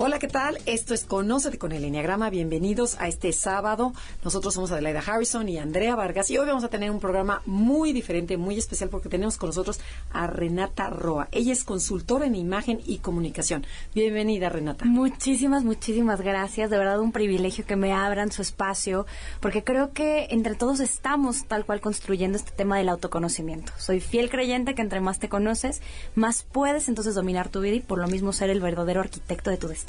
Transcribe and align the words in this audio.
Hola, 0.00 0.20
¿qué 0.20 0.28
tal? 0.28 0.58
Esto 0.64 0.94
es 0.94 1.04
Conócete 1.04 1.58
con 1.58 1.72
el 1.72 1.82
Enneagrama. 1.82 2.30
Bienvenidos 2.30 2.96
a 3.00 3.08
este 3.08 3.32
sábado. 3.32 3.92
Nosotros 4.22 4.54
somos 4.54 4.70
Adelaida 4.70 5.02
Harrison 5.04 5.48
y 5.48 5.58
Andrea 5.58 5.96
Vargas 5.96 6.30
y 6.30 6.38
hoy 6.38 6.46
vamos 6.46 6.62
a 6.62 6.68
tener 6.68 6.92
un 6.92 7.00
programa 7.00 7.42
muy 7.46 7.92
diferente, 7.92 8.36
muy 8.36 8.56
especial 8.56 8.90
porque 8.90 9.08
tenemos 9.08 9.38
con 9.38 9.48
nosotros 9.48 9.80
a 10.12 10.28
Renata 10.28 10.88
Roa. 10.88 11.26
Ella 11.32 11.52
es 11.52 11.64
consultora 11.64 12.26
en 12.26 12.36
imagen 12.36 12.80
y 12.86 12.98
comunicación. 12.98 13.66
Bienvenida, 13.92 14.48
Renata. 14.48 14.84
Muchísimas, 14.84 15.64
muchísimas 15.64 16.20
gracias. 16.20 16.70
De 16.70 16.78
verdad 16.78 17.00
un 17.00 17.10
privilegio 17.10 17.66
que 17.66 17.74
me 17.74 17.92
abran 17.92 18.30
su 18.30 18.40
espacio 18.40 19.04
porque 19.40 19.64
creo 19.64 19.92
que 19.92 20.28
entre 20.30 20.54
todos 20.54 20.78
estamos 20.78 21.48
tal 21.48 21.66
cual 21.66 21.80
construyendo 21.80 22.38
este 22.38 22.52
tema 22.52 22.78
del 22.78 22.90
autoconocimiento. 22.90 23.72
Soy 23.78 23.98
fiel 23.98 24.30
creyente 24.30 24.76
que 24.76 24.82
entre 24.82 25.00
más 25.00 25.18
te 25.18 25.28
conoces, 25.28 25.82
más 26.14 26.44
puedes 26.44 26.86
entonces 26.86 27.16
dominar 27.16 27.48
tu 27.48 27.62
vida 27.62 27.74
y 27.74 27.80
por 27.80 27.98
lo 27.98 28.06
mismo 28.06 28.32
ser 28.32 28.48
el 28.50 28.60
verdadero 28.60 29.00
arquitecto 29.00 29.50
de 29.50 29.56
tu 29.56 29.66
destino. 29.66 29.87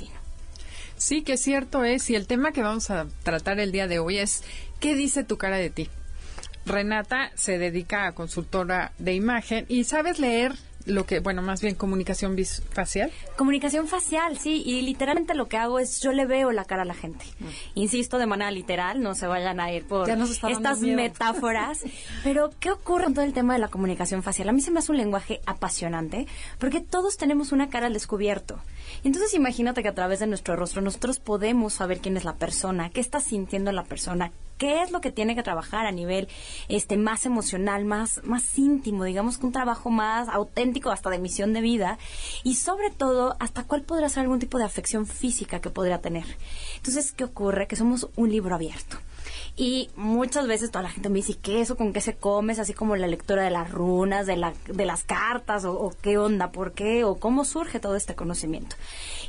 Sí, 1.00 1.22
que 1.22 1.38
cierto 1.38 1.86
es. 1.86 2.09
Y 2.09 2.16
el 2.16 2.28
tema 2.28 2.52
que 2.52 2.61
vamos 2.61 2.92
a 2.92 3.08
tratar 3.23 3.59
el 3.59 3.72
día 3.72 3.88
de 3.88 4.00
hoy 4.00 4.17
es 4.17 4.44
¿qué 4.81 4.95
dice 4.95 5.23
tu 5.23 5.38
cara 5.38 5.56
de 5.56 5.69
ti? 5.69 5.89
Renata 6.66 7.31
se 7.36 7.58
dedica 7.58 8.06
a 8.06 8.14
consultora 8.14 8.91
de 9.00 9.14
imagen 9.14 9.66
y 9.69 9.86
sabes 9.86 10.19
leer 10.19 10.56
lo 10.90 11.06
que, 11.06 11.20
bueno, 11.20 11.42
más 11.42 11.62
bien 11.62 11.76
comunicación 11.76 12.38
facial. 12.72 13.12
Comunicación 13.36 13.88
facial, 13.88 14.38
sí, 14.38 14.64
y 14.66 14.82
literalmente 14.82 15.34
lo 15.34 15.48
que 15.48 15.58
hago 15.58 15.80
es 15.80 16.02
yo 16.02 16.12
le 16.12 16.26
veo 16.26 16.52
la 16.52 16.66
cara 16.66 16.81
a 16.81 16.86
la 16.86 16.94
gente. 16.94 17.26
Mm. 17.40 17.46
Insisto 17.76 18.18
de 18.18 18.26
manera 18.26 18.52
literal, 18.52 19.02
no 19.02 19.16
se 19.16 19.28
vayan 19.28 19.59
a 19.59 19.72
ir 19.72 19.86
por 19.86 20.09
estas 20.09 20.81
metáforas. 20.81 21.80
Pero, 22.23 22.52
¿qué 22.59 22.72
ocurre 22.72 23.06
con 23.06 23.14
todo 23.14 23.26
el 23.26 23.34
tema 23.34 23.54
de 23.54 23.59
la 23.59 23.70
comunicación 23.70 24.23
facial? 24.23 24.50
A 24.50 24.52
mí 24.52 24.62
se 24.62 24.72
me 24.72 24.80
hace 24.80 24.92
un 24.92 24.98
lenguaje 24.98 25.42
apasionante 25.46 26.28
porque 26.58 26.81
todos 26.81 27.18
tenemos 27.18 27.52
una 27.52 27.70
cara 27.70 27.88
al 27.88 27.94
descubierto. 27.94 28.59
Entonces, 29.03 29.34
imagínate 29.34 29.81
que 29.81 29.90
a 29.90 29.96
través 29.96 30.20
de 30.20 30.28
nuestro 30.28 30.56
rostro 30.56 30.81
nosotros 30.81 31.20
podemos 31.20 31.74
saber 31.74 32.00
quién 32.00 32.18
es 32.18 32.26
la 32.26 32.36
persona, 32.36 32.90
qué 32.90 33.00
está 33.00 33.20
sintiendo 33.20 33.72
la 33.72 33.84
persona, 33.84 34.31
qué 34.60 34.84
es 34.84 34.92
lo 34.92 35.02
que 35.02 35.12
tiene 35.12 35.36
que 35.36 35.42
trabajar 35.42 35.88
a 35.88 35.92
nivel 35.92 36.28
este 36.68 36.98
más 36.98 37.26
emocional, 37.26 37.86
más 37.86 38.22
más 38.24 38.60
íntimo, 38.60 39.06
digamos 39.06 39.40
que 39.40 39.48
un 39.48 39.52
trabajo 39.52 39.90
más 39.90 40.30
auténtico 40.30 40.92
hasta 40.92 41.10
de 41.10 41.18
misión 41.18 41.54
de 41.54 41.62
vida 41.62 41.98
y 42.44 42.56
sobre 42.56 42.92
todo 42.92 43.36
hasta 43.40 43.64
cuál 43.64 43.82
podrá 43.82 44.10
ser 44.10 44.22
algún 44.22 44.40
tipo 44.40 44.60
de 44.60 44.66
afección 44.66 45.08
física 45.08 45.62
que 45.62 45.72
podría 45.72 46.02
tener. 46.02 46.26
Entonces, 46.76 47.12
¿qué 47.14 47.24
ocurre? 47.24 47.68
Que 47.68 47.76
somos 47.76 48.10
un 48.16 48.30
libro 48.30 48.54
abierto. 48.54 48.98
Y 49.56 49.90
muchas 49.96 50.48
veces 50.48 50.72
toda 50.72 50.84
la 50.84 50.90
gente 50.90 51.10
me 51.10 51.16
dice, 51.16 51.36
¿qué 51.36 51.62
eso? 51.62 51.76
¿Con 51.76 51.92
qué 51.92 52.02
se 52.02 52.16
comes? 52.16 52.60
Así 52.60 52.74
como 52.74 52.96
la 52.96 53.08
lectura 53.08 53.44
de 53.44 53.50
las 53.50 53.70
runas, 53.70 54.26
de, 54.26 54.38
la, 54.38 54.54
de 54.68 54.86
las 54.86 55.04
cartas, 55.04 55.66
o, 55.66 55.74
o, 55.74 55.94
qué 56.02 56.18
onda, 56.18 56.52
por 56.52 56.72
qué, 56.72 57.04
o 57.04 57.16
cómo 57.16 57.44
surge 57.44 57.80
todo 57.80 57.96
este 57.96 58.16
conocimiento. 58.16 58.76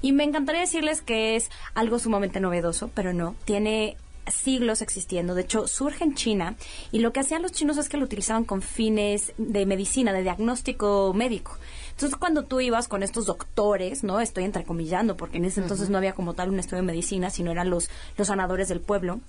Y 0.03 0.13
me 0.13 0.25
encantaría 0.25 0.61
decirles 0.61 1.03
que 1.03 1.37
es 1.37 1.51
algo 1.75 1.99
sumamente 1.99 2.41
novedoso, 2.41 2.91
pero 2.95 3.13
no, 3.13 3.35
tiene 3.45 3.97
siglos 4.27 4.83
existiendo. 4.83 5.35
De 5.35 5.43
hecho, 5.43 5.67
surge 5.67 6.05
en 6.05 6.15
China 6.15 6.57
y 6.93 7.01
lo 7.01 7.13
que 7.13 7.21
hacían 7.21 7.43
los 7.43 7.53
chinos 7.53 7.77
es 7.77 7.89
que 7.89 7.97
lo 7.97 8.05
utilizaban 8.05 8.45
con 8.45 8.63
fines 8.63 9.33
de 9.39 9.67
medicina, 9.67 10.13
de 10.13 10.23
diagnóstico 10.23 11.13
médico. 11.15 11.57
Entonces, 11.91 12.19
cuando 12.19 12.45
tú 12.45 12.61
ibas 12.61 12.89
con 12.89 13.03
estos 13.03 13.27
doctores, 13.27 14.05
¿no? 14.05 14.21
Estoy 14.21 14.45
entrecomillando, 14.45 15.17
porque 15.17 15.39
en 15.39 15.45
ese 15.45 15.61
entonces 15.61 15.91
no 15.91 15.99
había 15.99 16.15
como 16.15 16.35
tal 16.35 16.51
un 16.51 16.59
estudio 16.59 16.83
de 16.83 16.87
medicina, 16.87 17.31
sino 17.31 17.51
eran 17.51 17.71
los, 17.71 17.91
los 18.17 18.29
sanadores 18.29 18.69
del 18.69 18.81
pueblo 18.81 19.21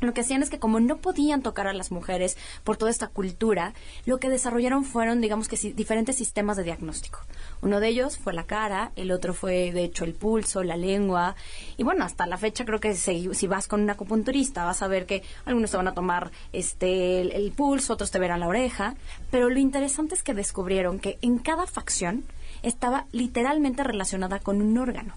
lo 0.00 0.12
que 0.12 0.20
hacían 0.20 0.42
es 0.42 0.50
que 0.50 0.58
como 0.58 0.80
no 0.80 0.98
podían 0.98 1.42
tocar 1.42 1.66
a 1.66 1.72
las 1.72 1.90
mujeres 1.90 2.36
por 2.62 2.76
toda 2.76 2.90
esta 2.90 3.08
cultura, 3.08 3.74
lo 4.04 4.18
que 4.18 4.28
desarrollaron 4.28 4.84
fueron, 4.84 5.20
digamos 5.20 5.48
que 5.48 5.56
diferentes 5.72 6.16
sistemas 6.16 6.56
de 6.56 6.64
diagnóstico. 6.64 7.20
Uno 7.62 7.80
de 7.80 7.88
ellos 7.88 8.18
fue 8.18 8.32
la 8.32 8.44
cara, 8.44 8.92
el 8.96 9.10
otro 9.10 9.34
fue, 9.34 9.72
de 9.72 9.84
hecho, 9.84 10.04
el 10.04 10.14
pulso, 10.14 10.62
la 10.62 10.76
lengua. 10.76 11.34
Y 11.76 11.82
bueno, 11.82 12.04
hasta 12.04 12.26
la 12.26 12.36
fecha 12.36 12.64
creo 12.64 12.80
que 12.80 12.94
si, 12.94 13.46
vas 13.46 13.68
con 13.68 13.82
un 13.82 13.90
acupunturista 13.90 14.64
vas 14.64 14.82
a 14.82 14.88
ver 14.88 15.06
que 15.06 15.22
algunos 15.44 15.70
te 15.70 15.76
van 15.76 15.88
a 15.88 15.94
tomar 15.94 16.30
este 16.52 17.20
el 17.36 17.52
pulso, 17.52 17.94
otros 17.94 18.10
te 18.10 18.18
verán 18.18 18.40
la 18.40 18.48
oreja. 18.48 18.96
Pero 19.30 19.48
lo 19.48 19.58
interesante 19.58 20.14
es 20.14 20.22
que 20.22 20.34
descubrieron 20.34 20.98
que 20.98 21.18
en 21.22 21.38
cada 21.38 21.66
facción 21.66 22.24
estaba 22.62 23.06
literalmente 23.12 23.84
relacionada 23.84 24.40
con 24.40 24.60
un 24.60 24.76
órgano. 24.78 25.14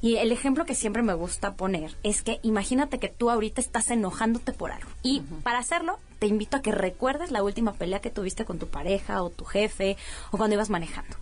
Y 0.00 0.16
el 0.16 0.32
ejemplo 0.32 0.64
que 0.64 0.74
siempre 0.74 1.02
me 1.02 1.14
gusta 1.14 1.54
poner 1.54 1.94
es 2.02 2.22
que 2.22 2.40
imagínate 2.42 2.98
que 2.98 3.08
tú 3.08 3.30
ahorita 3.30 3.60
estás 3.60 3.90
enojándote 3.90 4.52
por 4.52 4.72
algo. 4.72 4.90
Y 5.02 5.20
para 5.42 5.58
hacerlo, 5.58 5.98
te 6.18 6.26
invito 6.26 6.56
a 6.56 6.62
que 6.62 6.72
recuerdes 6.72 7.30
la 7.30 7.42
última 7.42 7.74
pelea 7.74 8.00
que 8.00 8.10
tuviste 8.10 8.44
con 8.44 8.58
tu 8.58 8.68
pareja 8.68 9.22
o 9.22 9.30
tu 9.30 9.44
jefe 9.44 9.96
o 10.30 10.38
cuando 10.38 10.54
ibas 10.54 10.70
manejando. 10.70 11.16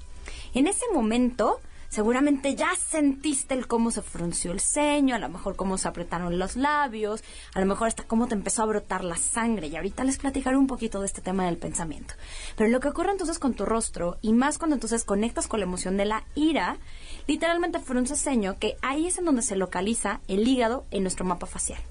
En 0.54 0.66
ese 0.66 0.84
momento, 0.92 1.60
seguramente 1.92 2.54
ya 2.54 2.70
sentiste 2.74 3.52
el 3.52 3.66
cómo 3.66 3.90
se 3.90 4.00
frunció 4.00 4.50
el 4.50 4.60
ceño, 4.60 5.14
a 5.14 5.18
lo 5.18 5.28
mejor 5.28 5.56
cómo 5.56 5.76
se 5.76 5.88
apretaron 5.88 6.38
los 6.38 6.56
labios, 6.56 7.22
a 7.52 7.60
lo 7.60 7.66
mejor 7.66 7.88
hasta 7.88 8.04
cómo 8.04 8.28
te 8.28 8.34
empezó 8.34 8.62
a 8.62 8.66
brotar 8.66 9.04
la 9.04 9.16
sangre. 9.16 9.66
Y 9.66 9.76
ahorita 9.76 10.02
les 10.02 10.16
platicaré 10.16 10.56
un 10.56 10.66
poquito 10.66 11.00
de 11.00 11.06
este 11.06 11.20
tema 11.20 11.44
del 11.44 11.58
pensamiento. 11.58 12.14
Pero 12.56 12.70
lo 12.70 12.80
que 12.80 12.88
ocurre 12.88 13.10
entonces 13.10 13.38
con 13.38 13.52
tu 13.52 13.66
rostro, 13.66 14.16
y 14.22 14.32
más 14.32 14.56
cuando 14.56 14.74
entonces 14.74 15.04
conectas 15.04 15.48
con 15.48 15.60
la 15.60 15.66
emoción 15.66 15.98
de 15.98 16.06
la 16.06 16.24
ira, 16.34 16.78
literalmente 17.26 17.78
frunce 17.78 18.16
ceño, 18.16 18.58
que 18.58 18.78
ahí 18.80 19.08
es 19.08 19.18
en 19.18 19.26
donde 19.26 19.42
se 19.42 19.56
localiza 19.56 20.20
el 20.28 20.48
hígado 20.48 20.86
en 20.92 21.02
nuestro 21.02 21.26
mapa 21.26 21.46
facial. 21.46 21.82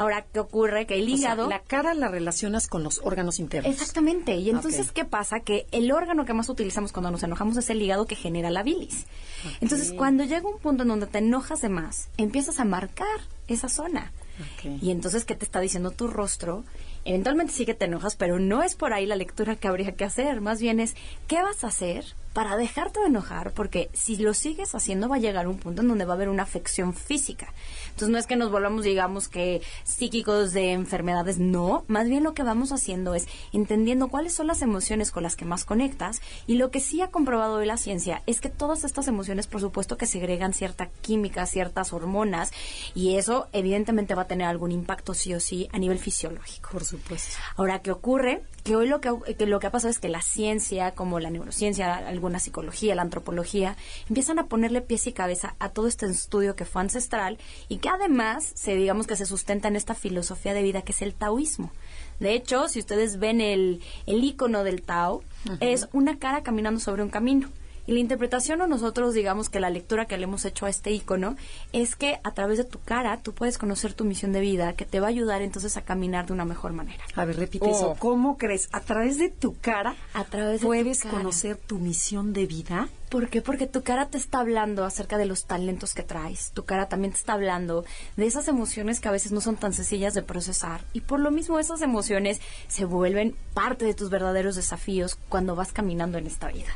Ahora, 0.00 0.24
¿qué 0.32 0.40
ocurre? 0.40 0.86
Que 0.86 0.94
el 0.94 1.06
hígado... 1.10 1.46
la 1.46 1.60
cara 1.60 1.92
la 1.92 2.08
relacionas 2.08 2.68
con 2.68 2.82
los 2.82 3.02
órganos 3.04 3.38
internos. 3.38 3.70
Exactamente. 3.70 4.34
Y 4.36 4.48
entonces, 4.48 4.92
¿qué 4.92 5.04
pasa? 5.04 5.40
Que 5.40 5.66
el 5.72 5.92
órgano 5.92 6.24
que 6.24 6.32
más 6.32 6.48
utilizamos 6.48 6.90
cuando 6.90 7.10
nos 7.10 7.22
enojamos 7.22 7.58
es 7.58 7.68
el 7.68 7.82
hígado 7.82 8.06
que 8.06 8.16
genera 8.16 8.48
la 8.48 8.62
bilis. 8.62 9.04
Entonces, 9.60 9.92
cuando 9.92 10.24
llega 10.24 10.48
un 10.48 10.58
punto 10.58 10.84
en 10.84 10.88
donde 10.88 11.06
te 11.06 11.18
enojas 11.18 11.60
de 11.60 11.68
más, 11.68 12.08
empiezas 12.16 12.60
a 12.60 12.64
marcar 12.64 13.20
esa 13.46 13.68
zona. 13.68 14.10
Y 14.80 14.90
entonces, 14.90 15.26
¿qué 15.26 15.34
te 15.34 15.44
está 15.44 15.60
diciendo 15.60 15.90
tu 15.90 16.08
rostro? 16.08 16.64
Eventualmente 17.04 17.52
sí 17.52 17.66
que 17.66 17.74
te 17.74 17.84
enojas, 17.84 18.16
pero 18.16 18.38
no 18.38 18.62
es 18.62 18.76
por 18.76 18.94
ahí 18.94 19.04
la 19.04 19.16
lectura 19.16 19.56
que 19.56 19.68
habría 19.68 19.92
que 19.92 20.04
hacer. 20.04 20.40
Más 20.40 20.62
bien 20.62 20.80
es, 20.80 20.94
¿qué 21.28 21.42
vas 21.42 21.62
a 21.62 21.66
hacer 21.66 22.06
para 22.32 22.56
dejarte 22.56 23.00
de 23.00 23.06
enojar, 23.06 23.52
porque 23.52 23.90
si 23.92 24.16
lo 24.16 24.34
sigues 24.34 24.74
haciendo 24.74 25.08
va 25.08 25.16
a 25.16 25.20
llegar 25.20 25.48
un 25.48 25.58
punto 25.58 25.82
en 25.82 25.88
donde 25.88 26.04
va 26.04 26.12
a 26.12 26.16
haber 26.16 26.28
una 26.28 26.44
afección 26.44 26.94
física. 26.94 27.52
Entonces 27.86 28.08
no 28.08 28.18
es 28.18 28.26
que 28.26 28.36
nos 28.36 28.50
volvamos, 28.50 28.84
digamos, 28.84 29.28
que 29.28 29.62
psíquicos 29.84 30.52
de 30.52 30.72
enfermedades, 30.72 31.38
no, 31.38 31.84
más 31.88 32.08
bien 32.08 32.22
lo 32.22 32.34
que 32.34 32.42
vamos 32.42 32.72
haciendo 32.72 33.14
es 33.14 33.26
entendiendo 33.52 34.08
cuáles 34.08 34.34
son 34.34 34.46
las 34.46 34.62
emociones 34.62 35.10
con 35.10 35.22
las 35.22 35.36
que 35.36 35.44
más 35.44 35.64
conectas 35.64 36.20
y 36.46 36.54
lo 36.54 36.70
que 36.70 36.80
sí 36.80 37.00
ha 37.00 37.10
comprobado 37.10 37.56
hoy 37.56 37.66
la 37.66 37.76
ciencia 37.76 38.22
es 38.26 38.40
que 38.40 38.48
todas 38.48 38.84
estas 38.84 39.08
emociones, 39.08 39.46
por 39.46 39.60
supuesto, 39.60 39.96
que 39.96 40.06
segregan 40.06 40.54
cierta 40.54 40.86
química, 41.00 41.46
ciertas 41.46 41.92
hormonas 41.92 42.52
y 42.94 43.16
eso 43.16 43.48
evidentemente 43.52 44.14
va 44.14 44.22
a 44.22 44.28
tener 44.28 44.46
algún 44.46 44.72
impacto 44.72 45.14
sí 45.14 45.34
o 45.34 45.40
sí 45.40 45.68
a 45.72 45.78
nivel 45.78 45.98
fisiológico. 45.98 46.70
Por 46.70 46.84
supuesto. 46.84 47.36
Ahora, 47.56 47.80
¿qué 47.80 47.90
ocurre? 47.90 48.42
que 48.62 48.76
hoy 48.76 48.88
lo 48.88 49.00
que, 49.00 49.10
lo 49.46 49.60
que 49.60 49.66
ha 49.66 49.70
pasado 49.70 49.90
es 49.90 49.98
que 49.98 50.08
la 50.08 50.22
ciencia, 50.22 50.92
como 50.92 51.18
la 51.20 51.30
neurociencia, 51.30 52.12
alguna 52.20 52.38
psicología, 52.38 52.94
la 52.94 53.02
antropología, 53.02 53.76
empiezan 54.08 54.38
a 54.38 54.46
ponerle 54.46 54.82
pies 54.82 55.06
y 55.06 55.12
cabeza 55.12 55.56
a 55.58 55.70
todo 55.70 55.86
este 55.86 56.06
estudio 56.06 56.54
que 56.54 56.66
fue 56.66 56.82
ancestral 56.82 57.38
y 57.68 57.78
que 57.78 57.88
además 57.88 58.52
se 58.54 58.76
digamos 58.76 59.06
que 59.06 59.16
se 59.16 59.26
sustenta 59.26 59.68
en 59.68 59.76
esta 59.76 59.94
filosofía 59.94 60.52
de 60.52 60.62
vida 60.62 60.82
que 60.82 60.92
es 60.92 61.02
el 61.02 61.14
taoísmo. 61.14 61.72
De 62.18 62.34
hecho, 62.34 62.68
si 62.68 62.78
ustedes 62.78 63.18
ven 63.18 63.40
el, 63.40 63.80
el 64.06 64.22
icono 64.22 64.62
del 64.62 64.82
Tao, 64.82 65.22
es 65.60 65.88
una 65.92 66.18
cara 66.18 66.42
caminando 66.42 66.78
sobre 66.78 67.02
un 67.02 67.08
camino. 67.08 67.48
Y 67.86 67.92
la 67.92 68.00
interpretación 68.00 68.60
o 68.60 68.66
nosotros 68.66 69.14
digamos 69.14 69.48
que 69.48 69.60
la 69.60 69.70
lectura 69.70 70.06
que 70.06 70.16
le 70.16 70.24
hemos 70.24 70.44
hecho 70.44 70.66
a 70.66 70.70
este 70.70 70.90
icono 70.90 71.36
es 71.72 71.96
que 71.96 72.20
a 72.22 72.32
través 72.32 72.58
de 72.58 72.64
tu 72.64 72.80
cara 72.80 73.18
tú 73.22 73.32
puedes 73.32 73.58
conocer 73.58 73.94
tu 73.94 74.04
misión 74.04 74.32
de 74.32 74.40
vida 74.40 74.74
que 74.74 74.84
te 74.84 75.00
va 75.00 75.06
a 75.06 75.10
ayudar 75.10 75.42
entonces 75.42 75.76
a 75.76 75.82
caminar 75.82 76.26
de 76.26 76.32
una 76.32 76.44
mejor 76.44 76.72
manera. 76.72 77.02
A 77.14 77.24
ver, 77.24 77.36
repite 77.36 77.70
eso. 77.70 77.90
Oh. 77.90 77.96
¿Cómo 77.96 78.36
crees? 78.36 78.68
¿A 78.72 78.80
través 78.80 79.18
de 79.18 79.28
tu 79.28 79.56
cara 79.58 79.96
a 80.14 80.24
través 80.24 80.60
de 80.60 80.66
puedes 80.66 81.02
conocer 81.02 81.56
tu 81.56 81.78
misión 81.78 82.32
de 82.32 82.46
vida? 82.46 82.88
¿Por 83.10 83.28
qué? 83.28 83.42
Porque 83.42 83.66
tu 83.66 83.82
cara 83.82 84.06
te 84.06 84.18
está 84.18 84.38
hablando 84.38 84.84
acerca 84.84 85.18
de 85.18 85.26
los 85.26 85.44
talentos 85.44 85.94
que 85.94 86.04
traes. 86.04 86.52
Tu 86.52 86.64
cara 86.64 86.88
también 86.88 87.12
te 87.12 87.18
está 87.18 87.32
hablando 87.32 87.84
de 88.16 88.26
esas 88.26 88.46
emociones 88.46 89.00
que 89.00 89.08
a 89.08 89.12
veces 89.12 89.32
no 89.32 89.40
son 89.40 89.56
tan 89.56 89.72
sencillas 89.72 90.14
de 90.14 90.22
procesar. 90.22 90.84
Y 90.92 91.00
por 91.00 91.18
lo 91.18 91.32
mismo 91.32 91.58
esas 91.58 91.82
emociones 91.82 92.40
se 92.68 92.84
vuelven 92.84 93.34
parte 93.52 93.84
de 93.84 93.94
tus 93.94 94.10
verdaderos 94.10 94.54
desafíos 94.54 95.18
cuando 95.28 95.56
vas 95.56 95.72
caminando 95.72 96.18
en 96.18 96.28
esta 96.28 96.52
vida. 96.52 96.70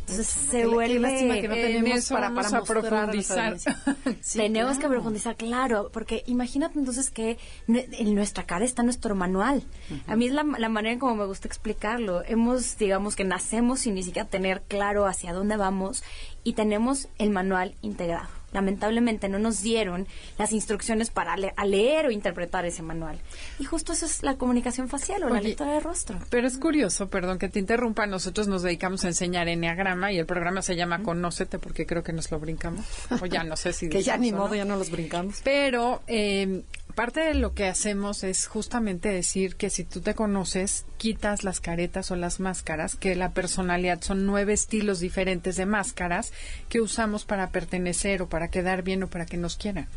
Entonces 0.00 0.26
se 0.26 0.66
vuelve... 0.66 1.40
que 1.40 1.48
no 1.48 1.54
tenemos 1.54 2.08
para, 2.08 2.34
para 2.34 2.62
profundizar. 2.62 3.56
tenemos 4.32 4.78
que 4.78 4.88
profundizar, 4.88 5.36
claro, 5.36 5.90
porque 5.92 6.24
imagínate 6.26 6.78
entonces 6.78 7.10
que 7.10 7.38
en 7.68 8.14
nuestra 8.14 8.44
cara 8.44 8.64
está 8.64 8.82
nuestro 8.82 9.14
manual. 9.14 9.62
A 10.06 10.16
mí 10.16 10.26
es 10.26 10.32
la, 10.32 10.42
la 10.42 10.68
manera 10.68 10.94
en 10.94 10.98
como 10.98 11.14
me 11.14 11.26
gusta 11.26 11.46
explicarlo. 11.46 12.24
Hemos, 12.24 12.76
digamos 12.76 13.14
que 13.16 13.24
nacemos 13.24 13.80
sin 13.80 13.94
ni 13.94 14.02
siquiera 14.02 14.28
tener 14.28 14.62
claro 14.62 15.06
hacia 15.06 15.32
dónde 15.32 15.56
vamos 15.56 16.02
y 16.42 16.54
tenemos 16.54 17.08
el 17.18 17.30
manual 17.30 17.74
integrado 17.82 18.39
lamentablemente 18.52 19.28
no 19.28 19.38
nos 19.38 19.62
dieron 19.62 20.06
las 20.38 20.52
instrucciones 20.52 21.10
para 21.10 21.36
leer 21.36 22.06
o 22.06 22.10
interpretar 22.10 22.64
ese 22.64 22.82
manual. 22.82 23.18
Y 23.58 23.64
justo 23.64 23.92
eso 23.92 24.06
es 24.06 24.22
la 24.22 24.36
comunicación 24.36 24.88
facial 24.88 25.24
o 25.24 25.28
la 25.28 25.40
lectura 25.40 25.72
de 25.72 25.80
rostro. 25.80 26.18
Pero 26.30 26.46
es 26.46 26.58
curioso, 26.58 27.08
perdón 27.08 27.38
que 27.38 27.48
te 27.48 27.58
interrumpa, 27.58 28.06
nosotros 28.06 28.48
nos 28.48 28.62
dedicamos 28.62 29.04
a 29.04 29.08
enseñar 29.08 29.48
enneagrama 29.48 30.12
y 30.12 30.18
el 30.18 30.26
programa 30.26 30.62
se 30.62 30.76
llama 30.76 31.02
Conócete 31.02 31.58
porque 31.58 31.86
creo 31.86 32.02
que 32.02 32.12
nos 32.12 32.30
lo 32.30 32.38
brincamos. 32.38 32.84
O 33.20 33.26
ya 33.26 33.44
no 33.44 33.56
sé 33.56 33.72
si... 33.72 33.88
que 33.90 34.02
ya 34.02 34.16
ni 34.16 34.32
modo, 34.32 34.54
ya 34.54 34.64
no 34.64 34.76
los 34.76 34.90
brincamos. 34.90 35.40
Pero 35.44 36.02
eh, 36.06 36.62
parte 36.92 37.20
de 37.20 37.34
lo 37.34 37.52
que 37.54 37.66
hacemos 37.66 38.24
es 38.24 38.46
justamente 38.46 39.08
decir 39.08 39.56
que 39.56 39.70
si 39.70 39.84
tú 39.84 40.00
te 40.00 40.14
conoces, 40.14 40.84
quitas 40.98 41.44
las 41.44 41.60
caretas 41.60 42.10
o 42.10 42.16
las 42.16 42.40
máscaras, 42.40 42.96
que 42.96 43.14
la 43.16 43.32
personalidad 43.32 44.00
son 44.02 44.26
nueve 44.26 44.52
estilos 44.52 45.00
diferentes 45.00 45.56
de 45.56 45.66
máscaras 45.66 46.32
que 46.68 46.80
usamos 46.80 47.24
para 47.24 47.50
pertenecer 47.50 48.22
o 48.22 48.28
para 48.28 48.48
quedar 48.48 48.82
bien 48.82 49.02
o 49.02 49.08
para 49.08 49.26
que 49.26 49.36
nos 49.36 49.56
quieran. 49.56 49.88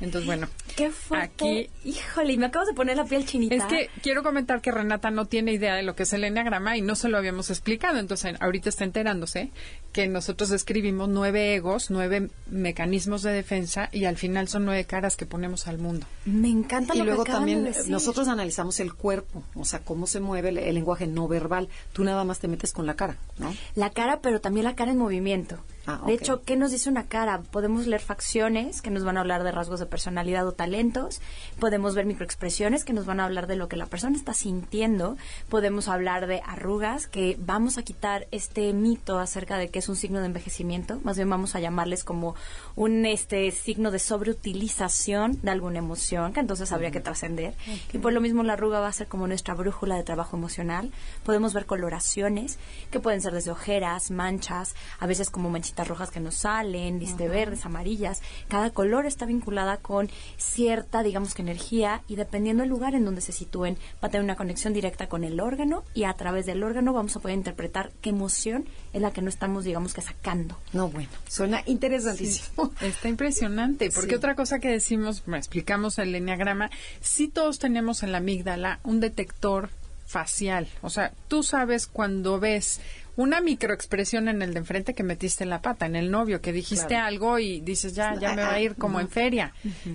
Entonces, 0.00 0.26
bueno. 0.26 0.48
Qué 0.76 0.90
fuerte. 0.90 1.26
Aquí, 1.34 1.70
Híjole, 1.84 2.36
me 2.36 2.46
acabas 2.46 2.68
de 2.68 2.74
poner 2.74 2.96
la 2.96 3.04
piel 3.04 3.24
chinita. 3.24 3.54
Es 3.54 3.64
que 3.64 3.88
quiero 4.02 4.22
comentar 4.22 4.60
que 4.60 4.70
Renata 4.70 5.10
no 5.10 5.24
tiene 5.24 5.52
idea 5.52 5.74
de 5.74 5.82
lo 5.82 5.94
que 5.96 6.02
es 6.02 6.12
el 6.12 6.24
enneagrama 6.24 6.76
y 6.76 6.82
no 6.82 6.94
se 6.94 7.08
lo 7.08 7.16
habíamos 7.16 7.50
explicado. 7.50 7.98
Entonces, 7.98 8.36
ahorita 8.40 8.68
está 8.68 8.84
enterándose 8.84 9.50
que 9.92 10.06
nosotros 10.06 10.50
escribimos 10.50 11.08
nueve 11.08 11.54
egos, 11.54 11.90
nueve 11.90 12.28
mecanismos 12.50 13.22
de 13.22 13.32
defensa 13.32 13.88
y 13.92 14.04
al 14.04 14.18
final 14.18 14.48
son 14.48 14.66
nueve 14.66 14.84
caras 14.84 15.16
que 15.16 15.24
ponemos 15.24 15.66
al 15.66 15.78
mundo. 15.78 16.06
Me 16.26 16.48
encanta 16.48 16.94
y 16.94 16.98
lo 16.98 17.04
luego 17.04 17.24
que 17.24 17.32
también 17.32 17.70
nosotros 17.88 18.28
analizamos 18.28 18.78
el 18.80 18.92
cuerpo, 18.92 19.42
o 19.54 19.64
sea, 19.64 19.80
cómo 19.80 20.06
se 20.06 20.20
mueve 20.20 20.50
el, 20.50 20.74
lenguaje 20.74 21.06
no 21.06 21.26
verbal. 21.28 21.68
Tú 21.94 22.04
nada 22.04 22.24
más 22.24 22.38
te 22.40 22.48
metes 22.48 22.72
con 22.72 22.84
la 22.84 22.94
cara, 22.94 23.16
¿no? 23.38 23.54
La 23.74 23.90
cara, 23.90 24.20
pero 24.20 24.40
también 24.40 24.64
la 24.64 24.74
cara 24.74 24.92
en 24.92 24.98
movimiento. 24.98 25.58
Ah, 25.86 26.02
de 26.04 26.14
hecho, 26.14 26.42
¿qué 26.42 26.56
nos 26.56 26.72
dice 26.72 26.90
una 26.90 27.06
cara? 27.06 27.42
Podemos 27.42 27.86
leer 27.86 28.00
facciones 28.00 28.82
que 28.82 28.90
nos 28.90 29.04
van 29.04 29.16
a 29.16 29.20
hablar 29.20 29.44
de 29.44 29.52
rasgos 29.52 29.78
de 29.78 29.86
personalidad 29.86 30.46
o 30.46 30.52
talentos. 30.52 31.20
Podemos 31.60 31.94
ver 31.94 32.06
microexpresiones 32.06 32.84
que 32.84 32.92
nos 32.92 33.06
van 33.06 33.20
a 33.20 33.24
hablar 33.24 33.46
de 33.46 33.54
lo 33.54 33.68
que 33.68 33.76
la 33.76 33.86
persona 33.86 34.16
está 34.16 34.34
sintiendo. 34.34 35.16
Podemos 35.48 35.86
hablar 35.86 36.26
de 36.26 36.42
arrugas 36.44 37.06
que 37.06 37.36
vamos 37.38 37.78
a 37.78 37.84
quitar 37.84 38.26
este 38.32 38.72
mito 38.72 39.20
acerca 39.20 39.58
de 39.58 39.68
que 39.68 39.78
es 39.78 39.88
un 39.88 39.94
signo 39.94 40.18
de 40.18 40.26
envejecimiento. 40.26 40.98
Más 41.04 41.16
bien 41.16 41.30
vamos 41.30 41.54
a 41.54 41.60
llamarles 41.60 42.02
como 42.02 42.34
un 42.74 43.06
este 43.06 43.52
signo 43.52 43.92
de 43.92 44.00
sobreutilización 44.00 45.38
de 45.42 45.52
alguna 45.52 45.78
emoción 45.78 46.32
que 46.32 46.40
entonces 46.40 46.72
habría 46.72 46.90
que 46.90 47.00
trascender. 47.00 47.54
Y 47.92 47.98
por 47.98 48.12
lo 48.12 48.20
mismo 48.20 48.42
la 48.42 48.54
arruga 48.54 48.80
va 48.80 48.88
a 48.88 48.92
ser 48.92 49.06
como 49.06 49.28
nuestra 49.28 49.54
brújula 49.54 49.94
de 49.94 50.02
trabajo 50.02 50.36
emocional. 50.36 50.90
Podemos 51.22 51.54
ver 51.54 51.66
coloraciones 51.66 52.58
que 52.90 52.98
pueden 52.98 53.20
ser 53.20 53.34
desde 53.34 53.52
ojeras, 53.52 54.10
manchas, 54.10 54.74
a 54.98 55.06
veces 55.06 55.30
como 55.30 55.48
manchitas 55.48 55.75
rojas 55.84 56.10
que 56.10 56.20
nos 56.20 56.36
salen, 56.36 56.98
viste 56.98 57.28
verdes, 57.28 57.64
amarillas. 57.66 58.22
Cada 58.48 58.70
color 58.70 59.06
está 59.06 59.26
vinculada 59.26 59.78
con 59.78 60.10
cierta, 60.36 61.02
digamos 61.02 61.34
que 61.34 61.42
energía 61.42 62.02
y 62.08 62.16
dependiendo 62.16 62.62
del 62.62 62.70
lugar 62.70 62.94
en 62.94 63.04
donde 63.04 63.20
se 63.20 63.32
sitúen, 63.32 63.76
va 64.02 64.08
a 64.08 64.10
tener 64.10 64.24
una 64.24 64.36
conexión 64.36 64.72
directa 64.72 65.08
con 65.08 65.24
el 65.24 65.40
órgano 65.40 65.84
y 65.94 66.04
a 66.04 66.12
través 66.14 66.46
del 66.46 66.62
órgano 66.62 66.92
vamos 66.92 67.16
a 67.16 67.20
poder 67.20 67.36
interpretar 67.36 67.90
qué 68.00 68.10
emoción 68.10 68.66
es 68.92 69.02
la 69.02 69.12
que 69.12 69.22
no 69.22 69.28
estamos, 69.28 69.64
digamos 69.64 69.94
que 69.94 70.00
sacando. 70.00 70.58
No, 70.72 70.88
bueno, 70.88 71.10
suena 71.28 71.62
interesantísimo. 71.66 72.72
está 72.80 73.08
impresionante, 73.08 73.90
porque 73.90 74.16
otra 74.16 74.34
cosa 74.34 74.58
que 74.58 74.68
decimos, 74.68 75.22
explicamos 75.34 75.98
el 75.98 76.14
enneagrama, 76.14 76.70
si 77.00 77.28
todos 77.28 77.58
tenemos 77.58 78.02
en 78.02 78.12
la 78.12 78.18
amígdala 78.18 78.80
un 78.84 79.00
detector 79.00 79.70
facial. 80.06 80.68
O 80.82 80.90
sea, 80.90 81.12
tú 81.28 81.42
sabes 81.42 81.86
cuando 81.86 82.38
ves 82.38 82.80
una 83.16 83.40
microexpresión 83.40 84.28
en 84.28 84.42
el 84.42 84.52
de 84.52 84.58
enfrente 84.58 84.94
que 84.94 85.02
metiste 85.02 85.44
en 85.44 85.50
la 85.50 85.62
pata, 85.62 85.86
en 85.86 85.96
el 85.96 86.10
novio, 86.10 86.40
que 86.40 86.52
dijiste 86.52 86.96
algo 86.96 87.38
y 87.38 87.60
dices, 87.60 87.94
ya, 87.94 88.14
ya 88.14 88.34
me 88.34 88.42
va 88.42 88.54
a 88.54 88.60
ir 88.60 88.76
como 88.76 89.00
en 89.00 89.08
feria. 89.08 89.52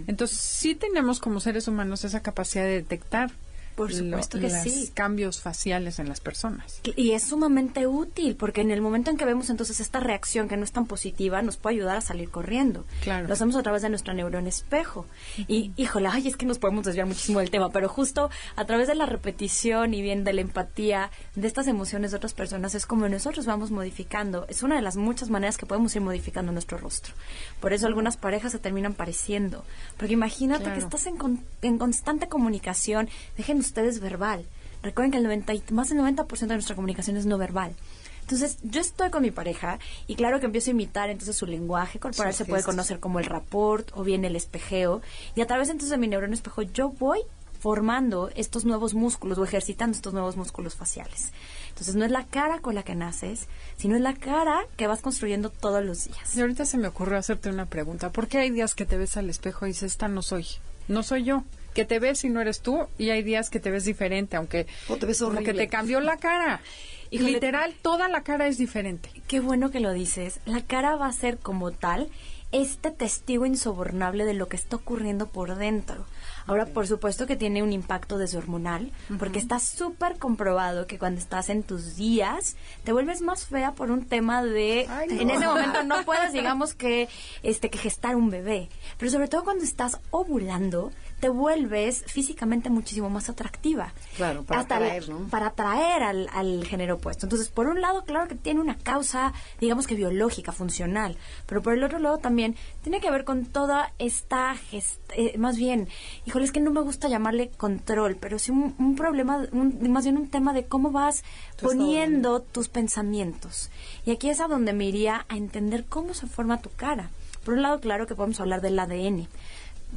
Entonces, 0.08 0.38
sí 0.38 0.76
tenemos 0.76 1.20
como 1.20 1.40
seres 1.40 1.68
humanos 1.68 2.04
esa 2.04 2.22
capacidad 2.22 2.64
de 2.64 2.72
detectar 2.72 3.32
por 3.76 3.94
supuesto 3.94 4.40
que 4.40 4.50
sí. 4.50 4.92
cambios 4.94 5.42
faciales 5.42 6.00
en 6.00 6.10
las 6.10 6.20
personas. 6.20 6.82
Y 6.96 7.12
es 7.12 7.24
sumamente 7.24 7.88
útil 7.88 8.36
porque 8.36 8.62
en 8.62 8.72
el 8.72 8.82
momento 8.82 9.12
en 9.12 9.18
que 9.18 9.26
vemos 9.26 9.50
entonces 9.50 9.80
esta 9.80 10.00
reacción 10.00 10.48
que 10.48 10.58
no 10.58 10.64
es 10.64 10.72
tan 10.72 10.86
positiva, 10.86 11.42
nos 11.42 11.58
puede 11.58 11.76
ayudar 11.76 11.98
a 11.98 12.02
salir 12.02 12.30
corriendo. 12.30 12.86
Claro. 13.02 13.28
Lo 13.28 13.34
hacemos 13.34 13.56
a 13.56 13.64
través 13.64 13.82
de 13.82 13.90
nuestro 13.90 14.14
neurón 14.14 14.48
espejo. 14.48 15.06
Y 15.48 15.72
híjole, 15.78 16.10
ay, 16.12 16.28
es 16.28 16.38
que 16.38 16.46
nos 16.46 16.60
podemos 16.60 16.86
desviar 16.86 17.08
muchísimo 17.08 17.40
del 17.40 17.50
tema, 17.50 17.70
pero 17.70 17.90
justo 17.90 18.30
a 18.56 18.66
través 18.66 18.88
de 18.88 18.96
la 18.96 19.06
repetición 19.06 19.94
y 19.94 20.02
bien 20.02 20.24
de 20.24 20.34
la 20.34 20.42
empatía 20.42 21.12
de 21.36 21.48
estas 21.48 21.68
emociones 21.68 22.12
de 22.12 22.18
otras 22.18 22.34
personas 22.34 22.76
es 22.76 22.86
como 22.86 23.08
nosotros 23.08 23.46
vamos 23.46 23.72
modificando. 23.72 24.46
Es 24.48 24.64
una 24.64 24.76
de 24.76 24.82
las 24.82 24.98
muchas 24.98 25.30
maneras 25.30 25.58
que 25.58 25.66
podemos 25.66 25.96
ir 25.96 26.02
modificando 26.02 26.52
nuestro 26.52 26.78
rostro. 26.78 27.14
Por 27.60 27.74
eso 27.74 27.88
algunas 27.88 28.18
parejas 28.18 28.52
se 28.52 28.60
terminan 28.60 28.94
pareciendo. 28.94 29.64
Porque 29.98 30.14
imagínate 30.14 30.72
que 30.72 30.80
estás 30.80 31.06
en, 31.06 31.18
en 31.62 31.78
constante 31.78 32.28
comunicación. 32.28 33.10
Dejen 33.38 33.61
ustedes 33.62 34.00
verbal. 34.00 34.46
Recuerden 34.84 35.12
que 35.12 35.18
el 35.18 35.24
90, 35.24 35.54
más 35.72 35.90
del 35.90 36.00
90% 36.00 36.40
de 36.40 36.48
nuestra 36.48 36.76
comunicación 36.76 37.18
es 37.18 37.26
no 37.26 37.38
verbal. 37.38 37.76
Entonces, 38.22 38.58
yo 38.64 38.82
estoy 38.82 39.10
con 39.10 39.24
mi 39.24 39.32
pareja 39.32 39.80
y 40.08 40.16
claro 40.16 40.40
que 40.40 40.46
empiezo 40.46 40.70
a 40.70 40.72
imitar 40.72 41.10
entonces 41.10 41.36
su 41.36 41.46
lenguaje 41.46 42.00
corporal 42.00 42.34
se 42.34 42.46
puede 42.46 42.64
conocer 42.64 43.00
como 43.00 43.20
el 43.20 43.26
rapport 43.26 43.92
o 43.94 44.04
bien 44.04 44.24
el 44.26 44.36
espejeo 44.36 45.02
y 45.36 45.42
a 45.42 45.48
través 45.48 45.70
entonces 45.70 45.90
de 45.90 45.98
mi 45.98 46.08
neurona 46.08 46.34
espejo 46.34 46.62
yo 46.62 46.90
voy 46.90 47.20
formando 47.60 48.32
estos 48.36 48.66
nuevos 48.66 48.94
músculos 48.94 49.38
o 49.38 49.44
ejercitando 49.44 49.96
estos 49.96 50.14
nuevos 50.14 50.36
músculos 50.36 50.76
faciales. 50.76 51.32
Entonces, 51.70 51.96
no 51.96 52.06
es 52.06 52.12
la 52.12 52.26
cara 52.26 52.60
con 52.60 52.74
la 52.74 52.84
que 52.84 52.96
naces, 52.96 53.48
sino 53.78 53.96
es 53.96 54.02
la 54.02 54.16
cara 54.16 54.62
que 54.78 54.88
vas 54.88 55.02
construyendo 55.02 55.50
todos 55.50 55.84
los 55.84 56.06
días. 56.06 56.36
Y 56.36 56.42
ahorita 56.42 56.66
se 56.66 56.78
me 56.78 56.88
ocurrió 56.88 57.18
hacerte 57.18 57.50
una 57.50 57.68
pregunta. 57.68 58.12
¿Por 58.12 58.28
qué 58.28 58.40
hay 58.40 58.50
días 58.50 58.74
que 58.74 58.86
te 58.86 58.98
ves 58.98 59.16
al 59.18 59.30
espejo 59.30 59.66
y 59.66 59.70
dices, 59.70 59.92
esta 59.92 60.08
no 60.08 60.24
soy? 60.24 60.48
No 60.88 61.04
soy 61.04 61.24
yo 61.24 61.44
que 61.74 61.86
te 61.86 62.00
ves 62.00 62.24
y 62.24 62.30
no 62.30 62.42
eres 62.42 62.62
tú 62.62 62.88
y 62.98 63.10
hay 63.10 63.24
días 63.24 63.50
que 63.50 63.60
te 63.60 63.72
ves 63.72 63.86
diferente, 63.86 64.38
aunque 64.38 64.68
te 65.00 65.06
ves 65.06 65.20
como 65.20 65.40
que 65.42 65.54
te 65.54 65.68
cambió 65.68 66.00
la 66.00 66.18
cara. 66.18 66.62
Y 67.10 67.20
literal, 67.20 67.76
toda 67.82 68.08
la 68.08 68.24
cara 68.24 68.48
es 68.48 68.58
diferente. 68.58 69.10
Qué 69.28 69.42
bueno 69.42 69.70
que 69.70 69.82
lo 69.82 69.92
dices. 69.92 70.40
La 70.46 70.62
cara 70.62 70.96
va 70.96 71.08
a 71.08 71.12
ser 71.12 71.40
como 71.40 71.72
tal 71.72 72.10
este 72.52 72.92
testigo 72.92 73.46
insobornable 73.46 74.26
de 74.26 74.34
lo 74.34 74.48
que 74.48 74.58
está 74.58 74.76
ocurriendo 74.76 75.28
por 75.28 75.56
dentro. 75.56 76.06
Ahora, 76.48 76.66
por 76.66 76.88
supuesto 76.88 77.28
que 77.28 77.36
tiene 77.36 77.64
un 77.64 77.72
impacto 77.72 78.18
deshormonal, 78.18 78.92
porque 79.20 79.40
está 79.40 79.60
súper 79.60 80.18
comprobado 80.18 80.88
que 80.88 80.98
cuando 80.98 81.22
estás 81.22 81.50
en 81.50 81.64
tus 81.64 81.96
días, 81.96 82.56
te 82.84 82.92
vuelves 82.92 83.22
más 83.22 83.46
fea 83.46 83.74
por 83.74 83.92
un 83.92 84.06
tema 84.06 84.44
de... 84.44 84.82
En 85.10 85.30
ese 85.30 85.46
momento 85.46 85.84
no 85.86 86.04
puedes, 86.04 86.34
digamos, 86.34 86.74
que, 86.74 87.08
este, 87.44 87.70
que 87.70 87.78
gestar 87.78 88.16
un 88.16 88.30
bebé. 88.30 88.70
Pero 89.02 89.14
sobre 89.14 89.28
todo 89.28 89.44
cuando 89.44 89.64
estás 89.64 89.98
ovulando, 90.12 90.92
te 91.20 91.28
vuelves 91.28 92.04
físicamente 92.06 92.70
muchísimo 92.70 93.10
más 93.10 93.30
atractiva. 93.30 93.96
Claro, 94.16 94.44
para 94.44 94.62
atraer, 94.62 95.10
¿no? 95.10 95.28
Para 95.28 95.48
atraer 95.48 96.04
al, 96.04 96.30
al, 96.32 96.64
género 96.66 96.98
opuesto. 96.98 97.26
Entonces, 97.26 97.50
por 97.50 97.66
un 97.66 97.82
lado, 97.82 98.06
claro 98.06 98.28
que 98.28 98.36
tiene 98.36 98.62
una 98.62 98.78
causa, 98.78 99.34
digamos 99.60 99.88
que 99.88 99.96
biológica, 99.96 100.52
funcional, 100.52 101.18
pero 101.48 101.64
por 101.64 101.74
el 101.74 101.84
otro 101.84 101.98
lado 101.98 102.20
también 102.20 102.56
tiene 102.84 103.02
que 103.02 103.10
ver 103.10 103.24
con 103.24 103.48
toda 103.48 103.92
esta, 103.98 104.56
eh, 104.72 105.36
más 105.40 105.58
bien, 105.58 105.88
híjole, 106.28 106.46
es 106.46 106.52
que 106.52 106.60
no 106.60 106.70
me 106.70 106.82
gusta 106.82 107.08
llamarle 107.08 107.50
control, 107.58 108.18
pero 108.18 108.38
sí 108.38 108.52
un, 108.52 108.96
problema, 108.96 109.48
más 109.52 110.04
bien 110.04 110.18
un 110.20 110.30
tema 110.30 110.54
de 110.54 110.66
cómo 110.66 110.92
vas 110.92 111.24
poniendo 111.60 112.44
tus 112.44 112.70
pensamientos. 112.70 113.72
Y 114.06 114.12
aquí 114.12 114.30
es 114.30 114.42
a 114.42 114.48
donde 114.48 114.74
me 114.74 114.86
iría 114.86 115.26
a 115.28 115.38
entender 115.38 115.86
cómo 115.86 116.14
se 116.14 116.28
forma 116.28 116.62
tu 116.62 116.70
cara. 116.70 117.10
Por 117.44 117.56
un 117.56 117.62
lado, 117.62 117.80
claro 117.80 118.08
que 118.08 118.16
podemos 118.16 118.40
hablar 118.40 118.62
del 118.62 118.78
ADN 118.78 119.28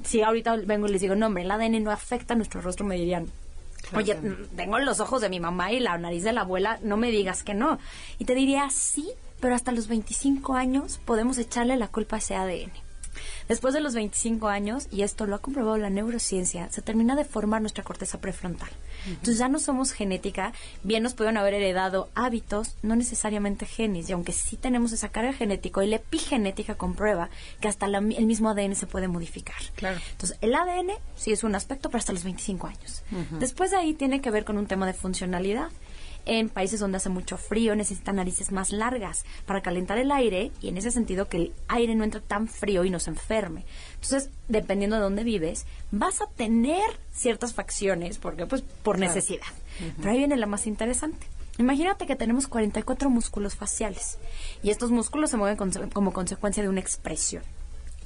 si 0.03 0.23
ahorita 0.23 0.57
vengo 0.57 0.89
y 0.89 0.93
les 0.93 1.01
digo, 1.01 1.15
no, 1.15 1.27
hombre, 1.27 1.45
el 1.45 1.51
ADN 1.51 1.83
no 1.83 1.91
afecta 1.91 2.35
a 2.35 2.37
nuestro 2.37 2.61
rostro, 2.61 2.85
me 2.85 2.97
dirían, 2.97 3.31
Oye, 3.95 4.17
tengo 4.57 4.79
los 4.79 5.01
ojos 5.01 5.21
de 5.21 5.29
mi 5.29 5.41
mamá 5.41 5.71
y 5.71 5.79
la 5.79 5.97
nariz 5.99 6.25
de 6.25 6.33
la 6.33 6.41
abuela, 6.41 6.79
no 6.83 6.97
me 6.97 7.11
digas 7.11 7.43
que 7.43 7.55
no. 7.55 7.79
Y 8.19 8.25
te 8.25 8.35
diría, 8.35 8.71
sí, 8.71 9.11
pero 9.41 9.55
hasta 9.55 9.73
los 9.73 9.89
25 9.89 10.55
años 10.55 10.99
podemos 11.05 11.37
echarle 11.39 11.77
la 11.77 11.89
culpa 11.89 12.17
a 12.17 12.19
ese 12.19 12.35
ADN. 12.35 12.73
Después 13.49 13.75
de 13.75 13.81
los 13.81 13.95
25 13.95 14.49
años, 14.49 14.89
y 14.91 15.03
esto 15.03 15.27
lo 15.27 15.37
ha 15.37 15.41
comprobado 15.41 15.77
la 15.77 15.91
neurociencia, 15.91 16.71
se 16.71 16.83
termina 16.83 17.17
de 17.17 17.25
formar 17.25 17.61
nuestra 17.61 17.85
corteza 17.85 18.21
prefrontal. 18.21 18.71
Entonces 19.07 19.39
ya 19.39 19.49
no 19.49 19.59
somos 19.59 19.93
genética, 19.93 20.53
bien 20.83 21.03
nos 21.03 21.15
pueden 21.15 21.37
haber 21.37 21.55
heredado 21.55 22.09
hábitos, 22.15 22.77
no 22.83 22.97
necesariamente 22.97 23.67
genes, 23.67 24.09
y 24.09 24.13
aunque 24.13 24.33
sí 24.33 24.57
tenemos 24.57 24.93
esa 24.93 25.11
carga 25.11 25.33
genética 25.33 25.85
y 25.85 25.89
la 25.89 25.97
epigenética 25.97 26.77
comprueba 26.77 27.29
que 27.61 27.69
hasta 27.69 27.87
el 27.87 28.27
mismo 28.27 28.51
ADN 28.51 28.75
se 28.75 28.87
puede 28.87 29.09
modificar. 29.09 29.57
Claro. 29.77 30.01
Entonces 30.13 30.39
el 30.41 30.55
ADN 30.55 30.93
sí 31.17 31.33
es 31.33 31.45
un 31.45 31.55
aspecto, 31.55 31.91
pero 31.91 31.99
hasta 31.99 32.13
los 32.13 32.25
25 32.25 32.67
años. 32.67 33.03
Después 33.39 33.71
de 33.71 33.77
ahí 33.77 33.95
tiene 33.95 34.21
que 34.21 34.31
ver 34.31 34.45
con 34.45 34.59
un 34.59 34.67
tema 34.67 34.87
de 34.87 34.95
funcionalidad 34.95 35.71
en 36.27 36.49
países 36.49 36.81
donde 36.81 36.97
hace 36.97 37.09
mucho 37.09 37.37
frío 37.37 37.75
necesitan 37.75 38.17
narices 38.17 38.53
más 38.53 38.73
largas 38.73 39.25
para 39.47 39.63
calentar 39.63 39.99
el 39.99 40.11
aire 40.11 40.51
y 40.61 40.69
en 40.69 40.79
ese 40.79 40.91
sentido 40.91 41.29
que 41.29 41.37
el 41.37 41.53
aire 41.69 41.95
no 41.95 42.05
entre 42.05 42.21
tan 42.21 42.49
frío 42.49 42.85
y 42.85 42.91
nos 42.91 43.09
enferme. 43.09 43.65
Entonces, 43.95 44.31
dependiendo 44.49 44.97
de 44.97 45.03
dónde 45.03 45.25
vives, 45.25 45.67
vas 45.91 46.21
a 46.21 46.27
tener 46.27 46.85
ciertas 47.13 47.55
facciones, 47.55 48.19
porque 48.19 48.47
pues 48.47 48.63
por 48.83 48.99
necesidad. 48.99 49.47
Pero 49.99 50.11
ahí 50.11 50.19
viene 50.19 50.37
la 50.37 50.47
más 50.47 50.67
interesante. 50.67 51.27
Imagínate 51.59 52.07
que 52.07 52.17
tenemos 52.17 52.49
44 52.49 53.11
músculos 53.11 53.55
faciales 53.55 54.19
y 54.63 54.71
estos 54.71 54.91
músculos 54.91 55.31
se 55.31 55.37
mueven 55.37 55.57
como 55.93 56.13
consecuencia 56.13 56.63
de 56.63 56.69
una 56.69 56.81
expresión. 56.81 57.45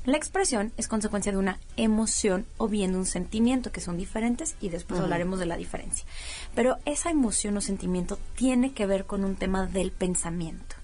La 0.04 0.16
expresión 0.16 0.72
es 0.76 0.88
consecuencia 0.88 1.32
de 1.32 1.38
una 1.38 1.58
emoción 1.76 2.46
o 2.56 2.68
bien 2.68 2.92
de 2.92 2.98
un 2.98 3.06
sentimiento, 3.06 3.72
que 3.72 3.80
son 3.80 3.98
diferentes 3.98 4.56
y 4.60 4.70
después 4.70 5.00
hablaremos 5.00 5.38
de 5.38 5.46
la 5.46 5.56
diferencia. 5.56 6.06
Pero 6.54 6.78
esa 6.86 7.10
emoción 7.10 7.56
o 7.56 7.60
sentimiento 7.60 8.18
tiene 8.34 8.72
que 8.72 8.86
ver 8.86 9.04
con 9.04 9.24
un 9.24 9.36
tema 9.36 9.66
del 9.66 9.92
pensamiento. 9.92 10.76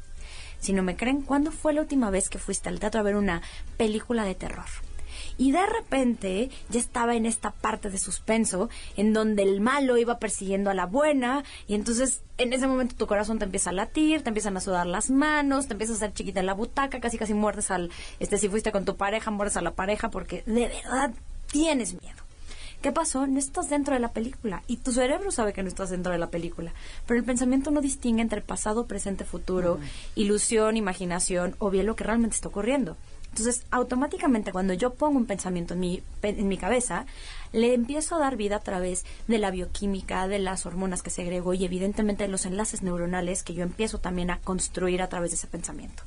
Si 0.61 0.73
no 0.73 0.83
me 0.83 0.97
creen, 0.97 1.23
¿cuándo 1.23 1.52
fue 1.52 1.75
la 1.75 1.83
última 1.83 2.11
vez 2.11 2.28
que 2.28 2.38
fuiste 2.38 2.68
al 2.68 2.80
teatro 2.80 3.00
a 3.00 3.04
ver 3.04 3.16
una 3.16 3.42
película 3.76 4.25
de 4.25 4.35
terror? 4.35 4.64
Y 5.38 5.53
de 5.53 5.67
repente 5.67 6.50
ya 6.71 6.81
estaba 6.81 7.14
en 7.17 7.26
esta 7.26 7.50
parte 7.50 7.91
de 7.91 7.99
suspenso 7.99 8.69
en 8.97 9.12
donde 9.12 9.43
el 9.43 9.61
malo 9.61 9.97
iba 9.97 10.19
persiguiendo 10.19 10.71
a 10.71 10.75
la 10.75 10.87
buena 10.87 11.45
y 11.67 11.75
entonces 11.75 12.23
en 12.38 12.53
ese 12.53 12.67
momento 12.67 12.97
tu 12.97 13.07
corazón 13.07 13.38
te 13.38 13.45
empieza 13.45 13.71
a 13.71 13.73
latir, 13.73 14.23
te 14.23 14.29
empiezan 14.29 14.57
a 14.57 14.61
sudar 14.61 14.87
las 14.87 15.11
manos, 15.11 15.67
te 15.67 15.75
empiezas 15.75 15.97
a 15.97 16.05
hacer 16.05 16.14
chiquita 16.14 16.41
en 16.41 16.47
la 16.47 16.55
butaca, 16.55 17.00
casi 17.00 17.19
casi 17.19 17.35
muerdes 17.35 17.71
al, 17.71 17.91
este, 18.21 18.38
si 18.38 18.49
fuiste 18.49 18.73
con 18.73 18.85
tu 18.85 18.97
pareja, 18.97 19.31
muerdes 19.31 19.57
a 19.57 19.62
la 19.62 19.73
pareja 19.73 20.11
porque 20.11 20.43
de 20.47 20.69
verdad 20.69 21.12
tienes 21.50 22.00
miedo. 22.00 22.25
¿Qué 22.85 22.93
pasó? 22.93 23.26
No 23.26 23.38
estás 23.38 23.71
dentro 23.71 23.95
de 23.95 24.00
la 24.00 24.12
película 24.12 24.62
y 24.67 24.76
tu 24.76 24.93
cerebro 24.93 25.31
sabe 25.31 25.55
que 25.55 25.62
no 25.62 25.69
estás 25.69 25.88
dentro 25.88 26.12
de 26.12 26.19
la 26.19 26.29
película, 26.29 26.75
pero 27.07 27.19
el 27.19 27.25
pensamiento 27.25 27.71
no 27.71 27.81
distingue 27.81 28.21
entre 28.21 28.43
pasado, 28.43 28.85
presente, 28.87 29.25
futuro, 29.25 29.79
ilusión, 30.17 30.76
imaginación 30.76 31.57
o 31.61 31.71
bien 31.71 31.87
lo 31.87 31.97
que 31.97 32.05
realmente 32.05 32.37
está 32.37 32.49
ocurriendo. 32.49 32.99
Entonces, 33.35 33.67
automáticamente 33.73 34.53
cuando 34.53 34.75
yo 34.75 34.95
pongo 34.95 35.19
un 35.19 35.26
pensamiento 35.26 35.75
en 35.75 35.81
mi, 35.81 36.03
en 36.23 36.47
mi 36.47 36.57
cabeza, 36.57 37.05
le 37.50 37.75
empiezo 37.75 38.14
a 38.14 38.21
dar 38.21 38.37
vida 38.37 38.55
a 38.55 38.61
través 38.61 39.05
de 39.26 39.38
la 39.38 39.50
bioquímica, 39.50 40.29
de 40.29 40.38
las 40.38 40.67
hormonas 40.67 41.03
que 41.03 41.11
segrego 41.11 41.53
y 41.53 41.64
evidentemente 41.64 42.23
de 42.23 42.29
los 42.29 42.47
enlaces 42.47 42.83
neuronales 42.83 43.43
que 43.43 43.53
yo 43.53 43.64
empiezo 43.64 43.99
también 43.99 44.31
a 44.31 44.38
construir 44.38 45.03
a 45.03 45.09
través 45.09 45.33
de 45.33 45.35
ese 45.35 45.49
pensamiento. 45.49 46.05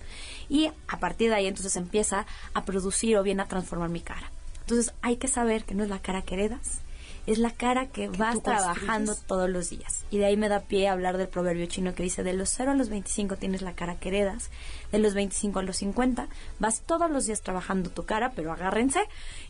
Y 0.48 0.72
a 0.88 1.00
partir 1.00 1.28
de 1.28 1.36
ahí 1.36 1.48
entonces 1.48 1.76
empieza 1.76 2.26
a 2.54 2.64
producir 2.64 3.18
o 3.18 3.24
bien 3.24 3.42
a 3.42 3.50
transformar 3.50 3.90
mi 3.90 4.00
cara. 4.00 4.32
Entonces 4.62 4.94
hay 5.02 5.18
que 5.18 5.28
saber 5.28 5.66
que 5.66 5.76
no 5.76 5.84
es 5.84 5.90
la 5.90 6.00
cara 6.00 6.22
que 6.22 6.36
heredas, 6.36 6.80
es 7.28 7.38
la 7.38 7.52
cara 7.52 7.88
que, 7.88 8.08
vas 8.08 8.42
trabajando 8.42 9.16
todos 9.16 9.50
los 9.50 9.70
días. 9.70 10.06
Y 10.10 10.18
de 10.18 10.26
ahí 10.26 10.38
me 10.38 10.50
da 10.50 10.62
pie 10.62 10.88
a 10.88 10.94
hablar 10.94 11.18
del 11.18 11.28
proverbio 11.28 11.66
chino 11.68 11.94
que 11.94 12.04
dice, 12.04 12.24
de 12.24 12.34
los 12.34 12.50
0 12.50 12.72
a 12.72 12.76
los 12.76 12.90
25 12.90 13.36
tienes 13.36 13.62
la 13.62 13.74
cara 13.74 13.96
que 13.96 14.08
heredas, 14.08 14.50
de 14.92 15.00
los 15.00 15.14
25 15.14 15.60
a 15.60 15.64
los 15.64 15.78
50 15.78 16.28
vas 16.60 16.82
todos 16.82 17.12
los 17.12 17.26
días 17.26 17.42
trabajando 17.42 17.90
tu 17.90 18.06
cara, 18.06 18.32
pero 18.36 18.54
agárrense 18.54 19.02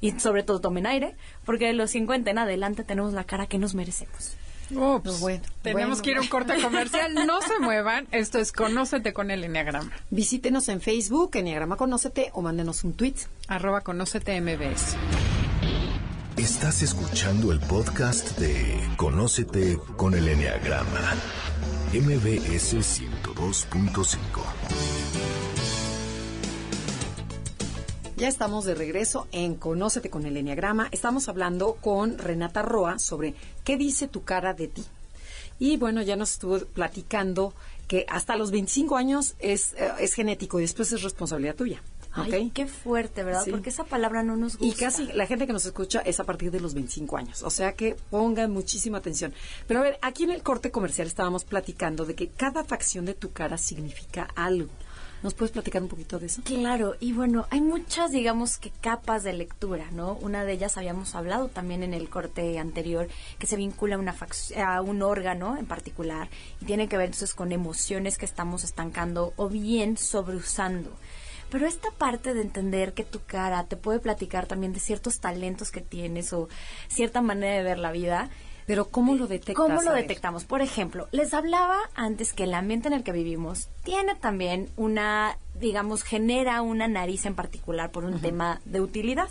y 0.02 0.20
sobre 0.20 0.44
todo 0.44 0.60
tomen 0.60 0.88
aire, 0.88 1.16
porque 1.46 1.68
de 1.68 1.74
los 1.74 1.92
50 1.92 2.32
en 2.32 2.40
adelante 2.40 2.84
tenemos 2.84 3.14
la 3.14 3.24
cara 3.24 3.46
que 3.46 3.60
nos 3.60 3.76
merecemos. 3.76 4.36
Ups, 4.70 5.22
bueno, 5.22 5.44
tenemos 5.62 6.02
que 6.02 6.12
ir 6.12 6.18
a 6.18 6.22
un 6.22 6.28
corte 6.28 6.60
comercial. 6.62 7.14
No 7.28 7.42
se 7.42 7.60
muevan. 7.60 8.08
Esto 8.12 8.40
es 8.40 8.52
Conócete 8.52 9.14
con 9.14 9.32
el 9.32 9.44
Enneagrama. 9.44 9.92
Visítenos 10.10 10.68
en 10.68 10.82
Facebook, 10.82 11.32
Enneagrama 11.36 11.78
Conócete, 11.78 12.32
o 12.34 12.42
mándenos 12.42 12.84
un 12.84 12.94
tweet. 12.94 13.16
Arroba 13.48 13.82
Conócete 13.82 14.40
MBS. 14.42 14.98
Estás 16.38 16.84
escuchando 16.84 17.52
el 17.52 17.60
podcast 17.60 18.38
de 18.38 18.80
Conócete 18.96 19.80
con 19.96 20.14
el 20.14 20.28
Enneagrama. 20.28 21.16
MBS 21.92 22.76
102.5. 22.76 24.18
Ya 28.18 28.28
estamos 28.28 28.66
de 28.66 28.76
regreso 28.76 29.28
en 29.32 29.56
Conócete 29.56 30.12
con 30.12 30.28
el 30.28 30.38
Enneagrama. 30.38 30.90
Estamos 30.92 31.28
hablando 31.28 31.74
con 31.82 32.20
Renata 32.20 32.62
Roa 32.62 33.00
sobre 33.00 33.34
qué 33.64 33.76
dice 33.76 34.08
tu 34.08 34.24
cara 34.24 34.54
de 34.54 34.68
ti. 34.68 34.86
Y 35.58 35.78
bueno, 35.78 36.04
ya 36.04 36.16
nos 36.16 36.34
estuvo 36.34 36.60
platicando 36.60 37.56
que 37.88 38.06
hasta 38.10 38.36
los 38.36 38.52
25 38.52 38.96
años 38.96 39.34
es, 39.40 39.74
eh, 39.74 39.92
es 40.00 40.14
genético 40.14 40.60
y 40.60 40.62
después 40.62 40.92
es 40.92 41.02
responsabilidad 41.02 41.56
tuya. 41.56 41.82
Ay, 42.18 42.52
qué 42.54 42.68
fuerte, 42.68 43.24
¿verdad? 43.24 43.46
Porque 43.50 43.70
esa 43.70 43.84
palabra 43.84 44.24
no 44.24 44.36
nos 44.36 44.58
gusta. 44.58 44.66
Y 44.66 44.72
casi 44.74 45.08
la 45.14 45.26
gente 45.26 45.48
que 45.48 45.54
nos 45.54 45.66
escucha 45.66 46.02
es 46.02 46.20
a 46.20 46.24
partir 46.24 46.52
de 46.52 46.60
los 46.60 46.74
25 46.74 47.18
años. 47.18 47.44
O 47.44 47.50
sea 47.50 47.74
que 47.74 47.96
pongan 48.10 48.52
muchísima 48.52 48.98
atención. 48.98 49.34
Pero 49.68 49.80
a 49.80 49.84
ver, 49.84 50.00
aquí 50.02 50.24
en 50.24 50.32
el 50.32 50.44
corte 50.44 50.72
comercial 50.72 51.08
estábamos 51.08 51.46
platicando 51.46 52.06
de 52.06 52.16
que 52.16 52.30
cada 52.30 52.64
facción 52.64 53.06
de 53.06 53.14
tu 53.14 53.32
cara 53.32 53.58
significa 53.58 54.28
algo. 54.36 54.70
¿Nos 55.24 55.34
puedes 55.34 55.52
platicar 55.52 55.82
un 55.82 55.88
poquito 55.88 56.20
de 56.20 56.28
eso? 56.28 56.44
Claro, 56.44 56.96
y 57.00 57.12
bueno, 57.12 57.48
hay 57.50 57.60
muchas, 57.60 58.12
digamos 58.12 58.58
que 58.58 58.70
capas 58.70 59.24
de 59.24 59.34
lectura, 59.34 59.90
¿no? 59.92 60.14
Una 60.14 60.44
de 60.44 60.54
ellas 60.54 60.78
habíamos 60.78 61.16
hablado 61.16 61.48
también 61.48 61.82
en 61.82 61.96
el 61.96 62.08
corte 62.08 62.60
anterior, 62.60 63.08
que 63.40 63.48
se 63.48 63.56
vincula 63.56 63.96
a, 63.96 63.98
una 63.98 64.16
a 64.64 64.82
un 64.82 65.02
órgano 65.02 65.58
en 65.58 65.66
particular 65.66 66.30
y 66.62 66.66
tiene 66.66 66.88
que 66.88 66.98
ver 66.98 67.08
entonces 67.08 67.34
con 67.34 67.52
emociones 67.52 68.20
que 68.20 68.26
estamos 68.26 68.64
estancando 68.64 69.34
o 69.38 69.50
bien 69.50 69.98
sobreusando. 69.98 70.92
Pero 71.50 71.66
esta 71.66 71.92
parte 71.92 72.34
de 72.34 72.42
entender 72.42 72.94
que 72.94 73.04
tu 73.04 73.22
cara 73.26 73.66
te 73.66 73.78
puede 73.78 74.00
platicar 74.00 74.48
también 74.48 74.74
de 74.74 74.80
ciertos 74.80 75.20
talentos 75.20 75.72
que 75.72 75.82
tienes 75.82 76.34
o 76.34 76.50
cierta 76.88 77.22
manera 77.22 77.56
de 77.56 77.64
ver 77.64 77.80
la 77.80 77.92
vida. 77.92 78.30
Pero 78.66 78.90
¿cómo 78.90 79.16
lo 79.16 79.28
detectas? 79.28 79.56
¿Cómo 79.56 79.82
lo 79.82 79.94
detectamos? 79.94 80.44
Por 80.44 80.62
ejemplo, 80.62 81.08
les 81.14 81.34
hablaba 81.34 81.78
antes 81.96 82.34
que 82.34 82.44
el 82.44 82.54
ambiente 82.54 82.90
en 82.90 82.94
el 82.94 83.04
que 83.04 83.14
vivimos 83.14 83.70
tiene 83.86 84.14
también 84.16 84.70
una, 84.76 85.38
digamos, 85.58 86.04
genera 86.04 86.62
una 86.62 86.90
nariz 86.90 87.26
en 87.26 87.34
particular 87.34 87.92
por 87.92 88.04
un 88.04 88.20
tema 88.20 88.60
de 88.66 88.82
utilidad. 88.82 89.30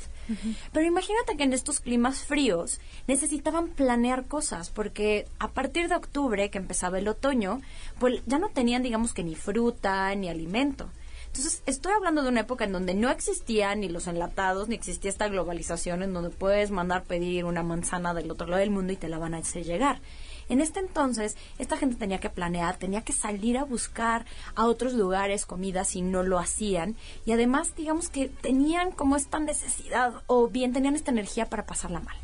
Pero 0.73 0.87
imagínate 0.87 1.37
que 1.37 1.45
en 1.45 1.53
estos 1.53 1.81
climas 1.81 2.25
fríos 2.25 2.81
necesitaban 3.09 3.69
planear 3.69 4.25
cosas, 4.25 4.71
porque 4.71 5.29
a 5.39 5.49
partir 5.49 5.91
de 5.91 5.97
octubre, 5.97 6.49
que 6.49 6.57
empezaba 6.57 6.99
el 6.99 7.07
otoño, 7.07 7.61
pues 7.99 8.23
ya 8.25 8.39
no 8.39 8.49
tenían, 8.49 8.83
digamos, 8.83 9.13
que 9.13 9.23
ni 9.23 9.35
fruta 9.35 10.15
ni 10.15 10.31
alimento. 10.31 10.89
Entonces, 11.37 11.63
estoy 11.67 11.93
hablando 11.93 12.23
de 12.23 12.31
una 12.31 12.41
época 12.41 12.65
en 12.65 12.73
donde 12.73 12.95
no 12.95 13.11
existían 13.11 13.81
ni 13.81 13.91
los 13.91 14.07
enlatados, 14.07 14.69
ni 14.69 14.75
existía 14.75 15.11
esta 15.11 15.29
globalización 15.29 16.03
en 16.03 16.15
donde 16.15 16.31
puedes 16.31 16.71
mandar 16.71 17.05
pedir 17.05 17.45
una 17.45 17.63
manzana 17.63 18.15
del 18.15 18.31
otro 18.31 18.47
lado 18.47 18.61
del 18.61 18.71
mundo 18.71 18.95
y 18.95 18.97
te 18.97 19.11
la 19.11 19.19
van 19.19 19.35
a 19.35 19.39
hacer 19.39 19.63
llegar. 19.63 20.01
En 20.49 20.63
este 20.63 20.81
entonces, 20.81 21.37
esta 21.59 21.77
gente 21.77 21.97
tenía 21.97 22.21
que 22.21 22.31
planear, 22.31 22.79
tenía 22.79 23.03
que 23.03 23.13
salir 23.13 23.59
a 23.59 23.65
buscar 23.65 24.25
a 24.55 24.65
otros 24.65 24.95
lugares 24.95 25.45
comidas 25.45 25.95
y 25.95 26.01
no 26.01 26.23
lo 26.23 26.39
hacían. 26.39 26.97
Y 27.27 27.33
además, 27.33 27.77
digamos 27.77 28.09
que 28.09 28.31
tenían 28.31 28.91
como 28.91 29.15
esta 29.15 29.39
necesidad 29.39 30.15
o 30.29 30.49
bien 30.49 30.73
tenían 30.73 30.97
esta 30.97 31.11
energía 31.11 31.51
para 31.51 31.67
pasarla 31.67 32.01
mal. 32.01 32.17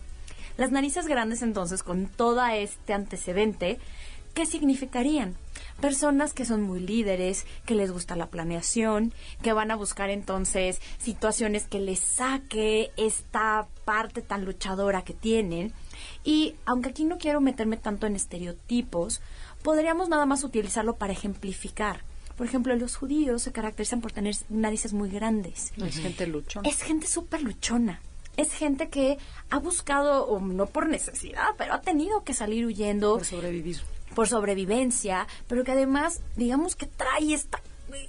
Las 0.57 0.71
narices 0.71 1.07
grandes 1.07 1.43
entonces, 1.43 1.83
con 1.83 2.07
todo 2.07 2.43
este 2.47 2.95
antecedente, 2.95 3.79
¿qué 4.33 4.47
significarían? 4.47 5.37
Personas 5.83 6.33
que 6.33 6.47
son 6.47 6.63
muy 6.63 6.81
líderes, 6.81 7.45
que 7.67 7.75
les 7.75 7.91
gusta 7.91 8.17
la 8.17 8.29
planeación, 8.29 9.13
que 9.43 9.53
van 9.53 9.71
a 9.71 9.77
buscar 9.77 10.09
entonces 10.09 10.81
situaciones 10.99 11.67
que 11.67 11.81
les 11.81 11.99
saque 11.99 12.93
esta 12.97 13.67
parte 13.85 14.23
tan 14.23 14.47
luchadora 14.47 15.03
que 15.03 15.13
tienen. 15.13 15.75
Y 16.25 16.55
aunque 16.65 16.91
aquí 16.91 17.05
no 17.05 17.19
quiero 17.19 17.43
meterme 17.43 17.77
tanto 17.77 18.07
en 18.07 18.17
estereotipos, 18.17 19.21
podríamos 19.63 20.09
nada 20.09 20.25
más 20.25 20.45
utilizarlo 20.45 20.97
para 20.97 21.13
ejemplificar. 21.13 22.05
Por 22.37 22.47
ejemplo, 22.47 22.75
los 22.77 22.97
judíos 22.97 23.43
se 23.43 23.53
caracterizan 23.53 24.01
por 24.01 24.13
tener 24.13 24.35
narices 24.49 24.95
muy 24.95 25.11
grandes. 25.11 25.73
Es 25.77 25.99
gente 25.99 26.27
luchona. 26.27 26.67
Es 26.67 26.83
gente 26.83 27.07
súper 27.07 27.43
luchona 27.43 28.01
es 28.37 28.53
gente 28.55 28.89
que 28.89 29.19
ha 29.51 29.59
buscado, 29.59 30.27
o 30.27 30.41
no 30.41 30.67
por 30.67 30.89
necesidad, 30.89 31.49
pero 31.59 31.75
ha 31.75 31.81
tenido 31.83 32.25
que 32.25 32.33
salir 32.35 32.65
huyendo. 32.65 33.15
Por 33.19 33.27
sobrevivir 33.27 33.79
por 34.15 34.29
sobrevivencia, 34.29 35.27
pero 35.49 35.65
que 35.65 35.73
además, 35.73 36.21
digamos 36.37 36.77
que 36.77 36.87
trae 36.87 37.33
esta 37.33 37.61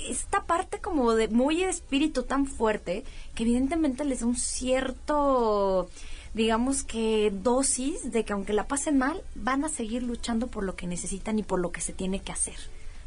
esta 0.07 0.45
parte 0.45 0.79
como 0.79 1.13
de 1.13 1.27
muy 1.27 1.61
espíritu 1.63 2.23
tan 2.23 2.45
fuerte 2.45 3.03
que 3.35 3.43
evidentemente 3.43 4.05
les 4.05 4.21
da 4.21 4.27
un 4.27 4.37
cierto 4.37 5.89
digamos 6.33 6.83
que 6.83 7.33
dosis 7.33 8.11
de 8.13 8.23
que 8.23 8.31
aunque 8.31 8.53
la 8.53 8.67
pasen 8.67 8.97
mal 8.97 9.21
van 9.35 9.65
a 9.65 9.69
seguir 9.69 10.03
luchando 10.03 10.47
por 10.47 10.63
lo 10.63 10.77
que 10.77 10.87
necesitan 10.87 11.37
y 11.37 11.43
por 11.43 11.59
lo 11.59 11.73
que 11.73 11.81
se 11.81 11.91
tiene 11.91 12.21
que 12.21 12.31
hacer. 12.31 12.55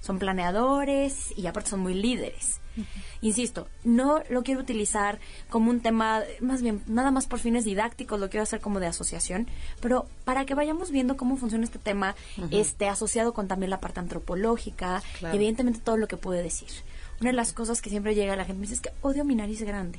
Son 0.02 0.18
planeadores 0.18 1.32
y 1.34 1.46
aparte 1.46 1.70
son 1.70 1.80
muy 1.80 1.94
líderes 1.94 2.60
Insisto, 3.20 3.68
no 3.84 4.22
lo 4.30 4.42
quiero 4.42 4.60
utilizar 4.60 5.18
como 5.48 5.70
un 5.70 5.80
tema, 5.80 6.22
más 6.40 6.62
bien, 6.62 6.82
nada 6.86 7.10
más 7.10 7.26
por 7.26 7.38
fines 7.38 7.64
didácticos, 7.64 8.20
lo 8.20 8.28
quiero 8.28 8.42
hacer 8.42 8.60
como 8.60 8.80
de 8.80 8.86
asociación, 8.86 9.46
pero 9.80 10.06
para 10.24 10.44
que 10.44 10.54
vayamos 10.54 10.90
viendo 10.90 11.16
cómo 11.16 11.36
funciona 11.36 11.64
este 11.64 11.78
tema, 11.78 12.14
este, 12.50 12.88
asociado 12.88 13.32
con 13.32 13.48
también 13.48 13.70
la 13.70 13.80
parte 13.80 14.00
antropológica, 14.00 15.02
y 15.20 15.36
evidentemente 15.36 15.80
todo 15.80 15.96
lo 15.96 16.08
que 16.08 16.16
puede 16.16 16.42
decir. 16.42 16.68
Una 17.20 17.30
de 17.30 17.36
las 17.36 17.52
cosas 17.52 17.80
que 17.80 17.90
siempre 17.90 18.14
llega 18.14 18.34
a 18.34 18.36
la 18.36 18.44
gente 18.44 18.60
me 18.60 18.66
dice 18.66 18.74
es 18.74 18.80
que 18.80 18.90
odio 19.02 19.24
mi 19.24 19.34
nariz 19.34 19.62
grande. 19.62 19.98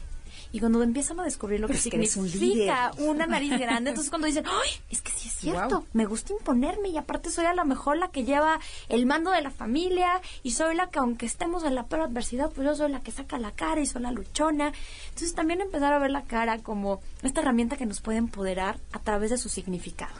Y 0.52 0.60
cuando 0.60 0.82
empiezan 0.82 1.20
a 1.20 1.24
descubrir 1.24 1.60
lo 1.60 1.68
que 1.68 1.78
significa 1.78 2.92
una 3.00 3.28
nariz 3.28 3.58
grande, 3.60 3.90
entonces 3.90 4.10
cuando 4.10 4.28
dicen, 4.28 4.46
¡ay! 4.48 4.70
Es 4.90 5.02
que 5.02 5.12
sí 5.12 5.28
es 5.28 5.36
cierto, 5.36 5.86
me 5.94 6.06
gusta 6.06 6.34
imponerme 6.34 6.90
y 6.90 6.98
aparte 6.98 7.30
soy 7.30 7.46
a 7.46 7.54
lo 7.54 7.66
mejor 7.66 7.98
la 7.98 8.10
que 8.10 8.24
lleva 8.24 8.60
el 8.90 9.06
mando 9.06 9.32
de 9.32 9.42
la 9.42 9.52
familia 9.52 10.22
y 10.44 10.52
soy 10.52 10.76
la 10.76 10.90
que 10.90 11.00
aunque 11.00 11.26
estemos 11.26 11.64
en 11.64 11.76
la 11.76 11.88
peor 11.88 12.04
adversidad, 12.04 12.50
pues 12.52 12.66
yo 12.66 12.76
soy 12.76 12.92
la 12.92 13.02
que 13.02 13.12
saca 13.12 13.38
la 13.40 13.52
cara 13.52 13.82
y 13.82 13.86
soy 13.86 14.02
la 14.02 14.12
luchona. 14.12 14.72
Entonces 15.10 15.34
también 15.34 15.62
empezar 15.62 15.94
a 15.94 16.00
ver 16.00 16.12
la 16.12 16.24
cara 16.24 16.60
como 16.60 17.02
esta 17.24 17.42
herramienta 17.42 17.78
que 17.78 17.86
nos 17.86 18.02
puede 18.02 18.18
empoderar 18.18 18.80
a 18.94 19.00
través 19.00 19.32
de 19.32 19.38
su 19.38 19.50
significado. 19.50 20.16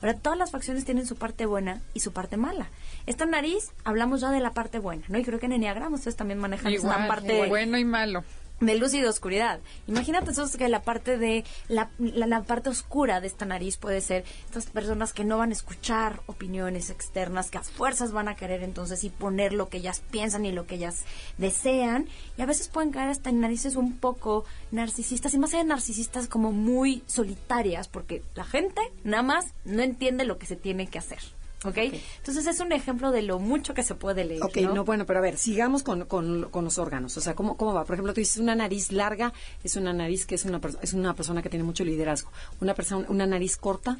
Ahora, 0.00 0.14
todas 0.14 0.36
las 0.36 0.50
facciones 0.50 0.84
tienen 0.84 1.06
su 1.06 1.14
parte 1.14 1.46
buena 1.46 1.80
y 1.94 2.00
su 2.00 2.12
parte 2.12 2.36
mala. 2.36 2.68
Esta 3.06 3.24
nariz, 3.24 3.70
hablamos 3.84 4.20
ya 4.20 4.30
de 4.30 4.40
la 4.40 4.52
parte 4.52 4.80
buena, 4.80 5.04
¿no? 5.08 5.18
Y 5.18 5.24
creo 5.24 5.38
que 5.38 5.46
en 5.46 5.52
Enneagrama 5.52 5.94
ustedes 5.94 6.16
también 6.16 6.40
manejan 6.40 6.72
esta 6.72 7.06
parte... 7.06 7.48
Bueno 7.48 7.78
y 7.78 7.84
malo 7.84 8.24
de 8.66 8.76
luz 8.76 8.94
y 8.94 9.00
de 9.00 9.08
oscuridad. 9.08 9.60
Imagínate 9.88 10.30
entonces 10.30 10.56
que 10.56 10.68
la 10.68 10.82
parte 10.82 11.18
de 11.18 11.44
la, 11.68 11.90
la, 11.98 12.42
parte 12.42 12.70
oscura 12.70 13.20
de 13.20 13.26
esta 13.26 13.44
nariz 13.44 13.76
puede 13.76 14.00
ser 14.00 14.24
estas 14.46 14.66
personas 14.66 15.12
que 15.12 15.24
no 15.24 15.38
van 15.38 15.50
a 15.50 15.52
escuchar 15.52 16.20
opiniones 16.26 16.90
externas, 16.90 17.50
que 17.50 17.58
a 17.58 17.62
fuerzas 17.62 18.12
van 18.12 18.28
a 18.28 18.36
querer 18.36 18.62
entonces 18.62 19.04
y 19.04 19.10
poner 19.10 19.52
lo 19.52 19.68
que 19.68 19.78
ellas 19.78 20.02
piensan 20.10 20.46
y 20.46 20.52
lo 20.52 20.66
que 20.66 20.76
ellas 20.76 21.04
desean. 21.38 22.06
Y 22.36 22.42
a 22.42 22.46
veces 22.46 22.68
pueden 22.68 22.92
caer 22.92 23.08
hasta 23.08 23.30
en 23.30 23.40
narices 23.40 23.76
un 23.76 23.96
poco 23.96 24.44
narcisistas 24.70 25.34
y 25.34 25.38
más 25.38 25.52
allá 25.52 25.64
de 25.64 25.68
narcisistas 25.68 26.28
como 26.28 26.52
muy 26.52 27.02
solitarias, 27.06 27.88
porque 27.88 28.22
la 28.34 28.44
gente 28.44 28.80
nada 29.04 29.22
más 29.22 29.54
no 29.64 29.82
entiende 29.82 30.24
lo 30.24 30.38
que 30.38 30.46
se 30.46 30.56
tiene 30.56 30.86
que 30.86 30.98
hacer. 30.98 31.20
¿Okay? 31.64 32.02
Entonces 32.18 32.46
es 32.46 32.60
un 32.60 32.72
ejemplo 32.72 33.12
de 33.12 33.22
lo 33.22 33.38
mucho 33.38 33.74
que 33.74 33.82
se 33.82 33.94
puede 33.94 34.24
leer. 34.24 34.42
Ok, 34.42 34.56
¿no? 34.58 34.84
bueno, 34.84 35.06
pero 35.06 35.20
a 35.20 35.22
ver, 35.22 35.36
sigamos 35.36 35.82
con, 35.82 36.06
con, 36.06 36.48
con, 36.50 36.64
los 36.64 36.78
órganos. 36.78 37.16
O 37.16 37.20
sea, 37.20 37.34
¿cómo, 37.34 37.56
¿cómo 37.56 37.72
va? 37.72 37.84
Por 37.84 37.94
ejemplo, 37.94 38.12
tú 38.12 38.20
dices 38.20 38.38
una 38.38 38.54
nariz 38.54 38.90
larga, 38.90 39.32
es 39.62 39.76
una 39.76 39.92
nariz 39.92 40.26
que 40.26 40.34
es 40.34 40.44
una, 40.44 40.60
es 40.80 40.92
una 40.92 41.14
persona 41.14 41.42
que 41.42 41.48
tiene 41.48 41.64
mucho 41.64 41.84
liderazgo. 41.84 42.30
Una, 42.60 42.74
persona, 42.74 43.06
una 43.08 43.26
nariz 43.26 43.56
corta 43.56 43.98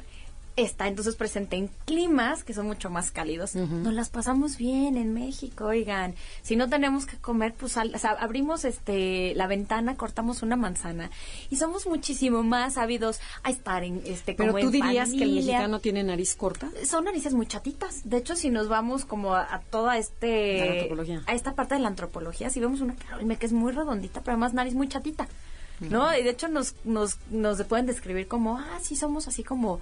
está 0.55 0.87
entonces 0.87 1.15
presente 1.15 1.55
en 1.55 1.69
climas 1.85 2.43
que 2.43 2.53
son 2.53 2.67
mucho 2.67 2.89
más 2.89 3.11
cálidos. 3.11 3.55
Nos 3.55 3.93
las 3.93 4.09
pasamos 4.09 4.57
bien 4.57 4.97
en 4.97 5.13
México, 5.13 5.65
oigan. 5.65 6.15
Si 6.41 6.55
no 6.55 6.69
tenemos 6.69 7.05
que 7.05 7.17
comer, 7.17 7.53
pues 7.53 7.77
abrimos 7.77 8.65
este 8.65 9.33
la 9.35 9.47
ventana, 9.47 9.95
cortamos 9.95 10.43
una 10.43 10.55
manzana 10.55 11.09
y 11.49 11.55
somos 11.55 11.87
muchísimo 11.87 12.43
más 12.43 12.77
ávidos 12.77 13.19
a 13.43 13.49
estar 13.49 13.83
en 13.83 14.01
este 14.05 14.33
Pero 14.33 14.53
tú 14.53 14.69
dirías 14.69 15.11
que 15.11 15.23
el 15.23 15.33
mexicano 15.33 15.79
tiene 15.79 16.03
nariz 16.03 16.35
corta? 16.35 16.69
Son 16.85 17.05
narices 17.05 17.33
muy 17.33 17.47
chatitas. 17.47 18.07
De 18.09 18.17
hecho, 18.17 18.35
si 18.35 18.49
nos 18.49 18.67
vamos 18.67 19.05
como 19.05 19.35
a, 19.35 19.61
toda 19.69 19.97
este 19.97 20.89
a 21.25 21.33
esta 21.33 21.55
parte 21.55 21.75
de 21.75 21.81
la 21.81 21.87
antropología, 21.87 22.49
si 22.49 22.59
vemos 22.59 22.81
una 22.81 22.95
que 22.95 23.45
es 23.45 23.53
muy 23.53 23.71
redondita, 23.71 24.21
pero 24.21 24.33
además 24.33 24.53
nariz 24.53 24.75
muy 24.75 24.87
chatita. 24.87 25.27
¿No? 25.79 26.15
Y 26.17 26.23
de 26.23 26.29
hecho 26.29 26.47
nos, 26.47 26.75
nos, 26.85 27.17
nos 27.29 27.61
pueden 27.63 27.85
describir 27.85 28.27
como, 28.27 28.57
ah, 28.57 28.79
sí, 28.81 28.95
somos 28.95 29.27
así 29.27 29.43
como 29.43 29.81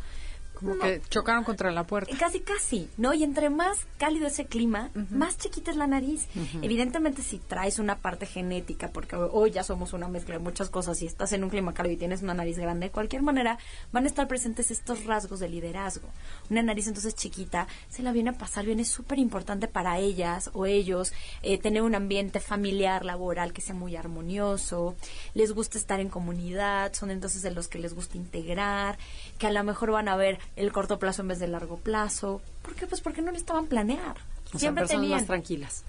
como 0.62 0.80
que 0.80 1.01
chocaron 1.10 1.44
contra 1.44 1.72
la 1.72 1.86
puerta. 1.86 2.15
Casi, 2.18 2.39
casi, 2.39 2.89
¿no? 2.98 3.13
Y 3.13 3.24
entre 3.24 3.50
más 3.50 3.86
cálido 3.98 4.27
ese 4.27 4.46
clima, 4.46 4.91
más 5.10 5.38
chiquita 5.38 5.72
es 5.72 5.77
la 5.77 5.88
nariz. 5.88 6.27
Evidentemente, 6.62 7.22
si 7.22 7.39
traes 7.39 7.80
una 7.80 7.98
parte 7.98 8.25
genética, 8.25 8.89
porque 8.89 9.15
hoy 9.15 9.51
ya 9.51 9.63
somos 9.63 9.94
una 9.94 10.08
mezcla 10.08 10.36
de 10.38 10.44
muchas 10.44 10.70
cosas, 10.70 11.01
y 11.01 11.08
estás 11.08 11.34
en 11.34 11.44
un 11.44 11.50
clima 11.50 11.74
cálido 11.74 11.96
y 11.96 11.98
tienes 11.98 12.22
una 12.22 12.34
nariz 12.34 12.58
grande, 12.58 12.88
de 12.88 12.91
cualquier 12.91 13.22
manera 13.22 13.58
van 13.91 14.06
a 14.06 14.08
estar 14.08 14.27
presentes 14.27 14.72
estos 14.72 15.06
rasgos 15.06 15.39
de 15.39 15.50
liderazgo. 15.50 16.10
Una 16.50 16.63
nariz 16.63 16.88
entonces 16.88 17.15
chiquita 17.15 17.68
se 17.89 18.03
la 18.03 18.12
viene 18.12 18.32
a 18.32 18.34
pasar 18.34 18.65
bien, 18.65 18.80
es 18.80 18.89
súper 18.89 19.20
importante 19.20 19.68
para 19.68 20.00
ellas 20.00 20.50
o 20.53 20.65
ellos 20.65 21.13
eh, 21.41 21.58
tener 21.58 21.82
un 21.82 21.96
ambiente 21.96 22.39
familiar, 22.39 23.06
laboral 23.06 23.53
que 23.53 23.62
sea 23.62 23.75
muy 23.75 23.96
armonioso, 23.96 24.96
les 25.34 25.51
gusta 25.53 25.77
estar 25.77 26.00
en 26.00 26.10
comunidad, 26.10 26.94
son 26.94 27.12
entonces 27.12 27.41
de 27.41 27.51
los 27.51 27.68
que 27.68 27.80
les 27.80 27.94
gusta 27.94 28.18
integrar, 28.18 28.98
que 29.38 29.48
a 29.48 29.51
lo 29.51 29.63
mejor 29.63 29.91
van 29.91 30.08
a 30.08 30.15
ver 30.15 30.39
el 30.55 30.72
corto 30.72 31.00
plazo 31.00 31.22
en 31.22 31.29
vez 31.29 31.39
del 31.39 31.51
largo 31.51 31.77
plazo. 31.77 32.41
¿Por 32.62 32.75
qué? 32.75 32.88
Pues 32.88 33.01
porque 33.01 33.22
no 33.22 33.31
necesitaban 33.31 33.67
planear. 33.67 34.17
Siempre 34.55 34.86
tenían 34.86 35.12
más 35.12 35.25
tranquilas. 35.25 35.84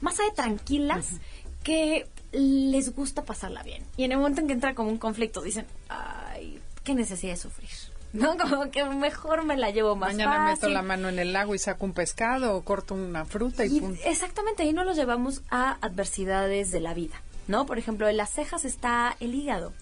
Más 0.00 0.18
de 0.18 0.30
tranquilas 0.34 1.06
que 1.62 2.06
les 2.32 2.94
gusta 2.94 3.24
pasarla 3.24 3.62
bien. 3.62 3.84
Y 3.96 4.04
en 4.04 4.12
el 4.12 4.18
momento 4.18 4.40
en 4.40 4.46
que 4.46 4.52
entra 4.52 4.74
como 4.74 4.90
un 4.90 4.98
conflicto 4.98 5.40
dicen, 5.40 5.66
ay, 5.88 6.60
qué 6.84 6.94
necesidad 6.94 7.32
de 7.32 7.38
sufrir. 7.38 7.70
¿no? 8.12 8.36
Como 8.50 8.70
que 8.70 8.84
mejor 8.84 9.44
me 9.44 9.56
la 9.56 9.70
llevo 9.70 9.96
más 9.96 10.12
Mañana 10.12 10.46
meto 10.46 10.68
la 10.68 10.82
mano 10.82 11.08
en 11.08 11.18
el 11.18 11.32
lago 11.32 11.54
y 11.54 11.58
saco 11.58 11.84
un 11.84 11.92
pescado 11.92 12.56
o 12.56 12.62
corto 12.62 12.94
una 12.94 13.24
fruta 13.24 13.64
y, 13.64 13.78
y 13.78 14.00
Exactamente, 14.04 14.62
ahí 14.64 14.72
no 14.72 14.84
los 14.84 14.96
llevamos 14.96 15.42
a 15.50 15.78
adversidades 15.80 16.70
de 16.70 16.80
la 16.80 16.94
vida, 16.94 17.22
¿no? 17.48 17.66
Por 17.66 17.78
ejemplo, 17.78 18.08
en 18.08 18.16
las 18.16 18.30
cejas 18.30 18.64
está 18.64 19.16
el 19.20 19.34
hígado. 19.34 19.72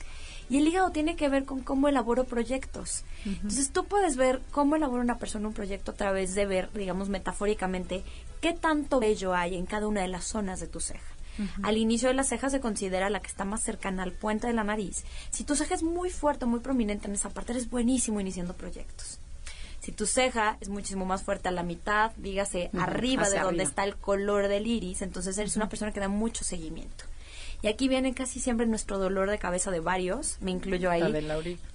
Y 0.50 0.58
el 0.58 0.66
hígado 0.66 0.90
tiene 0.90 1.16
que 1.16 1.28
ver 1.28 1.44
con 1.44 1.60
cómo 1.60 1.88
elaboro 1.88 2.24
proyectos. 2.24 3.04
Entonces 3.24 3.70
tú 3.70 3.84
puedes 3.84 4.16
ver 4.16 4.42
cómo 4.50 4.76
elabora 4.76 5.02
una 5.02 5.18
persona 5.18 5.48
un 5.48 5.54
proyecto 5.54 5.92
a 5.92 5.94
través 5.94 6.34
de 6.34 6.44
ver, 6.44 6.70
digamos 6.72 7.08
metafóricamente, 7.08 8.02
qué 8.40 8.52
tanto 8.52 8.98
vello 8.98 9.32
hay 9.32 9.56
en 9.56 9.64
cada 9.64 9.86
una 9.86 10.02
de 10.02 10.08
las 10.08 10.24
zonas 10.24 10.58
de 10.58 10.66
tu 10.66 10.80
ceja. 10.80 11.14
Al 11.62 11.78
inicio 11.78 12.08
de 12.08 12.14
la 12.14 12.24
ceja 12.24 12.50
se 12.50 12.60
considera 12.60 13.08
la 13.08 13.20
que 13.20 13.28
está 13.28 13.44
más 13.44 13.62
cercana 13.62 14.02
al 14.02 14.12
puente 14.12 14.46
de 14.46 14.52
la 14.52 14.64
nariz. 14.64 15.04
Si 15.30 15.44
tu 15.44 15.54
ceja 15.56 15.74
es 15.74 15.82
muy 15.82 16.10
fuerte, 16.10 16.44
muy 16.44 16.60
prominente 16.60 17.06
en 17.06 17.14
esa 17.14 17.30
parte, 17.30 17.52
eres 17.52 17.70
buenísimo 17.70 18.20
iniciando 18.20 18.54
proyectos. 18.54 19.20
Si 19.80 19.92
tu 19.92 20.06
ceja 20.06 20.58
es 20.60 20.68
muchísimo 20.68 21.06
más 21.06 21.22
fuerte 21.22 21.48
a 21.48 21.52
la 21.52 21.62
mitad, 21.62 22.12
dígase 22.16 22.70
arriba 22.78 23.30
de 23.30 23.38
donde 23.38 23.62
está 23.62 23.84
el 23.84 23.96
color 23.96 24.48
del 24.48 24.66
iris, 24.66 25.00
entonces 25.00 25.38
eres 25.38 25.56
una 25.56 25.70
persona 25.70 25.92
que 25.92 26.00
da 26.00 26.08
mucho 26.08 26.44
seguimiento. 26.44 27.04
Y 27.62 27.68
aquí 27.68 27.88
viene 27.88 28.14
casi 28.14 28.40
siempre 28.40 28.66
nuestro 28.66 28.98
dolor 28.98 29.28
de 29.28 29.38
cabeza 29.38 29.70
de 29.70 29.80
varios, 29.80 30.38
me 30.40 30.50
incluyo 30.50 30.90
ahí, 30.90 31.02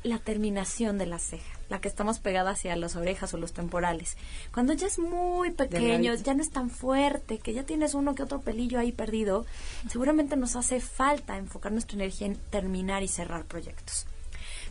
la, 0.03 0.17
terminación 0.17 0.97
de 0.97 1.05
la 1.05 1.19
ceja, 1.19 1.59
la 1.69 1.79
que 1.79 1.87
estamos 1.87 2.17
pegada 2.17 2.51
hacia 2.51 2.75
las 2.75 2.95
orejas 2.95 3.33
o 3.35 3.37
los 3.37 3.53
temporales. 3.53 4.17
Cuando 4.51 4.73
ya 4.73 4.87
es 4.87 4.97
muy 4.97 5.51
pequeño, 5.51 6.15
ya 6.15 6.33
no 6.33 6.41
es 6.41 6.49
tan 6.49 6.71
fuerte, 6.71 7.37
que 7.37 7.53
ya 7.53 7.63
tienes 7.63 7.93
uno 7.93 8.15
que 8.15 8.23
otro 8.23 8.41
pelillo 8.41 8.79
ahí 8.79 8.91
perdido, 8.91 9.45
seguramente 9.87 10.35
nos 10.35 10.55
hace 10.55 10.79
falta 10.79 11.37
enfocar 11.37 11.71
nuestra 11.71 11.95
energía 11.95 12.27
en 12.27 12.37
terminar 12.49 13.03
y 13.03 13.07
cerrar 13.07 13.45
proyectos. 13.45 14.07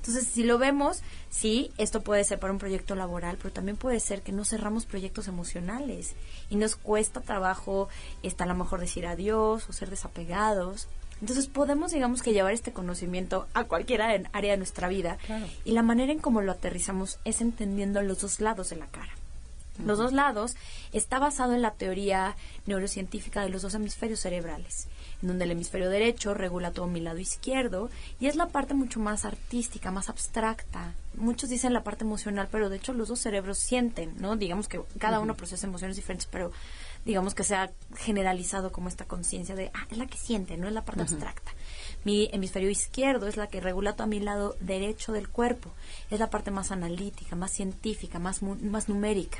Entonces, 0.07 0.27
si 0.27 0.43
lo 0.43 0.59
vemos, 0.59 1.01
sí, 1.31 1.71
esto 1.79 2.03
puede 2.03 2.25
ser 2.25 2.39
para 2.39 2.53
un 2.53 2.59
proyecto 2.59 2.95
laboral, 2.95 3.39
pero 3.39 3.55
también 3.55 3.79
puede 3.79 4.01
ser 4.01 4.21
que 4.21 4.33
no 4.33 4.45
cerramos 4.45 4.85
proyectos 4.85 5.29
emocionales 5.29 6.15
y 6.51 6.57
nos 6.57 6.77
cuesta 6.77 7.23
trabajo, 7.23 7.89
está 8.23 8.45
a 8.45 8.49
lo 8.49 8.55
mejor 8.55 8.81
decir 8.81 9.07
adiós 9.07 9.67
o 9.67 9.73
ser 9.73 9.89
desapegados. 9.89 10.89
Entonces 11.25 11.47
podemos, 11.47 11.91
digamos 11.91 12.21
que 12.21 12.35
llevar 12.35 12.53
este 12.53 12.75
conocimiento 12.75 13.47
a 13.55 13.65
cualquier 13.65 14.03
área 14.03 14.51
de 14.51 14.57
nuestra 14.59 14.89
vida 14.89 15.17
y 15.65 15.73
la 15.73 15.81
manera 15.81 16.13
en 16.13 16.19
cómo 16.19 16.43
lo 16.43 16.53
aterrizamos 16.53 17.19
es 17.25 17.41
entendiendo 17.41 18.03
los 18.03 18.21
dos 18.21 18.41
lados 18.41 18.69
de 18.69 18.77
la 18.77 18.89
cara. 18.89 19.09
Los 19.83 19.97
dos 19.97 20.13
lados 20.13 20.55
está 20.93 21.19
basado 21.19 21.55
en 21.55 21.63
la 21.63 21.71
teoría 21.71 22.37
neurocientífica 22.67 23.41
de 23.41 23.49
los 23.49 23.63
dos 23.63 23.73
hemisferios 23.73 24.21
cerebrales, 24.21 24.87
en 25.23 25.29
donde 25.29 25.45
el 25.45 25.53
hemisferio 25.53 25.89
derecho 25.89 26.35
regula 26.35 26.73
todo 26.73 26.89
mi 26.89 27.01
lado 27.01 27.19
izquierdo 27.19 27.89
y 28.21 28.27
es 28.27 28.37
la 28.37 28.49
parte 28.49 28.75
mucho 28.75 29.01
más 29.01 29.25
artística, 29.25 29.91
más 29.91 30.11
abstracta. 30.11 30.93
Muchos 31.15 31.49
dicen 31.49 31.73
la 31.73 31.85
parte 31.85 32.05
emocional, 32.05 32.49
pero 32.53 32.69
de 32.69 32.77
hecho 32.77 32.93
los 32.93 33.09
dos 33.09 33.21
cerebros 33.21 33.59
sienten, 33.59 34.13
¿no? 34.19 34.37
Digamos 34.37 34.69
que 34.69 34.83
cada 34.99 35.21
uno 35.21 35.35
procesa 35.37 35.67
emociones 35.67 35.97
diferentes, 35.97 36.29
pero 36.31 36.53
digamos 37.05 37.35
que 37.35 37.45
se 37.45 37.55
ha 37.55 37.71
generalizado 37.97 38.73
como 38.73 38.89
esta 38.89 39.05
conciencia 39.05 39.55
de, 39.55 39.71
ah, 39.75 39.87
es 39.91 39.99
la 39.99 40.07
que 40.07 40.17
siente, 40.17 40.57
no 40.57 40.67
es 40.67 40.73
la 40.73 40.85
parte 40.85 41.03
abstracta. 41.03 41.53
Mi 42.05 42.29
hemisferio 42.33 42.71
izquierdo 42.71 43.27
es 43.27 43.37
la 43.37 43.49
que 43.49 43.61
regula 43.61 43.95
todo 43.95 44.05
a 44.05 44.09
mi 44.09 44.21
lado 44.21 44.57
derecho 44.61 45.13
del 45.13 45.29
cuerpo, 45.29 45.71
es 46.11 46.21
la 46.21 46.31
parte 46.31 46.51
más 46.51 46.71
analítica, 46.71 47.37
más 47.37 47.53
científica, 47.53 48.19
más, 48.19 48.43
más 48.43 48.89
numérica. 48.89 49.39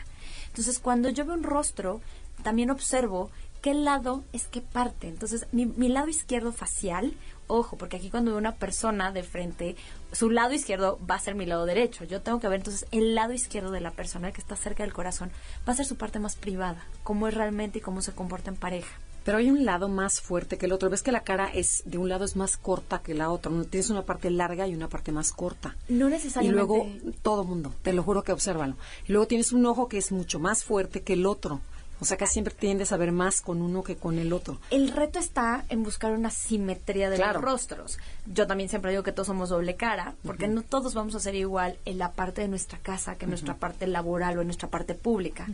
Entonces, 0.49 0.79
cuando 0.79 1.09
yo 1.09 1.25
veo 1.25 1.35
un 1.35 1.43
rostro, 1.43 2.01
también 2.43 2.71
observo 2.71 3.31
qué 3.63 3.75
lado 3.75 4.25
es 4.33 4.47
qué 4.47 4.61
parte. 4.61 5.09
Entonces, 5.09 5.47
mi, 5.53 5.67
mi 5.67 5.89
lado 5.89 6.09
izquierdo 6.09 6.53
facial 6.53 7.15
ojo, 7.47 7.77
porque 7.77 7.97
aquí 7.97 8.11
cuando 8.11 8.31
veo 8.31 8.39
una 8.39 8.57
persona 8.57 9.13
de 9.13 9.23
frente, 9.23 9.77
su 10.13 10.31
lado 10.31 10.53
izquierdo 10.53 10.99
va 11.09 11.17
a 11.17 11.21
ser 11.21 11.35
mi 11.35 11.47
lado 11.47 11.67
derecho. 11.67 12.05
Yo 12.05 12.23
tengo 12.23 12.41
que 12.41 12.49
ver 12.49 12.61
entonces 12.61 12.87
el 12.91 13.15
lado 13.15 13.33
izquierdo 13.33 13.71
de 13.71 13.81
la 13.81 13.91
persona 13.91 14.33
que 14.33 14.41
está 14.41 14.57
cerca 14.57 14.83
del 14.83 14.93
corazón, 14.93 15.31
va 15.69 15.73
a 15.73 15.77
ser 15.77 15.87
su 15.87 15.97
parte 15.97 16.19
más 16.19 16.37
privada, 16.37 16.87
cómo 17.03 17.29
es 17.29 17.35
realmente 17.35 17.79
y 17.79 17.83
cómo 17.83 18.03
se 18.03 18.13
comporta 18.13 18.51
en 18.51 18.57
pareja. 18.57 18.99
Pero 19.25 19.39
hay 19.39 19.51
un 19.51 19.65
lado 19.65 19.89
más 19.89 20.21
fuerte 20.21 20.59
que 20.59 20.67
el 20.67 20.73
otro. 20.73 20.91
Ves 20.91 21.03
que 21.03 21.11
la 21.11 21.25
cara 21.25 21.49
es 21.49 21.83
de 21.87 21.97
un 21.97 22.11
lado 22.11 22.27
es 22.27 22.37
más 22.37 22.59
corta 22.59 22.99
que 22.99 23.15
la 23.15 23.31
otra. 23.31 23.51
Tienes 23.71 23.89
una 23.89 24.03
parte 24.03 24.31
larga 24.31 24.69
y 24.69 24.75
una 24.75 24.89
parte 24.89 25.13
más 25.13 25.33
corta. 25.33 25.77
No 25.89 26.11
necesariamente. 26.11 26.63
Y 26.63 26.67
luego 26.67 27.15
todo 27.23 27.43
mundo, 27.43 27.73
te 27.81 27.95
lo 27.95 28.03
juro 28.03 28.23
que 28.23 28.33
obsérvalo. 28.33 28.77
Y 29.09 29.13
luego 29.13 29.27
tienes 29.27 29.53
un 29.53 29.65
ojo 29.65 29.89
que 29.89 29.97
es 29.97 30.13
mucho 30.13 30.41
más 30.41 30.63
fuerte 30.63 31.01
que 31.03 31.15
el 31.15 31.25
otro 31.25 31.63
O 32.01 32.05
sea, 32.05 32.17
casi 32.17 32.35
siempre 32.35 32.55
tiendes 32.55 32.93
a 32.93 32.97
ver 32.97 33.13
más 33.13 33.41
con 33.41 33.63
uno 33.63 33.83
que 33.83 33.97
con 33.97 34.19
el 34.19 34.33
otro. 34.33 34.59
El 34.71 34.91
reto 34.91 35.19
está 35.19 35.65
en 35.69 35.83
buscar 35.83 36.13
una 36.13 36.31
simetría 36.31 37.09
de 37.11 37.19
los 37.19 37.35
rostros. 37.41 37.99
Yo 38.27 38.47
también 38.47 38.69
siempre 38.69 38.91
digo 38.91 39.03
que 39.03 39.13
todos 39.13 39.29
somos 39.29 39.49
doble 39.49 39.77
cara, 39.77 40.15
porque 40.25 40.49
no 40.49 40.63
todos 40.63 40.95
vamos 40.95 41.15
a 41.15 41.21
ser 41.21 41.35
igual 41.35 41.79
en 41.85 41.99
la 41.99 42.13
parte 42.13 42.43
de 42.43 42.49
nuestra 42.49 42.79
casa 42.79 43.15
que 43.17 43.25
en 43.25 43.31
nuestra 43.31 43.55
parte 43.57 43.87
laboral 43.87 44.39
o 44.39 44.41
en 44.41 44.49
nuestra 44.49 44.69
parte 44.69 44.95
pública. 44.95 45.47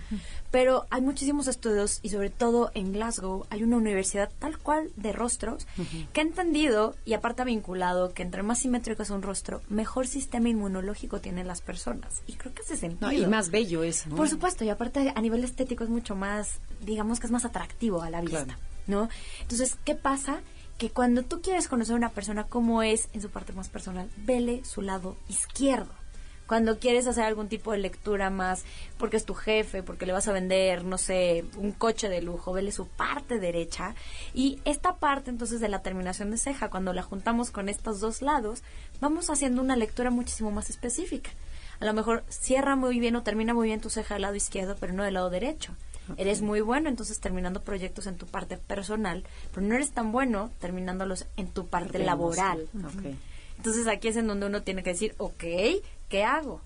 Pero 0.51 0.87
hay 0.91 1.03
muchísimos 1.03 1.47
estudios 1.47 2.01
y 2.03 2.09
sobre 2.09 2.31
todo 2.31 2.71
en 2.75 2.93
Glasgow 2.93 3.47
hay 3.51 3.63
una 3.63 3.77
universidad 3.77 4.31
tal 4.39 4.59
cual 4.59 4.91
de 4.97 5.13
rostros 5.13 5.67
que 6.13 6.21
ha 6.21 6.25
entendido 6.25 6.95
y 7.05 7.15
aparte 7.15 7.43
ha 7.43 7.45
vinculado 7.45 8.13
que 8.13 8.23
entre 8.23 8.43
más 8.43 8.61
simétrico 8.61 9.03
es 9.03 9.11
un 9.11 9.23
rostro, 9.23 9.63
mejor 9.69 10.07
sistema 10.07 10.49
inmunológico 10.49 11.21
tienen 11.21 11.47
las 11.47 11.61
personas. 11.61 12.23
Y 12.27 12.35
creo 12.35 12.55
que 12.55 12.63
hace 12.63 12.77
sentido. 12.77 13.13
y 13.13 13.27
más 13.27 13.51
bello 13.51 13.83
es. 13.83 14.05
Por 14.17 14.29
supuesto, 14.29 14.65
y 14.65 14.71
aparte 14.71 15.13
a 15.15 15.21
nivel 15.21 15.45
estético 15.45 15.85
es 15.85 15.91
mucho 15.91 16.15
más 16.15 16.30
digamos 16.81 17.21
que 17.21 17.27
es 17.27 17.33
más 17.33 17.45
atractivo 17.45 18.03
a 18.03 18.11
la 18.11 18.21
vista, 18.21 18.59
¿no? 18.87 19.09
Entonces, 19.41 19.77
¿qué 19.85 19.95
pasa? 19.95 20.41
Que 20.79 20.91
cuando 20.91 21.23
tú 21.23 21.43
quieres 21.43 21.69
conocer 21.69 21.95
a 21.95 21.99
una 21.99 22.11
persona 22.11 22.45
como 22.45 22.83
es 22.83 23.09
en 23.13 23.21
su 23.21 23.31
parte 23.31 23.53
más 23.53 23.69
personal, 23.69 24.09
vele 24.17 24.65
su 24.65 24.83
lado 24.83 25.17
izquierdo. 25.29 25.93
Cuando 26.47 26.81
quieres 26.81 27.07
hacer 27.07 27.23
algún 27.23 27.49
tipo 27.49 27.71
de 27.71 27.79
lectura 27.79 28.29
más, 28.29 28.65
porque 28.99 29.17
es 29.17 29.25
tu 29.25 29.35
jefe, 29.35 29.85
porque 29.85 30.05
le 30.05 30.13
vas 30.13 30.27
a 30.27 30.33
vender, 30.33 30.85
no 30.85 30.99
sé, 30.99 31.45
un 31.57 31.71
coche 31.71 32.09
de 32.09 32.23
lujo, 32.23 32.53
vele 32.53 32.73
su 32.73 32.89
parte 32.89 33.39
derecha. 33.39 33.95
Y 34.35 34.59
esta 34.65 34.97
parte 34.97 35.31
entonces 35.31 35.61
de 35.61 35.69
la 35.69 35.83
terminación 35.83 36.33
de 36.33 36.39
ceja, 36.39 36.69
cuando 36.69 36.93
la 36.93 37.05
juntamos 37.05 37.53
con 37.53 37.69
estos 37.69 38.01
dos 38.01 38.21
lados, 38.21 38.65
vamos 39.01 39.31
haciendo 39.31 39.63
una 39.63 39.77
lectura 39.77 40.11
muchísimo 40.11 40.51
más 40.51 40.71
específica. 40.71 41.31
A 41.79 41.85
lo 41.85 41.95
mejor 41.95 42.25
cierra 42.29 42.75
muy 42.75 42.99
bien 42.99 43.15
o 43.15 43.23
termina 43.23 43.55
muy 43.55 43.69
bien 43.69 43.81
tu 43.81 43.89
ceja 43.89 44.15
del 44.15 44.23
lado 44.23 44.35
izquierdo, 44.35 44.77
pero 44.81 44.93
no 44.93 45.05
del 45.05 45.15
lado 45.15 45.31
derecho. 45.31 45.77
Eres 46.17 46.43
muy 46.43 46.61
bueno 46.61 46.89
entonces 46.89 47.21
terminando 47.21 47.63
proyectos 47.63 48.07
en 48.07 48.17
tu 48.17 48.27
parte 48.27 48.57
personal, 48.57 49.25
pero 49.53 49.67
no 49.67 49.75
eres 49.75 49.93
tan 49.93 50.13
bueno 50.13 50.51
terminándolos 50.59 51.27
en 51.37 51.49
tu 51.49 51.67
parte 51.67 51.99
laboral. 51.99 52.69
Entonces 53.57 53.87
aquí 53.87 54.09
es 54.09 54.17
en 54.17 54.27
donde 54.27 54.47
uno 54.47 54.63
tiene 54.63 54.83
que 54.83 54.91
decir, 54.91 55.15
ok, 55.19 55.45
¿qué 56.09 56.25
hago? 56.25 56.61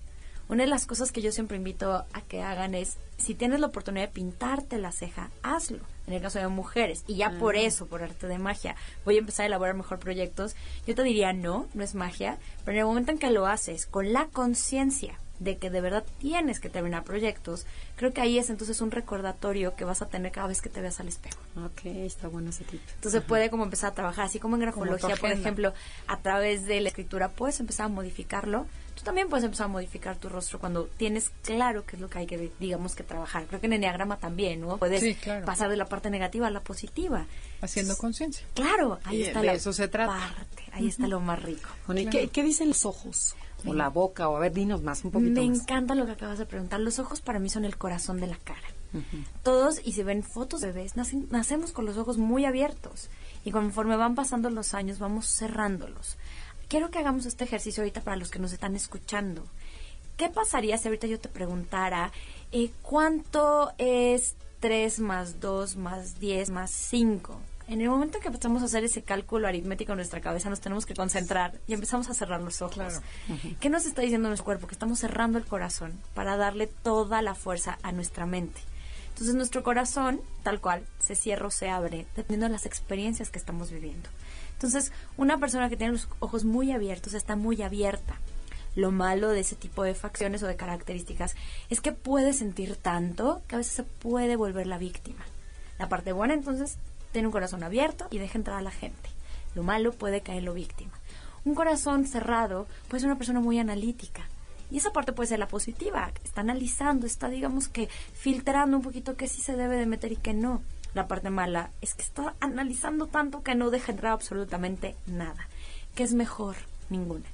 Una 0.47 0.63
de 0.63 0.69
las 0.69 0.85
cosas 0.85 1.11
que 1.11 1.21
yo 1.21 1.31
siempre 1.31 1.57
invito 1.57 1.91
a 1.91 2.21
que 2.21 2.43
hagan 2.43 2.75
es, 2.75 2.97
si 3.17 3.33
tienes 3.33 3.59
la 3.59 3.67
oportunidad 3.67 4.07
de 4.07 4.13
pintarte 4.13 4.77
la 4.77 4.91
ceja, 4.91 5.31
hazlo. 5.41 5.79
En 6.05 6.13
el 6.13 6.21
caso 6.21 6.37
de 6.37 6.47
mujeres, 6.47 7.03
y 7.07 7.15
ya 7.15 7.31
por 7.39 7.55
eso, 7.55 7.87
por 7.87 8.03
arte 8.03 8.27
de 8.27 8.37
magia, 8.37 8.75
voy 9.05 9.15
a 9.15 9.19
empezar 9.19 9.43
a 9.43 9.47
elaborar 9.47 9.73
mejor 9.73 9.97
proyectos, 9.97 10.55
yo 10.85 10.93
te 10.93 11.01
diría, 11.01 11.33
no, 11.33 11.67
no 11.73 11.83
es 11.83 11.95
magia, 11.95 12.37
pero 12.63 12.75
en 12.75 12.81
el 12.81 12.85
momento 12.85 13.11
en 13.11 13.17
que 13.17 13.31
lo 13.31 13.47
haces 13.47 13.87
con 13.87 14.13
la 14.13 14.27
conciencia 14.27 15.17
de 15.39 15.57
que 15.57 15.69
de 15.69 15.81
verdad 15.81 16.05
tienes 16.19 16.59
que 16.59 16.69
terminar 16.69 17.03
proyectos, 17.03 17.65
creo 17.95 18.13
que 18.13 18.21
ahí 18.21 18.37
es 18.37 18.49
entonces 18.49 18.81
un 18.81 18.91
recordatorio 18.91 19.75
que 19.75 19.83
vas 19.83 20.01
a 20.01 20.07
tener 20.07 20.31
cada 20.31 20.47
vez 20.47 20.61
que 20.61 20.69
te 20.69 20.81
veas 20.81 20.99
al 20.99 21.07
espejo. 21.07 21.39
Ok, 21.57 21.85
está 21.85 22.27
bueno 22.27 22.49
ese 22.49 22.63
tipo. 22.63 22.83
Entonces 22.95 23.21
puede 23.21 23.49
como 23.49 23.63
empezar 23.63 23.91
a 23.91 23.95
trabajar, 23.95 24.25
así 24.25 24.39
como 24.39 24.55
en 24.55 24.61
grafología, 24.61 25.15
por 25.15 25.31
ejemplo, 25.31 25.73
a 26.07 26.19
través 26.19 26.65
de 26.65 26.81
la 26.81 26.89
escritura 26.89 27.29
puedes 27.29 27.59
empezar 27.59 27.87
a 27.87 27.89
modificarlo. 27.89 28.65
Tú 28.95 29.03
también 29.03 29.27
puedes 29.27 29.43
empezar 29.43 29.65
a 29.65 29.67
modificar 29.67 30.15
tu 30.15 30.29
rostro 30.29 30.57
cuando 30.57 30.85
tienes 30.85 31.29
claro 31.43 31.85
qué 31.85 31.97
es 31.97 32.01
lo 32.01 32.09
que 32.09 32.19
hay 32.19 32.27
que, 32.27 32.51
digamos, 32.59 32.95
que 32.95 33.03
trabajar. 33.03 33.45
Creo 33.45 33.59
que 33.59 33.67
en 33.67 33.73
enneagrama 33.73 34.17
también, 34.17 34.61
¿no? 34.61 34.77
Puedes 34.77 35.17
pasar 35.45 35.69
de 35.69 35.75
la 35.75 35.85
parte 35.85 36.09
negativa 36.09 36.47
a 36.47 36.49
la 36.49 36.61
positiva. 36.61 37.25
Haciendo 37.61 37.97
conciencia. 37.97 38.47
Claro, 38.53 38.99
ahí 39.03 39.23
está 39.23 39.43
la 39.43 39.53
eso 39.53 39.73
se 39.73 39.89
trata. 39.89 40.13
parte, 40.13 40.63
ahí 40.71 40.87
está 40.87 41.07
lo 41.07 41.19
más 41.19 41.43
rico. 41.43 41.69
¿qué, 42.09 42.29
¿qué 42.29 42.43
dicen 42.43 42.69
los 42.69 42.85
ojos? 42.85 43.35
O 43.67 43.73
la 43.73 43.89
boca, 43.89 44.29
o 44.29 44.37
a 44.37 44.39
ver, 44.39 44.53
dinos 44.53 44.81
más, 44.81 45.03
un 45.03 45.11
poquito 45.11 45.39
Me 45.39 45.45
encanta 45.45 45.95
lo 45.95 46.05
que 46.05 46.13
acabas 46.13 46.37
de 46.39 46.45
preguntar. 46.45 46.79
Los 46.79 46.99
ojos 46.99 47.21
para 47.21 47.39
mí 47.39 47.49
son 47.49 47.65
el 47.65 47.77
corazón 47.77 48.19
de 48.19 48.27
la 48.27 48.37
cara. 48.37 48.67
Todos, 49.43 49.81
y 49.83 49.91
se 49.91 50.05
ven 50.05 50.23
fotos 50.23 50.61
de 50.61 50.71
bebés, 50.71 50.93
nacemos 50.95 51.71
con 51.71 51.85
los 51.85 51.97
ojos 51.97 52.17
muy 52.17 52.45
abiertos. 52.45 53.09
Y 53.43 53.51
conforme 53.51 53.97
van 53.97 54.15
pasando 54.15 54.49
los 54.49 54.73
años, 54.73 54.99
vamos 54.99 55.27
cerrándolos. 55.27 56.17
Quiero 56.69 56.89
que 56.89 56.99
hagamos 56.99 57.25
este 57.25 57.43
ejercicio 57.43 57.83
ahorita 57.83 58.01
para 58.01 58.17
los 58.17 58.31
que 58.31 58.39
nos 58.39 58.53
están 58.53 58.75
escuchando. 58.75 59.43
¿Qué 60.17 60.29
pasaría 60.29 60.77
si 60.77 60.87
ahorita 60.87 61.07
yo 61.07 61.19
te 61.19 61.27
preguntara 61.27 62.11
eh, 62.51 62.71
cuánto 62.81 63.73
es 63.77 64.35
3 64.61 64.99
más 64.99 65.41
2 65.41 65.75
más 65.75 66.19
10 66.19 66.49
más 66.51 66.71
5? 66.71 67.37
En 67.67 67.81
el 67.81 67.89
momento 67.89 68.19
que 68.19 68.27
empezamos 68.27 68.61
a 68.61 68.65
hacer 68.65 68.83
ese 68.83 69.01
cálculo 69.01 69.47
aritmético 69.47 69.93
en 69.93 69.97
nuestra 69.97 70.21
cabeza, 70.21 70.49
nos 70.49 70.61
tenemos 70.61 70.85
que 70.85 70.93
concentrar 70.93 71.59
y 71.67 71.73
empezamos 71.73 72.09
a 72.09 72.13
cerrar 72.13 72.41
los 72.41 72.61
ojos. 72.61 73.01
¿Qué 73.59 73.69
nos 73.69 73.85
está 73.85 74.01
diciendo 74.01 74.27
nuestro 74.27 74.45
cuerpo? 74.45 74.67
Que 74.67 74.75
estamos 74.75 74.99
cerrando 74.99 75.37
el 75.37 75.45
corazón 75.45 75.99
para 76.13 76.37
darle 76.37 76.67
toda 76.67 77.21
la 77.21 77.33
fuerza 77.33 77.79
a 77.81 77.91
nuestra 77.91 78.25
mente. 78.25 78.61
Entonces 79.09 79.35
nuestro 79.35 79.63
corazón, 79.63 80.21
tal 80.43 80.59
cual, 80.59 80.85
se 80.99 81.15
cierra 81.15 81.47
o 81.47 81.51
se 81.51 81.69
abre, 81.69 82.05
dependiendo 82.15 82.47
de 82.47 82.51
las 82.51 82.65
experiencias 82.65 83.29
que 83.29 83.39
estamos 83.39 83.71
viviendo. 83.71 84.09
Entonces, 84.53 84.91
una 85.17 85.37
persona 85.37 85.69
que 85.69 85.77
tiene 85.77 85.93
los 85.93 86.09
ojos 86.19 86.43
muy 86.43 86.71
abiertos 86.71 87.13
está 87.13 87.35
muy 87.35 87.61
abierta. 87.61 88.19
Lo 88.75 88.91
malo 88.91 89.29
de 89.29 89.39
ese 89.39 89.55
tipo 89.55 89.83
de 89.83 89.95
facciones 89.95 90.43
o 90.43 90.47
de 90.47 90.57
características 90.57 91.35
es 91.69 91.79
que 91.79 91.93
puede 91.93 92.33
sentir 92.33 92.75
tanto 92.75 93.41
que 93.47 93.55
a 93.55 93.57
veces 93.59 93.73
se 93.73 93.83
puede 93.83 94.35
volver 94.35 94.67
la 94.67 94.77
víctima. 94.77 95.23
La 95.79 95.87
parte 95.87 96.11
buena 96.11 96.33
entonces 96.33 96.77
tiene 97.15 97.29
un 97.29 97.31
corazón 97.31 97.63
abierto 97.63 98.07
y 98.11 98.17
deja 98.17 98.37
entrar 98.37 98.57
a 98.57 98.61
la 98.61 98.71
gente. 98.71 99.09
Lo 99.55 99.63
malo 99.63 99.93
puede 99.93 100.19
caer 100.19 100.43
lo 100.43 100.53
víctima. 100.53 100.91
Un 101.45 101.55
corazón 101.55 102.05
cerrado 102.05 102.67
puede 102.89 102.99
ser 102.99 103.07
una 103.07 103.17
persona 103.17 103.39
muy 103.39 103.57
analítica. 103.57 104.27
Y 104.69 104.79
esa 104.79 104.91
parte 104.91 105.13
puede 105.13 105.29
ser 105.29 105.39
la 105.39 105.47
positiva. 105.47 106.11
Está 106.25 106.41
analizando, 106.41 107.07
está, 107.07 107.29
digamos 107.29 107.69
que, 107.69 107.87
filtrando 107.87 108.75
un 108.75 108.83
poquito 108.83 109.15
qué 109.15 109.29
sí 109.29 109.41
se 109.41 109.55
debe 109.55 109.77
de 109.77 109.85
meter 109.85 110.11
y 110.11 110.17
qué 110.17 110.33
no. 110.33 110.61
La 110.93 111.07
parte 111.07 111.29
mala 111.29 111.71
es 111.79 111.93
que 111.93 112.01
está 112.01 112.35
analizando 112.41 113.07
tanto 113.07 113.43
que 113.43 113.55
no 113.55 113.69
deja 113.69 113.93
entrar 113.93 114.11
absolutamente 114.11 114.97
nada. 115.07 115.47
¿Qué 115.95 116.03
es 116.03 116.13
mejor? 116.13 116.57
Ninguna. 116.89 117.29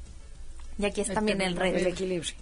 Y 0.78 0.86
aquí 0.86 1.02
es 1.02 1.12
también 1.12 1.42
el, 1.42 1.60
el 1.60 1.88
equilibrio. 1.88 2.36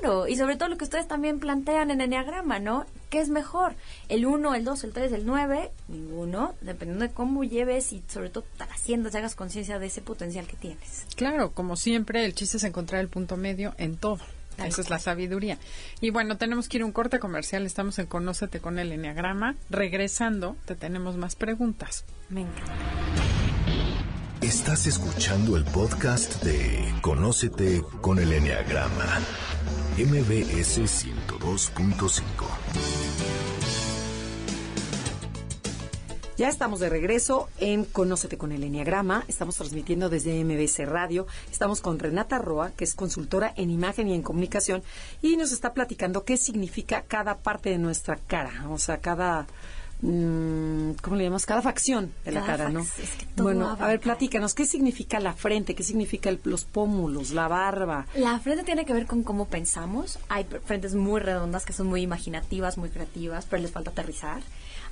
Claro, 0.00 0.28
y 0.28 0.34
sobre 0.34 0.56
todo 0.56 0.70
lo 0.70 0.78
que 0.78 0.84
ustedes 0.84 1.06
también 1.06 1.40
plantean 1.40 1.90
en 1.90 2.00
Enneagrama, 2.00 2.58
¿no? 2.58 2.86
¿Qué 3.10 3.20
es 3.20 3.28
mejor? 3.28 3.74
¿El 4.08 4.24
1, 4.24 4.54
el 4.54 4.64
2, 4.64 4.84
el 4.84 4.92
3, 4.92 5.12
el 5.12 5.26
9? 5.26 5.72
Ninguno, 5.88 6.54
dependiendo 6.60 7.04
de 7.04 7.12
cómo 7.12 7.42
lleves 7.42 7.92
y 7.92 8.04
sobre 8.06 8.30
todo 8.30 8.44
trasciendas 8.56 9.16
hagas 9.16 9.34
conciencia 9.34 9.80
de 9.80 9.86
ese 9.86 10.00
potencial 10.00 10.46
que 10.46 10.56
tienes. 10.56 11.06
Claro, 11.16 11.50
como 11.52 11.74
siempre, 11.74 12.24
el 12.24 12.34
chiste 12.34 12.58
es 12.58 12.64
encontrar 12.64 13.00
el 13.00 13.08
punto 13.08 13.36
medio 13.36 13.74
en 13.78 13.96
todo. 13.96 14.20
Esa 14.58 14.82
es 14.82 14.90
la 14.90 14.98
sabiduría. 14.98 15.58
Y 16.00 16.10
bueno, 16.10 16.36
tenemos 16.36 16.68
que 16.68 16.76
ir 16.76 16.82
a 16.82 16.86
un 16.86 16.92
corte 16.92 17.18
comercial. 17.18 17.66
Estamos 17.66 17.98
en 17.98 18.06
Conócete 18.06 18.60
con 18.60 18.78
el 18.78 18.92
Enneagrama. 18.92 19.56
Regresando, 19.70 20.56
te 20.66 20.76
tenemos 20.76 21.16
más 21.16 21.34
preguntas. 21.34 22.04
Me 22.28 22.42
encanta. 22.42 23.39
Estás 24.42 24.86
escuchando 24.86 25.58
el 25.58 25.66
podcast 25.66 26.42
de 26.42 26.94
Conócete 27.02 27.84
con 28.00 28.18
el 28.18 28.32
Enneagrama. 28.32 29.20
MBS 29.98 30.78
102.5. 30.80 32.22
Ya 36.38 36.48
estamos 36.48 36.80
de 36.80 36.88
regreso 36.88 37.50
en 37.58 37.84
Conócete 37.84 38.38
con 38.38 38.52
el 38.52 38.64
Enneagrama. 38.64 39.26
Estamos 39.28 39.56
transmitiendo 39.56 40.08
desde 40.08 40.42
MBS 40.42 40.88
Radio. 40.88 41.26
Estamos 41.52 41.82
con 41.82 41.98
Renata 41.98 42.38
Roa, 42.38 42.70
que 42.70 42.84
es 42.84 42.94
consultora 42.94 43.52
en 43.56 43.68
imagen 43.68 44.08
y 44.08 44.14
en 44.14 44.22
comunicación, 44.22 44.82
y 45.20 45.36
nos 45.36 45.52
está 45.52 45.74
platicando 45.74 46.24
qué 46.24 46.38
significa 46.38 47.02
cada 47.02 47.40
parte 47.40 47.68
de 47.68 47.78
nuestra 47.78 48.16
cara, 48.16 48.70
o 48.70 48.78
sea, 48.78 49.02
cada 49.02 49.46
¿cómo 50.00 51.16
le 51.16 51.24
llamamos? 51.24 51.46
Cada 51.46 51.62
facción 51.62 52.12
de 52.24 52.32
la 52.32 52.44
cara, 52.44 52.70
¿no? 52.70 52.86
bueno, 53.36 53.76
a 53.78 53.86
ver, 53.86 54.00
platícanos, 54.00 54.54
¿qué 54.54 54.66
significa 54.66 55.20
la 55.20 55.32
frente? 55.32 55.74
¿Qué 55.74 55.82
significa 55.82 56.30
los 56.44 56.64
pómulos, 56.64 57.30
la 57.30 57.48
barba? 57.48 58.06
La 58.14 58.38
frente 58.38 58.64
tiene 58.64 58.84
que 58.84 58.92
ver 58.92 59.06
con 59.06 59.22
cómo 59.22 59.46
pensamos. 59.46 60.18
Hay 60.28 60.46
frentes 60.64 60.94
muy 60.94 61.20
redondas 61.20 61.66
que 61.66 61.72
son 61.72 61.86
muy 61.86 62.02
imaginativas, 62.02 62.78
muy 62.78 62.88
creativas, 62.88 63.46
pero 63.48 63.62
les 63.62 63.70
falta 63.70 63.90
aterrizar. 63.90 64.40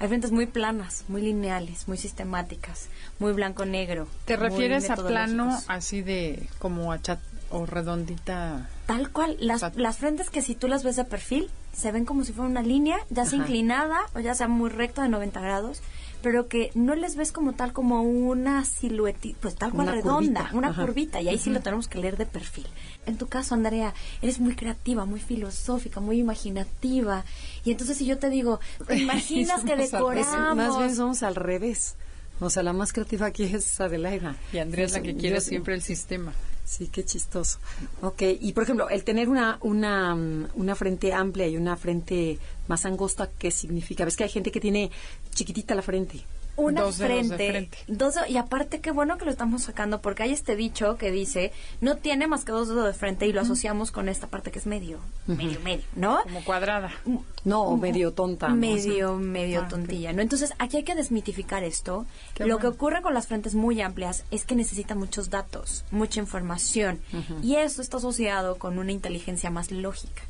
Hay 0.00 0.08
frentes 0.08 0.30
muy 0.30 0.46
planas, 0.46 1.04
muy 1.08 1.22
lineales, 1.22 1.88
muy 1.88 1.98
sistemáticas, 1.98 2.88
muy 3.18 3.32
blanco-negro. 3.32 4.06
¿Te 4.26 4.37
refieres 4.37 4.90
a 4.90 4.96
plano 4.96 5.58
así 5.66 6.02
de 6.02 6.48
como 6.61 6.92
achat 6.92 7.18
o 7.50 7.66
redondita? 7.66 8.68
Tal 8.87 9.11
cual, 9.11 9.37
las, 9.40 9.64
las 9.76 9.98
frentes 9.98 10.30
que 10.30 10.40
si 10.40 10.54
tú 10.54 10.68
las 10.68 10.84
ves 10.84 10.96
de 10.96 11.04
perfil, 11.04 11.50
se 11.72 11.90
ven 11.90 12.04
como 12.04 12.24
si 12.24 12.32
fuera 12.32 12.48
una 12.48 12.62
línea, 12.62 12.98
ya 13.11 13.24
sea 13.24 13.38
inclinada 13.38 13.98
o 14.14 14.20
ya 14.20 14.34
sea 14.34 14.46
muy 14.46 14.70
recta 14.70 15.02
de 15.02 15.08
90 15.08 15.40
grados, 15.40 15.80
pero 16.22 16.48
que 16.48 16.70
no 16.74 16.94
les 16.94 17.16
ves 17.16 17.33
como 17.33 17.52
tal 17.52 17.72
como 17.72 18.02
una 18.02 18.64
silueta, 18.64 19.28
pues 19.40 19.54
tal 19.54 19.72
cual 19.72 19.88
redonda, 19.88 20.50
una 20.52 20.74
curvita, 20.74 21.20
y 21.20 21.28
ahí 21.28 21.38
sí 21.38 21.50
lo 21.50 21.61
tenemos 21.61 21.88
que 21.88 21.98
leer 21.98 22.16
de 22.16 22.26
perfil. 22.26 22.66
En 23.07 23.16
tu 23.16 23.26
caso, 23.28 23.54
Andrea, 23.54 23.94
eres 24.22 24.40
muy 24.40 24.54
creativa, 24.54 25.04
muy 25.04 25.20
filosófica, 25.20 26.00
muy 26.00 26.18
imaginativa, 26.18 27.24
y 27.64 27.70
entonces 27.70 27.96
si 27.98 28.07
yo 28.07 28.18
te 28.18 28.31
digo, 28.31 28.61
¿te 28.87 28.96
imaginas 28.98 29.62
que 29.64 29.76
decoramos? 29.76 30.57
más 30.57 30.78
bien 30.78 30.94
somos 30.94 31.22
al 31.22 31.35
revés. 31.35 31.96
O 32.40 32.51
sea, 32.51 32.62
la 32.62 32.72
más 32.72 32.92
creativa 32.92 33.27
aquí 33.27 33.44
es 33.44 33.81
Adelaida. 33.81 34.37
Y 34.53 34.59
Andrea 34.59 34.87
es 34.87 34.92
la 34.92 35.03
que 35.03 35.16
quiere 35.16 35.40
siempre 35.40 35.74
el 35.74 35.83
sistema. 35.83 36.33
Sí, 36.64 36.88
qué 36.88 37.03
chistoso. 37.05 37.59
Ok, 38.03 38.22
y 38.40 38.53
por 38.53 38.64
ejemplo, 38.64 38.90
el 38.90 39.03
tener 39.03 39.29
una, 39.29 39.59
una, 39.62 40.14
una 40.14 40.74
frente 40.74 41.14
amplia 41.14 41.48
y 41.48 41.57
una 41.57 41.77
frente 41.77 42.38
más 42.66 42.85
angosta, 42.85 43.31
¿qué 43.38 43.51
significa? 43.51 44.05
Ves 44.05 44.16
que 44.16 44.24
hay 44.24 44.31
gente 44.31 44.51
que 44.51 44.61
tiene 44.61 44.90
chiquitita 45.35 45.74
la 45.74 45.83
frente 45.83 46.22
una 46.59 46.90
frente, 46.92 47.71
dos 47.87 48.16
y 48.29 48.37
aparte 48.37 48.81
qué 48.81 48.90
bueno 48.90 49.16
que 49.16 49.25
lo 49.25 49.31
estamos 49.31 49.62
sacando 49.62 50.01
porque 50.01 50.25
hay 50.25 50.33
este 50.33 50.57
dicho 50.57 50.97
que 50.97 51.12
dice 51.12 51.53
no 51.81 51.97
tiene 51.97 52.27
más 52.27 52.44
que 52.44 52.53
dos 52.53 52.68
dedos 52.68 52.85
de 52.85 52.92
frente 52.92 53.27
y 53.27 53.33
lo 53.33 53.40
asociamos 53.40 53.92
con 53.92 54.09
esta 54.09 54.27
parte 54.27 54.51
que 54.51 54.59
es 54.59 54.66
medio, 54.66 54.99
medio, 55.27 55.61
medio, 55.61 55.85
¿no? 55.94 56.21
Como 56.25 56.44
cuadrada. 56.44 56.90
Mm, 57.05 57.18
no, 57.44 57.77
medio 57.77 58.12
tonta. 58.12 58.49
Medio, 58.49 59.16
medio 59.16 59.62
ah, 59.62 59.68
tontilla, 59.68 60.12
¿no? 60.12 60.21
Entonces 60.21 60.53
aquí 60.59 60.79
hay 60.79 60.85
que 60.85 60.97
desmitificar 60.97 61.62
esto. 61.62 62.07
lo 62.38 62.59
que 62.59 62.66
ocurre 62.66 63.03
con 63.03 63.14
las 63.14 63.29
frentes 63.29 63.55
muy 63.55 63.81
amplias 63.81 64.25
es 64.31 64.44
que 64.44 64.57
necesitan 64.57 64.99
muchos 64.99 65.31
datos, 65.31 65.85
mucha 65.90 66.21
información 66.21 67.01
y 67.42 67.55
eso 67.55 67.83
está 67.83 67.99
asociado 67.99 68.57
con 68.57 68.79
una 68.79 68.92
inteligencia 68.92 69.51
más 69.51 69.71
lógica. 69.71 70.23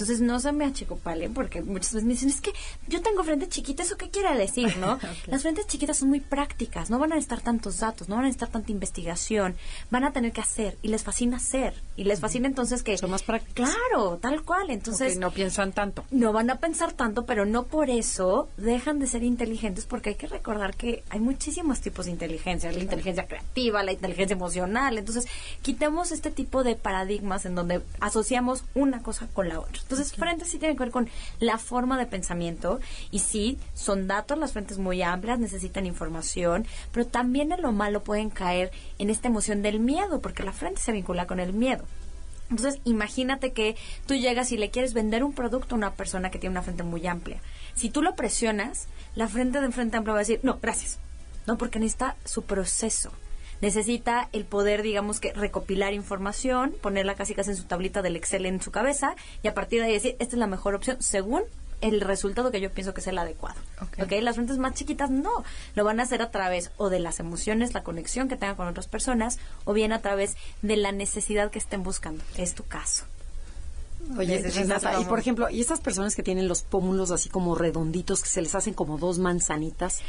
Entonces 0.00 0.22
no 0.22 0.40
se 0.40 0.50
me 0.52 0.64
achicopalen 0.64 1.34
porque 1.34 1.60
muchas 1.60 1.92
veces 1.92 2.06
me 2.06 2.14
dicen, 2.14 2.30
es 2.30 2.40
que 2.40 2.52
yo 2.88 3.02
tengo 3.02 3.22
frente 3.22 3.48
chiquita, 3.48 3.82
¿eso 3.82 3.98
qué 3.98 4.08
quiere 4.08 4.34
decir, 4.34 4.78
no? 4.78 4.98
Las 5.26 5.42
frentes 5.42 5.66
chiquitas 5.66 5.98
son 5.98 6.08
muy 6.08 6.20
prácticas, 6.20 6.88
no 6.88 6.98
van 6.98 7.12
a 7.12 7.16
necesitar 7.16 7.42
tantos 7.42 7.80
datos, 7.80 8.08
no 8.08 8.14
van 8.14 8.24
a 8.24 8.28
necesitar 8.28 8.48
tanta 8.48 8.72
investigación, 8.72 9.56
van 9.90 10.04
a 10.04 10.12
tener 10.12 10.32
que 10.32 10.40
hacer 10.40 10.78
y 10.80 10.88
les 10.88 11.04
fascina 11.04 11.36
hacer 11.36 11.74
y 11.96 12.04
les 12.04 12.20
fascina 12.20 12.48
entonces 12.48 12.82
que... 12.82 12.96
Son 12.96 13.10
más 13.10 13.22
prácticas. 13.22 13.70
Claro, 13.70 14.16
tal 14.16 14.42
cual, 14.42 14.70
entonces... 14.70 15.18
no 15.18 15.32
piensan 15.32 15.72
tanto. 15.72 16.04
No 16.10 16.32
van 16.32 16.48
a 16.48 16.56
pensar 16.56 16.92
tanto, 16.92 17.26
pero 17.26 17.44
no 17.44 17.64
por 17.64 17.90
eso 17.90 18.48
dejan 18.56 19.00
de 19.00 19.06
ser 19.06 19.22
inteligentes 19.22 19.84
porque 19.84 20.10
hay 20.10 20.14
que 20.14 20.28
recordar 20.28 20.74
que 20.76 21.04
hay 21.10 21.20
muchísimos 21.20 21.82
tipos 21.82 22.06
de 22.06 22.12
inteligencia, 22.12 22.72
la 22.72 22.78
inteligencia 22.78 23.26
creativa, 23.26 23.82
la 23.82 23.92
inteligencia 23.92 24.34
emocional, 24.34 24.96
entonces 24.96 25.26
quitemos 25.60 26.10
este 26.10 26.30
tipo 26.30 26.64
de 26.64 26.74
paradigmas 26.74 27.44
en 27.44 27.54
donde 27.54 27.82
asociamos 28.00 28.64
una 28.74 29.02
cosa 29.02 29.28
con 29.34 29.48
la 29.48 29.60
otra. 29.60 29.78
Entonces, 29.90 30.12
frentes 30.12 30.46
sí 30.46 30.58
tienen 30.60 30.76
que 30.76 30.84
ver 30.84 30.92
con 30.92 31.08
la 31.40 31.58
forma 31.58 31.98
de 31.98 32.06
pensamiento 32.06 32.78
y 33.10 33.18
sí, 33.18 33.58
son 33.74 34.06
datos, 34.06 34.38
las 34.38 34.52
frentes 34.52 34.78
muy 34.78 35.02
amplias, 35.02 35.40
necesitan 35.40 35.84
información, 35.84 36.64
pero 36.92 37.08
también 37.08 37.50
en 37.50 37.60
lo 37.60 37.72
malo 37.72 38.04
pueden 38.04 38.30
caer 38.30 38.70
en 39.00 39.10
esta 39.10 39.26
emoción 39.26 39.62
del 39.62 39.80
miedo, 39.80 40.20
porque 40.20 40.44
la 40.44 40.52
frente 40.52 40.80
se 40.80 40.92
vincula 40.92 41.26
con 41.26 41.40
el 41.40 41.52
miedo. 41.52 41.82
Entonces, 42.50 42.80
imagínate 42.84 43.52
que 43.52 43.74
tú 44.06 44.14
llegas 44.14 44.52
y 44.52 44.58
le 44.58 44.70
quieres 44.70 44.94
vender 44.94 45.24
un 45.24 45.32
producto 45.32 45.74
a 45.74 45.78
una 45.78 45.94
persona 45.94 46.30
que 46.30 46.38
tiene 46.38 46.52
una 46.52 46.62
frente 46.62 46.84
muy 46.84 47.04
amplia. 47.08 47.40
Si 47.74 47.90
tú 47.90 48.00
lo 48.00 48.14
presionas, 48.14 48.86
la 49.16 49.26
frente 49.26 49.60
de 49.60 49.72
frente 49.72 49.96
amplia 49.96 50.12
va 50.12 50.20
a 50.20 50.22
decir, 50.22 50.38
no, 50.44 50.60
gracias. 50.62 51.00
No, 51.48 51.58
porque 51.58 51.80
necesita 51.80 52.14
su 52.24 52.42
proceso 52.42 53.10
necesita 53.60 54.28
el 54.32 54.44
poder, 54.44 54.82
digamos 54.82 55.20
que, 55.20 55.32
recopilar 55.32 55.92
información, 55.92 56.74
ponerla 56.80 57.14
casi 57.14 57.34
casi 57.34 57.50
en 57.50 57.56
su 57.56 57.64
tablita 57.64 58.02
del 58.02 58.16
Excel 58.16 58.46
en 58.46 58.60
su 58.60 58.70
cabeza 58.70 59.14
y 59.42 59.48
a 59.48 59.54
partir 59.54 59.80
de 59.80 59.86
ahí 59.86 59.92
decir, 59.92 60.16
esta 60.18 60.36
es 60.36 60.38
la 60.38 60.46
mejor 60.46 60.74
opción 60.74 60.96
según 61.00 61.42
el 61.80 62.00
resultado 62.00 62.50
que 62.50 62.60
yo 62.60 62.70
pienso 62.70 62.92
que 62.94 63.00
es 63.00 63.06
el 63.06 63.18
adecuado. 63.18 63.58
Okay. 63.98 64.20
Las 64.20 64.36
frentes 64.36 64.58
más 64.58 64.74
chiquitas 64.74 65.10
no, 65.10 65.44
lo 65.74 65.84
van 65.84 66.00
a 66.00 66.02
hacer 66.02 66.22
a 66.22 66.30
través 66.30 66.70
o 66.76 66.90
de 66.90 67.00
las 67.00 67.20
emociones, 67.20 67.74
la 67.74 67.82
conexión 67.82 68.28
que 68.28 68.36
tengan 68.36 68.56
con 68.56 68.68
otras 68.68 68.86
personas, 68.86 69.38
o 69.64 69.72
bien 69.72 69.92
a 69.92 70.00
través 70.00 70.36
de 70.62 70.76
la 70.76 70.92
necesidad 70.92 71.50
que 71.50 71.58
estén 71.58 71.82
buscando. 71.82 72.22
Es 72.36 72.54
tu 72.54 72.64
caso. 72.64 73.04
Oye, 74.16 74.42
y 75.00 75.04
por 75.04 75.18
ejemplo, 75.18 75.50
¿y 75.50 75.60
esas 75.60 75.80
personas 75.80 76.14
que 76.14 76.22
tienen 76.22 76.48
los 76.48 76.62
pómulos 76.62 77.10
así 77.10 77.28
como 77.28 77.54
redonditos, 77.54 78.22
que 78.22 78.28
se 78.28 78.40
les 78.40 78.54
hacen 78.54 78.72
como 78.72 78.98
dos 78.98 79.18
manzanitas? 79.18 80.00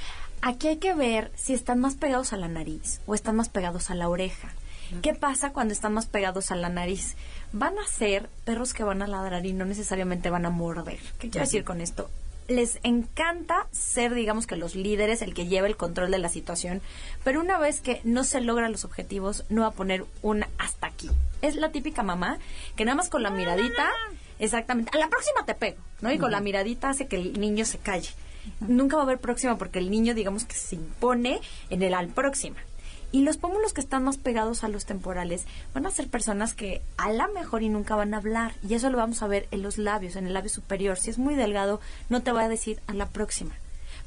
Aquí 0.41 0.67
hay 0.67 0.77
que 0.77 0.93
ver 0.93 1.31
si 1.35 1.53
están 1.53 1.79
más 1.79 1.95
pegados 1.95 2.33
a 2.33 2.37
la 2.37 2.47
nariz 2.47 3.01
o 3.05 3.15
están 3.15 3.35
más 3.35 3.49
pegados 3.49 3.91
a 3.91 3.95
la 3.95 4.09
oreja. 4.09 4.53
¿Qué 5.01 5.13
pasa 5.13 5.53
cuando 5.53 5.73
están 5.73 5.93
más 5.93 6.05
pegados 6.05 6.51
a 6.51 6.55
la 6.55 6.67
nariz? 6.67 7.15
Van 7.53 7.77
a 7.79 7.87
ser 7.87 8.27
perros 8.43 8.73
que 8.73 8.83
van 8.83 9.01
a 9.01 9.07
ladrar 9.07 9.45
y 9.45 9.53
no 9.53 9.65
necesariamente 9.65 10.29
van 10.29 10.45
a 10.45 10.49
morder. 10.49 10.99
¿Qué 11.17 11.29
quiero 11.29 11.45
decir 11.45 11.63
con 11.63 11.79
esto? 11.79 12.09
les 12.47 12.79
encanta 12.83 13.67
ser, 13.71 14.13
digamos 14.13 14.45
que 14.45 14.55
los 14.55 14.75
líderes, 14.75 15.21
el 15.21 15.33
que 15.33 15.47
lleva 15.47 15.67
el 15.67 15.77
control 15.77 16.11
de 16.11 16.19
la 16.19 16.29
situación, 16.29 16.81
pero 17.23 17.39
una 17.39 17.57
vez 17.57 17.81
que 17.81 18.01
no 18.03 18.23
se 18.23 18.41
logran 18.41 18.71
los 18.71 18.85
objetivos, 18.85 19.45
no 19.49 19.61
va 19.61 19.67
a 19.67 19.71
poner 19.71 20.05
un 20.21 20.45
hasta 20.57 20.87
aquí. 20.87 21.09
Es 21.41 21.55
la 21.55 21.71
típica 21.71 22.03
mamá 22.03 22.39
que 22.75 22.85
nada 22.85 22.95
más 22.95 23.09
con 23.09 23.23
la 23.23 23.29
miradita, 23.29 23.89
exactamente, 24.39 24.91
a 24.93 24.99
la 24.99 25.09
próxima 25.09 25.45
te 25.45 25.55
pego, 25.55 25.77
¿no? 26.01 26.11
Y 26.11 26.17
con 26.17 26.31
la 26.31 26.41
miradita 26.41 26.89
hace 26.89 27.07
que 27.07 27.15
el 27.15 27.39
niño 27.39 27.65
se 27.65 27.77
calle. 27.77 28.09
Nunca 28.59 28.95
va 28.95 29.03
a 29.03 29.05
haber 29.05 29.19
próxima 29.19 29.57
porque 29.57 29.79
el 29.79 29.91
niño, 29.91 30.13
digamos 30.13 30.45
que 30.45 30.55
se 30.55 30.75
impone 30.75 31.41
en 31.69 31.83
el 31.83 31.93
al 31.93 32.07
próxima. 32.07 32.57
Y 33.13 33.23
los 33.23 33.35
pómulos 33.35 33.73
que 33.73 33.81
están 33.81 34.03
más 34.03 34.17
pegados 34.17 34.63
a 34.63 34.69
los 34.69 34.85
temporales 34.85 35.45
van 35.73 35.85
a 35.85 35.91
ser 35.91 36.07
personas 36.07 36.53
que 36.53 36.81
a 36.97 37.11
la 37.11 37.27
mejor 37.27 37.61
y 37.61 37.69
nunca 37.69 37.95
van 37.95 38.13
a 38.13 38.17
hablar. 38.17 38.53
Y 38.67 38.73
eso 38.73 38.89
lo 38.89 38.97
vamos 38.97 39.21
a 39.21 39.27
ver 39.27 39.47
en 39.51 39.61
los 39.61 39.77
labios, 39.77 40.15
en 40.15 40.27
el 40.27 40.33
labio 40.33 40.49
superior. 40.49 40.97
Si 40.97 41.09
es 41.09 41.17
muy 41.17 41.35
delgado, 41.35 41.81
no 42.09 42.21
te 42.21 42.31
va 42.31 42.43
a 42.43 42.49
decir 42.49 42.79
a 42.87 42.93
la 42.93 43.07
próxima. 43.07 43.51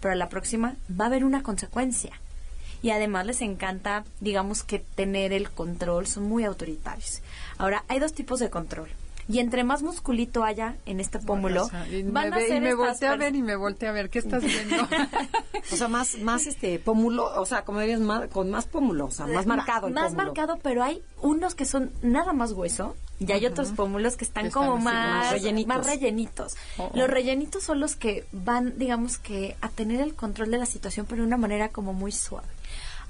Pero 0.00 0.12
a 0.12 0.16
la 0.16 0.30
próxima 0.30 0.76
va 0.90 1.04
a 1.04 1.08
haber 1.08 1.24
una 1.24 1.42
consecuencia. 1.42 2.12
Y 2.82 2.90
además 2.90 3.26
les 3.26 3.42
encanta, 3.42 4.04
digamos 4.20 4.62
que 4.62 4.78
tener 4.78 5.32
el 5.32 5.50
control, 5.50 6.06
son 6.06 6.24
muy 6.24 6.44
autoritarios. 6.44 7.20
Ahora, 7.58 7.84
hay 7.88 7.98
dos 7.98 8.14
tipos 8.14 8.40
de 8.40 8.50
control 8.50 8.88
y 9.28 9.38
entre 9.38 9.64
más 9.64 9.82
musculito 9.82 10.44
haya 10.44 10.76
en 10.86 11.00
este 11.00 11.18
pómulo, 11.18 11.68
van 11.68 12.30
me, 12.30 12.36
a 12.36 12.38
ser 12.40 12.56
y 12.56 12.60
me 12.60 12.74
volteé 12.74 13.08
a 13.08 13.16
ver 13.16 13.34
y 13.34 13.42
me 13.42 13.56
volteé 13.56 13.88
a 13.88 13.92
ver, 13.92 14.10
¿qué 14.10 14.18
estás 14.18 14.42
viendo? 14.44 14.76
o 15.72 15.76
sea, 15.76 15.88
más, 15.88 16.18
más 16.18 16.46
este 16.46 16.78
pómulo, 16.78 17.30
o 17.40 17.46
sea, 17.46 17.64
como 17.64 17.80
dirías, 17.80 18.00
más, 18.00 18.28
con 18.28 18.50
más 18.50 18.66
pómulo, 18.66 19.06
o 19.06 19.10
sea, 19.10 19.26
más 19.26 19.46
marcado 19.46 19.88
Más 19.90 20.14
marcado, 20.14 20.58
pero 20.62 20.82
hay 20.82 21.02
unos 21.20 21.54
que 21.54 21.64
son 21.64 21.92
nada 22.02 22.32
más 22.32 22.52
hueso 22.52 22.96
y 23.18 23.30
hay 23.32 23.46
otros 23.46 23.70
pómulos 23.70 24.16
que 24.16 24.24
están, 24.24 24.50
como 24.50 24.76
más, 24.76 25.30
rellenitos. 25.30 25.76
Más 25.76 25.86
rellenitos. 25.86 26.56
Oh, 26.78 26.90
oh. 26.92 26.96
Los 26.98 27.08
rellenitos 27.08 27.62
son 27.62 27.80
los 27.80 27.94
que 27.96 28.26
van, 28.32 28.76
digamos 28.76 29.18
que, 29.18 29.56
a 29.60 29.68
tener 29.68 30.00
el 30.00 30.14
control 30.14 30.50
de 30.50 30.58
la 30.58 30.66
situación, 30.66 31.06
pero 31.08 31.22
de 31.22 31.28
una 31.28 31.36
manera 31.36 31.68
como 31.68 31.92
muy 31.92 32.12
suave 32.12 32.48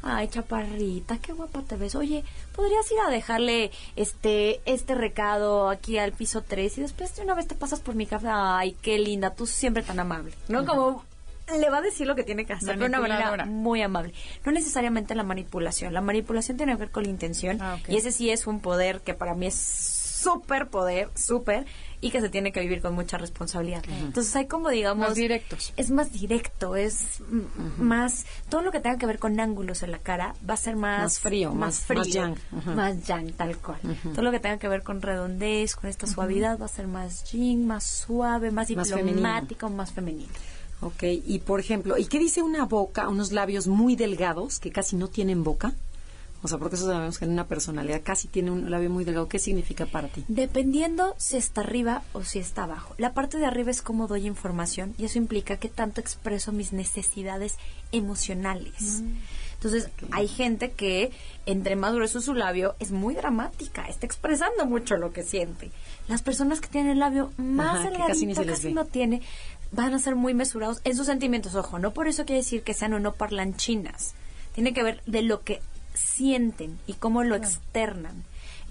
ay, 0.05 0.29
chaparrita, 0.29 1.19
qué 1.19 1.33
guapa 1.33 1.62
te 1.62 1.77
ves. 1.77 1.95
Oye, 1.95 2.25
¿podrías 2.55 2.90
ir 2.93 2.99
a 3.07 3.11
dejarle 3.11 3.71
este 3.97 4.61
este 4.67 4.95
recado 4.95 5.69
aquí 5.69 5.99
al 5.99 6.12
piso 6.12 6.43
3 6.43 6.79
y 6.79 6.81
después 6.83 7.17
de 7.17 7.23
una 7.23 7.35
vez 7.35 7.49
te 7.49 7.55
pasas 7.55 7.81
por 7.81 7.95
mi 7.95 8.07
café? 8.07 8.29
Ay, 8.31 8.77
qué 8.83 8.99
linda, 8.99 9.35
tú 9.35 9.47
siempre 9.47 9.83
tan 9.83 9.99
amable. 10.01 10.33
¿No? 10.49 10.64
Como 10.64 11.05
le 11.59 11.71
va 11.71 11.79
a 11.79 11.83
decir 11.83 12.07
lo 12.07 12.14
que 12.14 12.25
tiene 12.25 12.47
que 12.47 12.55
hacer 12.55 12.79
de 12.79 12.87
una 12.87 13.01
manera 13.01 13.45
muy 13.45 13.83
amable. 13.83 14.14
No 14.45 14.53
necesariamente 14.53 15.14
la 15.14 15.25
manipulación. 15.25 15.93
La 15.93 16.01
manipulación 16.01 16.57
tiene 16.57 16.73
que 16.73 16.79
ver 16.79 16.90
con 16.90 17.05
la 17.05 17.11
intención 17.11 17.61
ah, 17.61 17.79
y 17.88 17.97
ese 17.97 18.12
sí 18.12 18.31
es 18.31 18.47
un 18.47 18.61
poder 18.61 19.01
que 19.01 19.14
para 19.14 19.35
mí 19.35 19.47
es 19.47 19.55
súper 20.25 20.69
poder, 20.69 21.11
súper, 21.15 21.67
y 22.01 22.11
que 22.11 22.21
se 22.21 22.29
tiene 22.29 22.53
que 22.53 22.61
vivir 22.61 22.81
con 22.81 22.95
mucha 22.95 23.17
responsabilidad. 23.19 23.85
Entonces 23.89 24.35
hay 24.37 24.47
como, 24.47 24.71
digamos... 24.71 25.09
Más 25.09 25.15
directos. 25.15 25.73
Es 25.77 25.91
más 25.91 26.13
directo, 26.13 26.77
es 26.77 27.23
más... 27.79 28.27
Todo 28.49 28.63
lo 28.63 28.73
que 28.73 28.81
tenga 28.81 28.99
que 28.99 29.07
ver 29.07 29.19
con 29.19 29.39
ángulos 29.39 29.83
en 29.83 29.91
la 29.93 29.99
cara 29.99 30.35
va 30.49 30.55
a 30.55 30.57
ser 30.57 30.77
más... 30.77 31.03
Más 31.03 31.19
frío, 31.21 31.55
más, 31.55 31.81
frío. 31.81 32.01
Más 32.01 32.09
yang. 32.09 32.37
Más 32.75 33.07
yang, 33.07 33.33
tal 33.33 33.57
cual. 33.59 33.79
Todo 34.15 34.23
lo 34.23 34.31
que 34.31 34.41
tenga 34.41 34.59
que 34.59 34.69
ver 34.69 34.83
con 34.83 35.01
redondez, 35.01 35.77
con 35.77 35.89
esta 35.89 36.07
suavidad, 36.07 36.59
va 36.59 36.67
a 36.67 36.69
ser 36.69 36.89
más 36.89 37.31
yin, 37.31 37.67
más 37.67 37.85
suave, 37.85 38.51
más, 38.51 38.69
diplomático, 38.69 39.71
más 39.71 39.93
femenino. 39.93 40.33
Ok, 40.81 41.05
y 41.05 41.39
por 41.39 41.61
ejemplo, 41.61 41.97
¿y 41.97 42.05
qué 42.07 42.19
dice 42.19 42.43
una 42.43 42.67
boca, 42.67 43.09
unos 43.09 43.33
labios 43.33 43.67
muy 43.67 43.97
delgados 43.97 44.59
que 44.59 44.71
casi 44.71 44.97
no 44.97 45.09
tienen 45.09 45.43
boca? 45.43 45.73
O 46.44 46.48
sea, 46.48 46.59
porque 46.59 46.76
eso 46.76 46.85
sabemos 46.85 47.18
que 47.18 47.24
en 47.24 47.30
una 47.30 47.46
personalidad 47.46 48.02
casi 48.04 48.28
tiene 48.28 48.50
un 48.50 48.70
labio 48.70 48.90
muy 48.90 49.04
delgado. 49.04 49.28
¿Qué 49.28 49.38
significa 49.38 49.87
para 49.87 50.09
ti? 50.09 50.26
Dependiendo 50.28 51.14
si 51.16 51.38
está 51.38 51.62
arriba 51.62 52.02
o 52.12 52.22
si 52.22 52.38
está 52.38 52.64
abajo. 52.64 52.94
La 52.98 53.14
parte 53.14 53.38
de 53.38 53.46
arriba 53.46 53.70
es 53.70 53.80
cómo 53.80 54.09
doy 54.09 54.26
información 54.26 54.94
y 54.98 55.07
eso 55.07 55.16
implica 55.16 55.57
que 55.57 55.70
tanto 55.70 56.02
expreso 56.02 56.52
mis 56.52 56.74
necesidades 56.74 57.57
emocionales. 57.92 59.00
Mm. 59.02 59.14
Entonces, 59.54 59.88
hay 60.11 60.28
gente 60.28 60.72
que 60.72 61.12
entre 61.46 61.76
más 61.76 61.94
grueso 61.94 62.20
su 62.20 62.35
labio 62.35 62.74
es 62.78 62.92
muy 62.92 63.14
dramática, 63.14 63.87
está 63.87 64.04
expresando 64.04 64.66
mucho 64.66 64.98
lo 64.98 65.14
que 65.14 65.22
siente. 65.22 65.70
Las 66.09 66.20
personas 66.20 66.61
que 66.61 66.68
tienen 66.68 66.92
el 66.92 66.98
labio 66.98 67.33
más 67.38 67.83
delgadito, 67.85 68.44
casi, 68.44 68.74
no 68.74 68.85
tiene, 68.85 69.22
van 69.72 69.94
a 69.94 69.98
ser 69.98 70.14
muy 70.14 70.35
mesurados 70.35 70.83
en 70.85 70.94
sus 70.94 71.07
sentimientos. 71.07 71.54
Ojo, 71.54 71.78
no 71.78 71.92
por 71.92 72.07
eso 72.07 72.26
quiere 72.26 72.42
decir 72.42 72.62
que 72.62 72.74
sean 72.74 72.92
o 72.92 73.00
no 73.00 73.14
parlanchinas. 73.14 74.12
Tiene 74.54 74.74
que 74.74 74.83
ver 74.83 75.02
de 75.07 75.22
lo 75.22 75.40
que 75.40 75.62
sienten 75.94 76.78
y 76.87 76.94
cómo 76.94 77.24
lo 77.24 77.37
externan. 77.37 78.24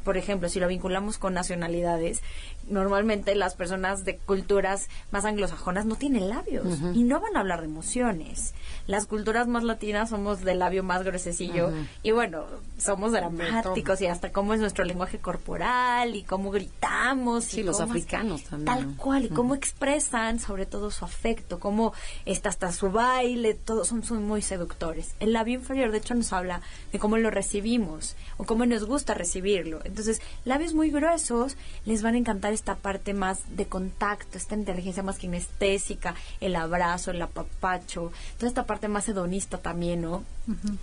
Por 0.04 0.18
ejemplo, 0.18 0.50
si 0.50 0.60
lo 0.60 0.68
vinculamos 0.68 1.18
con 1.18 1.34
nacionalidades, 1.34 2.22
normalmente 2.68 3.36
las 3.36 3.56
personas 3.56 4.06
de 4.06 4.18
culturas 4.18 4.88
más 5.12 5.26
anglosajonas 5.26 5.86
no 5.86 5.96
tienen 5.96 6.30
labios 6.30 6.66
y 6.94 7.04
no 7.04 7.20
van 7.20 7.36
a 7.36 7.42
hablar 7.42 7.62
de 7.62 7.68
emociones. 7.68 8.54
Las 8.88 9.06
culturas 9.06 9.48
más 9.48 9.64
latinas 9.64 10.10
somos 10.10 10.42
del 10.42 10.60
labio 10.60 10.84
más 10.84 11.04
gruesecillo 11.04 11.72
y 12.04 12.12
bueno, 12.12 12.46
somos 12.78 13.12
dramáticos 13.12 14.02
y 14.02 14.08
hasta 14.08 14.32
cómo 14.32 14.54
es 14.54 14.60
nuestro 14.60 14.86
lenguaje 14.86 15.20
corporal 15.20 16.16
y 16.16 16.24
cómo 16.24 16.52
gritamos. 16.52 17.46
Sí, 17.46 17.64
los 17.64 17.82
africanos 17.82 18.44
también. 18.44 18.66
Tal 18.66 18.96
cual, 18.96 19.26
y 19.26 19.30
cómo 19.30 19.56
expresan 19.56 20.40
sobre 20.40 20.66
todo 20.66 20.92
su 20.92 21.06
afecto, 21.06 21.60
cómo 21.60 21.94
está 22.26 22.50
hasta 22.50 22.72
su 22.72 22.92
baile, 22.92 23.54
todos 23.54 23.88
son, 23.88 24.04
son 24.04 24.24
muy 24.26 24.42
seductores. 24.42 25.16
El 25.20 25.34
labio 25.34 25.56
inferior, 25.56 25.92
de 25.92 25.98
hecho, 26.00 26.16
nos 26.16 26.34
habla 26.34 26.62
de 26.92 27.00
cómo 27.00 27.18
lo 27.18 27.30
recibimos 27.30 28.16
o 28.38 28.46
cómo 28.46 28.66
nos 28.66 28.86
gusta 28.86 29.14
recibirlo. 29.14 29.82
Entonces, 29.94 30.24
labios 30.44 30.74
muy 30.74 30.90
gruesos 30.90 31.56
les 31.86 32.02
van 32.02 32.16
a 32.16 32.18
encantar 32.18 32.52
esta 32.52 32.74
parte 32.74 33.14
más 33.14 33.42
de 33.56 33.68
contacto, 33.68 34.40
esta 34.40 34.56
inteligencia 34.56 35.04
más 35.04 35.20
kinestésica, 35.20 36.16
el 36.42 36.56
abrazo, 36.56 37.12
el 37.12 37.22
apapacho, 37.22 38.12
toda 38.38 38.48
esta 38.48 38.66
parte 38.66 38.88
más 38.88 39.08
hedonista 39.08 39.60
también, 39.60 40.02
¿no? 40.02 40.24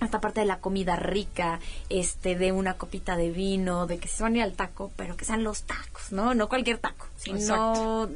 Esta 0.00 0.20
parte 0.20 0.40
de 0.40 0.46
la 0.46 0.60
comida 0.60 0.94
rica, 0.94 1.58
este, 1.88 2.36
de 2.36 2.52
una 2.52 2.74
copita 2.74 3.16
de 3.16 3.30
vino, 3.30 3.88
de 3.88 3.98
que 3.98 4.06
se 4.06 4.22
van 4.22 4.34
a 4.34 4.36
ir 4.38 4.42
al 4.44 4.52
taco, 4.52 4.92
pero 4.94 5.16
que 5.16 5.24
sean 5.24 5.42
los 5.42 5.64
tacos, 5.64 6.12
¿no? 6.12 6.32
No 6.34 6.48
cualquier 6.48 6.78
taco, 6.78 7.08
sino 7.16 8.08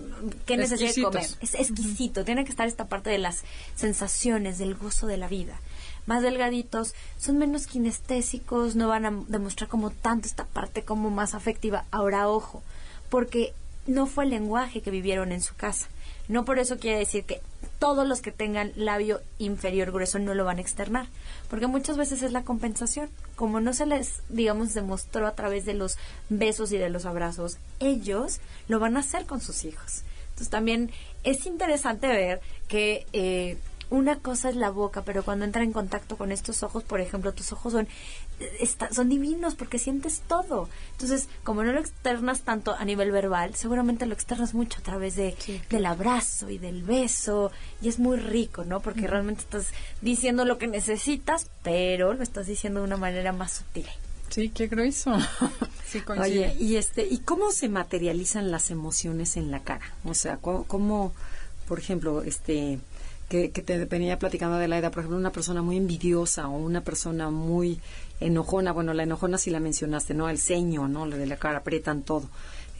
qué 0.46 0.56
necesidad 0.56 0.94
de 0.94 1.02
comer. 1.02 1.26
Es 1.40 1.54
exquisito, 1.56 2.24
tiene 2.24 2.44
que 2.44 2.50
estar 2.50 2.68
esta 2.68 2.86
parte 2.86 3.10
de 3.10 3.18
las 3.18 3.42
sensaciones, 3.74 4.58
del 4.58 4.76
gozo 4.76 5.08
de 5.08 5.16
la 5.16 5.26
vida 5.26 5.58
más 6.06 6.22
delgaditos, 6.22 6.94
son 7.18 7.38
menos 7.38 7.66
kinestésicos, 7.66 8.76
no 8.76 8.88
van 8.88 9.06
a 9.06 9.12
demostrar 9.28 9.68
como 9.68 9.90
tanto 9.90 10.26
esta 10.26 10.44
parte 10.44 10.82
como 10.82 11.10
más 11.10 11.34
afectiva. 11.34 11.84
Ahora, 11.90 12.28
ojo, 12.28 12.62
porque 13.08 13.54
no 13.86 14.06
fue 14.06 14.24
el 14.24 14.30
lenguaje 14.30 14.82
que 14.82 14.90
vivieron 14.90 15.32
en 15.32 15.42
su 15.42 15.54
casa. 15.54 15.88
No 16.26 16.44
por 16.44 16.58
eso 16.58 16.78
quiere 16.78 16.98
decir 16.98 17.24
que 17.24 17.42
todos 17.78 18.06
los 18.06 18.22
que 18.22 18.32
tengan 18.32 18.72
labio 18.76 19.20
inferior 19.38 19.92
grueso 19.92 20.18
no 20.18 20.32
lo 20.32 20.44
van 20.44 20.56
a 20.56 20.62
externar, 20.62 21.06
porque 21.50 21.66
muchas 21.66 21.98
veces 21.98 22.22
es 22.22 22.32
la 22.32 22.44
compensación. 22.44 23.10
Como 23.36 23.60
no 23.60 23.74
se 23.74 23.84
les, 23.84 24.20
digamos, 24.30 24.72
demostró 24.72 25.26
a 25.26 25.34
través 25.34 25.66
de 25.66 25.74
los 25.74 25.98
besos 26.30 26.72
y 26.72 26.78
de 26.78 26.88
los 26.88 27.04
abrazos, 27.04 27.58
ellos 27.80 28.40
lo 28.68 28.80
van 28.80 28.96
a 28.96 29.00
hacer 29.00 29.26
con 29.26 29.40
sus 29.40 29.64
hijos. 29.64 30.02
Entonces 30.30 30.48
también 30.48 30.90
es 31.24 31.44
interesante 31.46 32.08
ver 32.08 32.40
que 32.68 33.06
eh, 33.12 33.58
una 33.94 34.16
cosa 34.16 34.50
es 34.50 34.56
la 34.56 34.70
boca, 34.70 35.02
pero 35.02 35.22
cuando 35.22 35.44
entra 35.44 35.62
en 35.62 35.72
contacto 35.72 36.16
con 36.16 36.32
estos 36.32 36.62
ojos, 36.62 36.82
por 36.82 37.00
ejemplo, 37.00 37.32
tus 37.32 37.52
ojos 37.52 37.72
son, 37.72 37.88
son 38.90 39.08
divinos 39.08 39.54
porque 39.54 39.78
sientes 39.78 40.22
todo. 40.26 40.68
Entonces, 40.92 41.28
como 41.42 41.62
no 41.62 41.72
lo 41.72 41.80
externas 41.80 42.42
tanto 42.42 42.74
a 42.74 42.84
nivel 42.84 43.10
verbal, 43.10 43.54
seguramente 43.54 44.06
lo 44.06 44.14
externas 44.14 44.54
mucho 44.54 44.78
a 44.80 44.82
través 44.82 45.16
de, 45.16 45.34
del 45.70 45.86
abrazo 45.86 46.50
y 46.50 46.58
del 46.58 46.82
beso. 46.82 47.52
Y 47.80 47.88
es 47.88 47.98
muy 47.98 48.16
rico, 48.16 48.64
¿no? 48.64 48.80
Porque 48.80 49.06
realmente 49.06 49.42
estás 49.42 49.68
diciendo 50.00 50.44
lo 50.44 50.58
que 50.58 50.66
necesitas, 50.66 51.50
pero 51.62 52.12
lo 52.12 52.22
estás 52.22 52.46
diciendo 52.46 52.80
de 52.80 52.86
una 52.86 52.96
manera 52.96 53.32
más 53.32 53.52
sutil. 53.52 53.86
Sí, 54.28 54.48
qué 54.48 54.66
grueso. 54.66 55.16
sí, 55.86 56.02
Oye, 56.20 56.56
y 56.58 56.76
este, 56.76 57.06
¿y 57.06 57.18
cómo 57.18 57.52
se 57.52 57.68
materializan 57.68 58.50
las 58.50 58.70
emociones 58.70 59.36
en 59.36 59.50
la 59.50 59.62
cara? 59.62 59.94
O 60.04 60.14
sea, 60.14 60.38
cómo 60.38 61.12
por 61.66 61.78
ejemplo, 61.78 62.22
este, 62.22 62.78
que, 63.52 63.62
te 63.62 63.84
venía 63.86 64.18
platicando 64.18 64.58
de 64.58 64.68
la 64.68 64.78
edad, 64.78 64.92
por 64.92 65.00
ejemplo, 65.00 65.18
una 65.18 65.32
persona 65.32 65.62
muy 65.62 65.76
envidiosa 65.76 66.48
o 66.48 66.56
una 66.56 66.82
persona 66.82 67.30
muy 67.30 67.80
enojona, 68.20 68.72
bueno, 68.72 68.94
la 68.94 69.02
enojona 69.02 69.38
sí 69.38 69.50
la 69.50 69.60
mencionaste, 69.60 70.14
¿no? 70.14 70.28
El 70.28 70.38
ceño, 70.38 70.86
¿no? 70.86 71.06
La 71.06 71.16
de 71.16 71.26
la 71.26 71.36
cara, 71.36 71.58
aprietan 71.58 72.02
todo. 72.02 72.28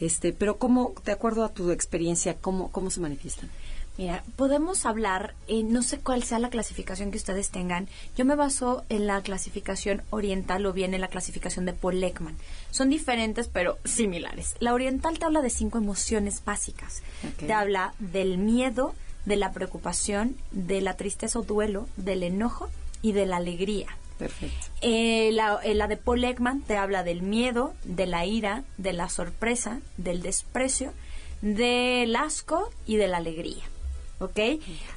Este, 0.00 0.32
pero 0.32 0.58
¿cómo, 0.58 0.94
de 1.04 1.12
acuerdo 1.12 1.44
a 1.44 1.48
tu 1.48 1.70
experiencia, 1.70 2.36
cómo, 2.40 2.70
cómo 2.70 2.90
se 2.90 3.00
manifiestan? 3.00 3.50
Mira, 3.96 4.24
podemos 4.34 4.86
hablar, 4.86 5.34
eh, 5.46 5.62
no 5.62 5.80
sé 5.82 6.00
cuál 6.00 6.24
sea 6.24 6.40
la 6.40 6.50
clasificación 6.50 7.12
que 7.12 7.16
ustedes 7.16 7.50
tengan. 7.50 7.88
Yo 8.16 8.24
me 8.24 8.34
baso 8.34 8.84
en 8.88 9.06
la 9.06 9.22
clasificación 9.22 10.02
oriental 10.10 10.66
o 10.66 10.72
bien 10.72 10.94
en 10.94 11.00
la 11.00 11.08
clasificación 11.08 11.64
de 11.64 11.74
Paul 11.74 12.02
Ekman. 12.02 12.36
Son 12.72 12.90
diferentes 12.90 13.46
pero 13.46 13.78
similares. 13.84 14.56
La 14.58 14.74
oriental 14.74 15.20
te 15.20 15.26
habla 15.26 15.42
de 15.42 15.50
cinco 15.50 15.78
emociones 15.78 16.42
básicas. 16.44 17.02
Te 17.38 17.52
habla 17.52 17.94
del 18.00 18.36
miedo, 18.36 18.96
de 19.24 19.36
la 19.36 19.52
preocupación, 19.52 20.36
de 20.50 20.80
la 20.80 20.96
tristeza 20.96 21.38
o 21.38 21.42
duelo, 21.42 21.88
del 21.96 22.22
enojo 22.22 22.68
y 23.02 23.12
de 23.12 23.26
la 23.26 23.36
alegría. 23.36 23.86
Perfecto. 24.18 24.66
Eh, 24.80 25.30
la, 25.32 25.58
eh, 25.64 25.74
la, 25.74 25.88
de 25.88 25.96
Paul 25.96 26.24
Ekman 26.24 26.62
te 26.62 26.76
habla 26.76 27.02
del 27.02 27.22
miedo, 27.22 27.74
de 27.84 28.06
la 28.06 28.24
ira, 28.26 28.64
de 28.78 28.92
la 28.92 29.08
sorpresa, 29.08 29.80
del 29.96 30.22
desprecio, 30.22 30.92
del 31.42 32.14
asco 32.16 32.70
y 32.86 32.96
de 32.96 33.08
la 33.08 33.18
alegría. 33.18 33.64
¿Ok? 34.20 34.38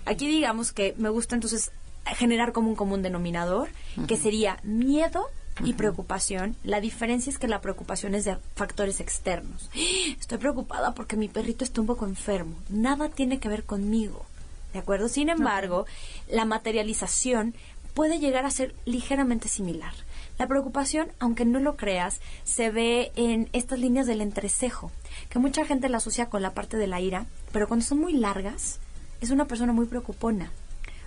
Aquí 0.06 0.28
digamos 0.28 0.72
que 0.72 0.94
me 0.98 1.10
gusta 1.10 1.36
entonces 1.36 1.72
generar 2.06 2.54
como 2.54 2.70
un 2.70 2.76
común 2.76 3.02
denominador, 3.02 3.70
que 4.08 4.16
sería 4.16 4.60
miedo, 4.64 5.28
y 5.64 5.74
preocupación, 5.74 6.56
la 6.64 6.82
diferencia 6.82 7.30
es 7.30 7.40
que 7.40 7.48
la 7.48 7.62
preocupación 7.62 8.16
es 8.16 8.26
de 8.26 8.38
factores 8.56 9.00
externos. 9.00 9.70
Estoy 10.20 10.38
preocupada 10.38 10.94
porque 10.94 11.18
mi 11.18 11.28
perrito 11.28 11.64
está 11.64 11.82
un 11.82 11.88
poco 11.88 12.06
enfermo. 12.06 12.56
Nada 12.70 13.10
tiene 13.10 13.40
que 13.40 13.50
ver 13.50 13.64
conmigo. 13.64 14.26
¿De 14.74 14.80
acuerdo? 14.80 15.08
Sin 15.10 15.30
embargo, 15.30 15.86
la 16.30 16.46
materialización 16.46 17.56
puede 17.94 18.20
llegar 18.20 18.46
a 18.46 18.52
ser 18.52 18.76
ligeramente 18.86 19.48
similar. 19.48 19.94
La 20.38 20.48
preocupación, 20.48 21.08
aunque 21.20 21.46
no 21.46 21.60
lo 21.60 21.78
creas, 21.78 22.22
se 22.44 22.70
ve 22.70 23.12
en 23.16 23.50
estas 23.54 23.80
líneas 23.80 24.06
del 24.06 24.22
entrecejo, 24.22 24.92
que 25.30 25.40
mucha 25.40 25.66
gente 25.66 25.90
la 25.90 25.98
asocia 25.98 26.28
con 26.28 26.44
la 26.44 26.54
parte 26.54 26.78
de 26.78 26.86
la 26.86 27.02
ira, 27.02 27.26
pero 27.52 27.68
cuando 27.68 27.84
son 27.84 28.00
muy 28.00 28.14
largas, 28.14 28.80
es 29.20 29.32
una 29.32 29.46
persona 29.46 29.74
muy 29.74 29.88
preocupona. 29.88 30.52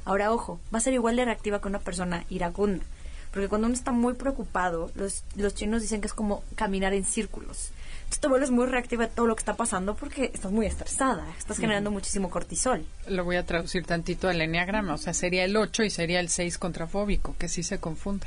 Ahora, 0.05 0.33
ojo, 0.33 0.59
va 0.75 0.79
a 0.79 0.83
ser 0.83 0.95
igual 0.95 1.15
de 1.15 1.27
reactiva 1.27 1.61
que 1.61 1.69
una 1.69 1.79
persona 1.79 2.25
iracunda. 2.29 2.85
Porque 3.33 3.49
cuando 3.49 3.67
uno 3.67 3.75
está 3.75 3.93
muy 3.93 4.15
preocupado, 4.15 4.91
los, 4.95 5.25
los 5.37 5.55
chinos 5.55 5.83
dicen 5.83 6.01
que 6.01 6.09
es 6.09 6.15
como 6.15 6.43
caminar 6.57 6.93
en 6.95 7.05
círculos. 7.05 7.71
Entonces 8.11 8.23
te 8.23 8.29
vuelves 8.29 8.51
muy 8.51 8.67
reactiva 8.67 9.05
a 9.05 9.09
todo 9.09 9.27
lo 9.29 9.37
que 9.37 9.43
está 9.43 9.55
pasando 9.55 9.95
porque 9.95 10.33
estás 10.35 10.51
muy 10.51 10.67
estresada, 10.67 11.25
estás 11.39 11.59
generando 11.59 11.93
muchísimo 11.93 12.29
cortisol. 12.29 12.85
Lo 13.07 13.23
voy 13.23 13.37
a 13.37 13.47
traducir 13.47 13.87
tantito 13.87 14.29
al 14.29 14.41
enneagrama, 14.41 14.95
o 14.95 14.99
sea, 14.99 15.15
sería 15.15 15.45
el 15.45 15.57
8 15.57 15.85
y 15.85 15.91
sería 15.91 16.19
el 16.19 16.29
6 16.29 16.59
contrafóbico, 16.59 17.37
que 17.39 17.49
sí 17.49 17.63
se 17.63 17.79
confunde. 17.79 18.27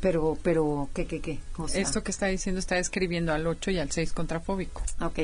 Pero, 0.00 0.38
pero, 0.42 0.88
¿qué, 0.94 1.06
qué, 1.06 1.20
qué? 1.20 1.40
Esto 1.74 2.02
que 2.02 2.10
está 2.10 2.26
diciendo 2.26 2.58
está 2.58 2.78
escribiendo 2.78 3.34
al 3.34 3.46
8 3.46 3.72
y 3.72 3.78
al 3.80 3.90
6 3.90 4.12
contrafóbico. 4.14 4.82
Ok. 5.02 5.18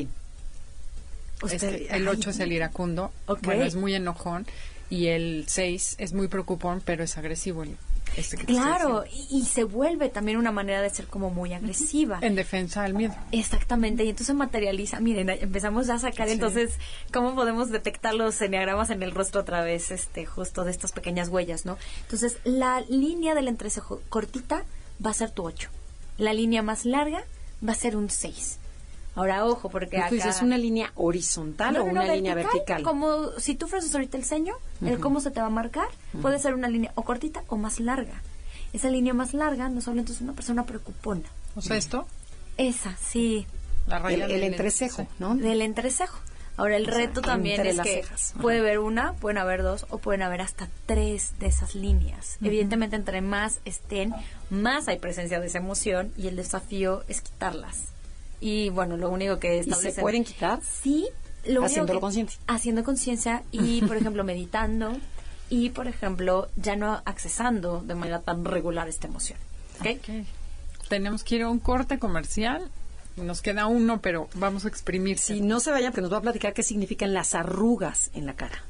el 1.51 2.09
8 2.09 2.29
es 2.31 2.41
el 2.41 2.53
iracundo, 2.53 3.11
bueno, 3.43 3.65
es 3.65 3.75
muy 3.75 3.95
enojón, 3.95 4.47
y 4.91 5.07
el 5.07 5.47
6 5.49 5.97
es 5.97 6.13
muy 6.13 6.29
preocupón, 6.29 6.83
pero 6.85 7.05
es 7.05 7.17
agresivo. 7.17 7.65
Este 8.17 8.37
claro, 8.37 9.05
y, 9.31 9.43
se 9.45 9.65
vuelve 9.65 10.09
también 10.09 10.39
una 10.39 10.53
manera 10.53 10.81
de 10.81 10.91
ser 10.91 11.07
como 11.07 11.31
muy 11.31 11.53
agresiva. 11.53 12.19
En 12.21 12.35
defensa 12.35 12.83
del 12.83 12.95
miedo. 12.95 13.15
Exactamente, 13.33 14.05
y 14.05 14.11
entonces 14.11 14.35
materializa. 14.35 15.01
Miren, 15.01 15.31
empezamos 15.31 15.91
a 15.91 15.99
sacar 15.99 16.29
entonces 16.29 16.75
cómo 17.13 17.35
podemos 17.35 17.71
detectar 17.71 18.15
los 18.15 18.41
enneagramas 18.41 18.91
en 18.91 19.03
el 19.03 19.13
rostro 19.13 19.41
otra 19.41 19.63
vez, 19.63 19.91
este, 19.91 20.27
justo 20.27 20.65
de 20.65 20.71
estas 20.71 20.93
pequeñas 20.93 21.29
huellas, 21.29 21.65
¿no? 21.67 21.77
Entonces, 22.03 22.39
la 22.45 22.81
línea 22.89 23.35
del 23.35 23.49
entrecejo 23.49 24.01
cortita 24.09 24.65
va 25.05 25.11
a 25.11 25.15
ser 25.15 25.31
tu 25.31 25.45
8. 25.45 25.71
La 26.19 26.33
línea 26.33 26.63
más 26.63 26.85
larga 26.85 27.25
va 27.67 27.73
a 27.73 27.77
ser 27.77 27.97
un 27.97 28.11
6. 28.11 28.59
Ahora, 29.15 29.45
ojo, 29.47 29.69
porque 29.69 29.99
acá... 29.99 30.15
¿Es 30.29 30.43
una 30.43 30.59
línea 30.59 30.91
horizontal 30.97 31.77
o 31.77 31.85
una 31.85 32.05
línea 32.05 32.35
vertical? 32.35 32.83
Como 32.83 33.31
si 33.39 33.55
tú 33.55 33.69
fueras 33.69 33.93
ahorita 33.95 34.17
el 34.17 34.25
ceño, 34.25 34.55
el 34.85 34.99
cómo 34.99 35.21
se 35.21 35.31
te 35.31 35.41
va 35.41 35.47
a 35.47 35.51
marcar, 35.51 35.89
puede 36.21 36.39
ser 36.39 36.55
una 36.55 36.69
línea 36.69 36.93
o 36.95 37.03
cortita 37.03 37.45
o 37.49 37.57
más 37.57 37.81
larga. 37.81 38.23
Esa 38.73 38.91
línea 38.91 39.15
más 39.15 39.35
larga 39.35 39.69
no 39.69 39.81
solo 39.81 40.01
entonces 40.01 40.23
una 40.23 40.33
persona 40.33 40.65
preocupona. 40.65 41.29
¿O 41.55 41.63
sea, 41.63 41.77
esto? 41.77 42.07
Esa, 42.57 42.97
sí. 42.97 43.47
La 43.87 44.01
raya 44.01 44.27
el, 44.27 44.43
entrecejo, 44.43 45.07
¿no? 45.21 45.37
Del 45.37 45.63
entrecejo. 45.63 46.19
Ahora, 46.57 46.77
el 46.77 46.87
reto 46.87 47.21
también 47.21 47.67
es 47.67 47.81
que 47.81 48.05
puede 48.41 48.61
haber 48.61 48.79
una, 48.79 49.13
pueden 49.15 49.39
haber 49.39 49.63
dos 49.63 49.87
o 49.91 49.99
pueden 49.99 50.23
haber 50.23 50.41
hasta 50.41 50.69
tres 50.87 51.33
de 51.41 51.47
esas 51.47 51.75
líneas. 51.75 52.39
Evidentemente, 52.43 52.95
entre 52.97 53.21
más 53.21 53.61
estén, 53.65 54.15
más 54.51 54.87
hay 54.87 54.99
presencia 54.99 55.41
de 55.41 55.49
esa 55.49 55.59
emoción 55.59 56.13
y 56.17 56.29
el 56.29 56.37
desafío 56.37 57.03
es 57.09 57.21
quitarlas. 57.21 57.94
Y 58.41 58.71
bueno, 58.71 58.97
lo 58.97 59.11
único 59.11 59.39
que 59.39 59.61
establece... 59.61 59.89
¿Y 59.89 59.93
se 59.93 60.01
pueden 60.01 60.25
quitar? 60.25 60.61
Sí. 60.63 61.09
Lo 61.47 61.65
Haciéndolo 61.65 62.01
consciente. 62.01 62.35
Haciendo 62.47 62.85
conciencia 62.85 63.43
y, 63.53 63.83
por 63.87 63.97
ejemplo, 63.97 64.25
meditando 64.25 64.97
y, 65.51 65.71
por 65.71 65.89
ejemplo, 65.89 66.49
ya 66.57 66.77
no 66.77 67.03
accesando 67.05 67.83
de 67.85 67.95
manera 67.95 68.21
tan 68.21 68.45
regular 68.45 68.89
esta 68.89 69.07
emoción. 69.07 69.39
¿Okay? 69.81 70.27
Tenemos 70.89 71.25
que 71.25 71.37
ir 71.37 71.43
a 71.43 71.51
un 71.51 71.59
corte 71.59 71.99
comercial. 71.99 72.71
Nos 73.17 73.43
queda 73.43 73.67
uno, 73.67 74.01
pero 74.01 74.29
vamos 74.35 74.65
a 74.65 74.69
exprimir. 74.69 75.19
Si 75.19 75.41
no 75.41 75.61
se 75.61 75.71
vayan, 75.71 75.93
que 75.93 76.01
nos 76.01 76.13
va 76.13 76.19
a 76.19 76.23
platicar 76.23 76.53
qué 76.53 76.63
significan 76.63 77.15
las 77.15 77.35
arrugas 77.35 78.11
en 78.15 78.27
la 78.27 78.35
cara. 78.35 78.63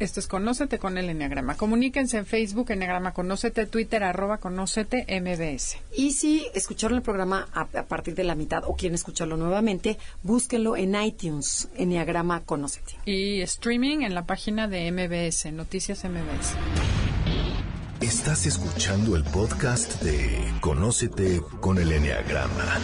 Esto 0.00 0.18
es 0.18 0.26
Conócete 0.26 0.80
con 0.80 0.98
el 0.98 1.08
Enneagrama. 1.08 1.56
Comuníquense 1.56 2.18
en 2.18 2.26
Facebook, 2.26 2.70
Enneagrama 2.70 3.12
Conócete, 3.12 3.66
Twitter, 3.66 4.02
arroba 4.02 4.38
Conócete 4.38 5.06
MBS. 5.20 5.76
Y 5.96 6.12
si 6.12 6.48
escucharon 6.52 6.96
el 6.96 7.02
programa 7.02 7.46
a, 7.52 7.66
partir 7.66 8.16
de 8.16 8.24
la 8.24 8.34
mitad 8.34 8.64
o 8.66 8.74
quieren 8.74 8.96
escucharlo 8.96 9.36
nuevamente, 9.36 9.96
búsquenlo 10.24 10.76
en 10.76 11.00
iTunes, 11.00 11.68
Enneagrama 11.76 12.40
Conócete. 12.40 12.96
Y 13.04 13.40
streaming 13.42 14.00
en 14.00 14.14
la 14.14 14.26
página 14.26 14.66
de 14.66 14.90
MBS, 14.90 15.52
Noticias 15.52 16.04
MBS. 16.04 16.56
Estás 18.00 18.46
escuchando 18.46 19.14
el 19.14 19.22
podcast 19.22 20.02
de 20.02 20.52
Conócete 20.60 21.40
con 21.60 21.78
el 21.78 21.92
Enneagrama, 21.92 22.80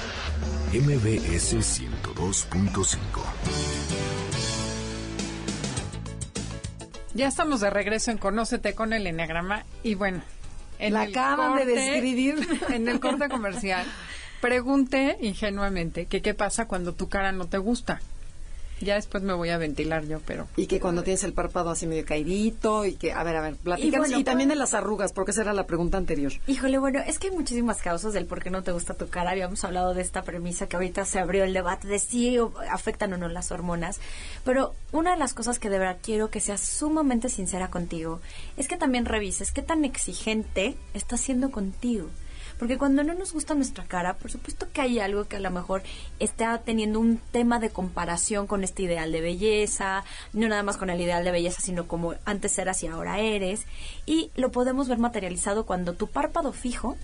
MBS 0.72 1.56
102.5. 1.56 4.19
Ya 7.14 7.26
estamos 7.26 7.60
de 7.60 7.70
regreso 7.70 8.10
en 8.10 8.18
Conócete 8.18 8.74
con 8.74 8.92
el 8.92 9.06
Enneagrama 9.06 9.64
y 9.82 9.94
bueno, 9.94 10.22
en 10.78 10.94
la 10.94 11.02
acaban 11.02 11.56
de 11.56 11.66
describir 11.66 12.46
en 12.70 12.88
el 12.88 13.00
corte 13.00 13.28
comercial. 13.28 13.84
Pregunté 14.40 15.18
ingenuamente 15.20 16.06
que 16.06 16.22
qué 16.22 16.34
pasa 16.34 16.66
cuando 16.66 16.94
tu 16.94 17.08
cara 17.08 17.32
no 17.32 17.46
te 17.46 17.58
gusta. 17.58 18.00
Ya 18.80 18.94
después 18.94 19.22
me 19.22 19.32
voy 19.34 19.50
a 19.50 19.58
ventilar 19.58 20.06
yo, 20.06 20.20
pero... 20.20 20.48
Y 20.56 20.66
que 20.66 20.80
cuando 20.80 21.02
tienes 21.02 21.22
el 21.24 21.32
párpado 21.32 21.70
así 21.70 21.86
medio 21.86 22.04
caidito 22.04 22.84
y 22.86 22.94
que, 22.94 23.12
a 23.12 23.22
ver, 23.22 23.36
a 23.36 23.42
ver, 23.42 23.56
platícanos. 23.56 24.10
Y, 24.10 24.24
también 24.24 24.48
de 24.48 24.56
las 24.56 24.74
arrugas, 24.74 25.12
porque 25.12 25.32
esa 25.32 25.42
era 25.42 25.52
la 25.52 25.66
pregunta 25.66 25.98
anterior. 25.98 26.32
Híjole, 26.46 26.78
bueno, 26.78 27.00
es 27.06 27.18
que 27.18 27.28
hay 27.28 27.34
muchísimas 27.34 27.82
causas 27.82 28.12
del 28.12 28.26
por 28.26 28.42
qué 28.42 28.50
no 28.50 28.62
te 28.62 28.72
gusta 28.72 28.94
tu 28.94 29.08
cara. 29.08 29.30
Habíamos 29.30 29.64
hablado 29.64 29.94
de 29.94 30.02
esta 30.02 30.22
premisa 30.22 30.66
que 30.66 30.76
ahorita 30.76 31.04
se 31.04 31.18
abrió 31.18 31.44
el 31.44 31.52
debate 31.52 31.88
de 31.88 31.98
si 31.98 32.38
afectan 32.70 33.12
o 33.12 33.18
no 33.18 33.28
las 33.28 33.52
hormonas. 33.52 34.00
Pero 34.44 34.74
una 34.92 35.12
de 35.12 35.18
las 35.18 35.34
cosas 35.34 35.58
que 35.58 35.70
de 35.70 35.78
verdad 35.78 35.98
quiero 36.02 36.30
que 36.30 36.40
seas 36.40 36.60
sumamente 36.60 37.28
sincera 37.28 37.70
contigo 37.70 38.20
es 38.56 38.68
que 38.68 38.76
también 38.76 39.04
revises 39.04 39.52
qué 39.52 39.62
tan 39.62 39.84
exigente 39.84 40.76
estás 40.94 41.20
siendo 41.20 41.50
contigo. 41.50 42.08
Porque 42.60 42.76
cuando 42.76 43.02
no 43.02 43.14
nos 43.14 43.32
gusta 43.32 43.54
nuestra 43.54 43.84
cara, 43.84 44.18
por 44.18 44.30
supuesto 44.30 44.68
que 44.70 44.82
hay 44.82 44.98
algo 45.00 45.24
que 45.24 45.36
a 45.36 45.40
lo 45.40 45.50
mejor 45.50 45.82
está 46.18 46.58
teniendo 46.58 47.00
un 47.00 47.16
tema 47.16 47.58
de 47.58 47.70
comparación 47.70 48.46
con 48.46 48.64
este 48.64 48.82
ideal 48.82 49.10
de 49.12 49.22
belleza, 49.22 50.04
no 50.34 50.46
nada 50.46 50.62
más 50.62 50.76
con 50.76 50.90
el 50.90 51.00
ideal 51.00 51.24
de 51.24 51.30
belleza, 51.30 51.62
sino 51.62 51.88
como 51.88 52.16
antes 52.26 52.58
eras 52.58 52.82
y 52.82 52.88
ahora 52.88 53.18
eres. 53.18 53.64
Y 54.04 54.30
lo 54.36 54.52
podemos 54.52 54.88
ver 54.88 54.98
materializado 54.98 55.64
cuando 55.64 55.94
tu 55.94 56.08
párpado 56.08 56.52
fijo 56.52 56.98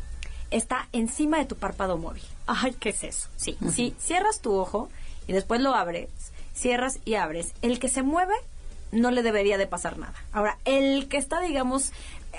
está 0.51 0.91
encima 0.93 1.39
de 1.39 1.47
tu 1.47 1.57
párpado 1.57 1.97
móvil. 1.97 2.23
Ay, 2.47 2.77
¿qué 2.79 2.91
es 2.91 3.03
eso? 3.03 3.31
Sí, 3.37 3.57
si 3.73 3.95
cierras 3.99 4.43
tu 4.43 4.53
ojo 4.53 4.91
y 5.27 5.33
después 5.33 5.63
lo 5.63 5.75
abres, 5.75 6.11
cierras 6.53 6.99
y 7.07 7.15
abres, 7.15 7.55
el 7.63 7.79
que 7.79 7.89
se 7.89 8.03
mueve 8.03 8.35
no 8.93 9.11
le 9.11 9.23
debería 9.23 9.59
de 9.59 9.67
pasar 9.67 9.99
nada. 9.99 10.15
Ahora, 10.33 10.59
el 10.65 11.09
que 11.09 11.17
está, 11.17 11.41
digamos, 11.41 11.93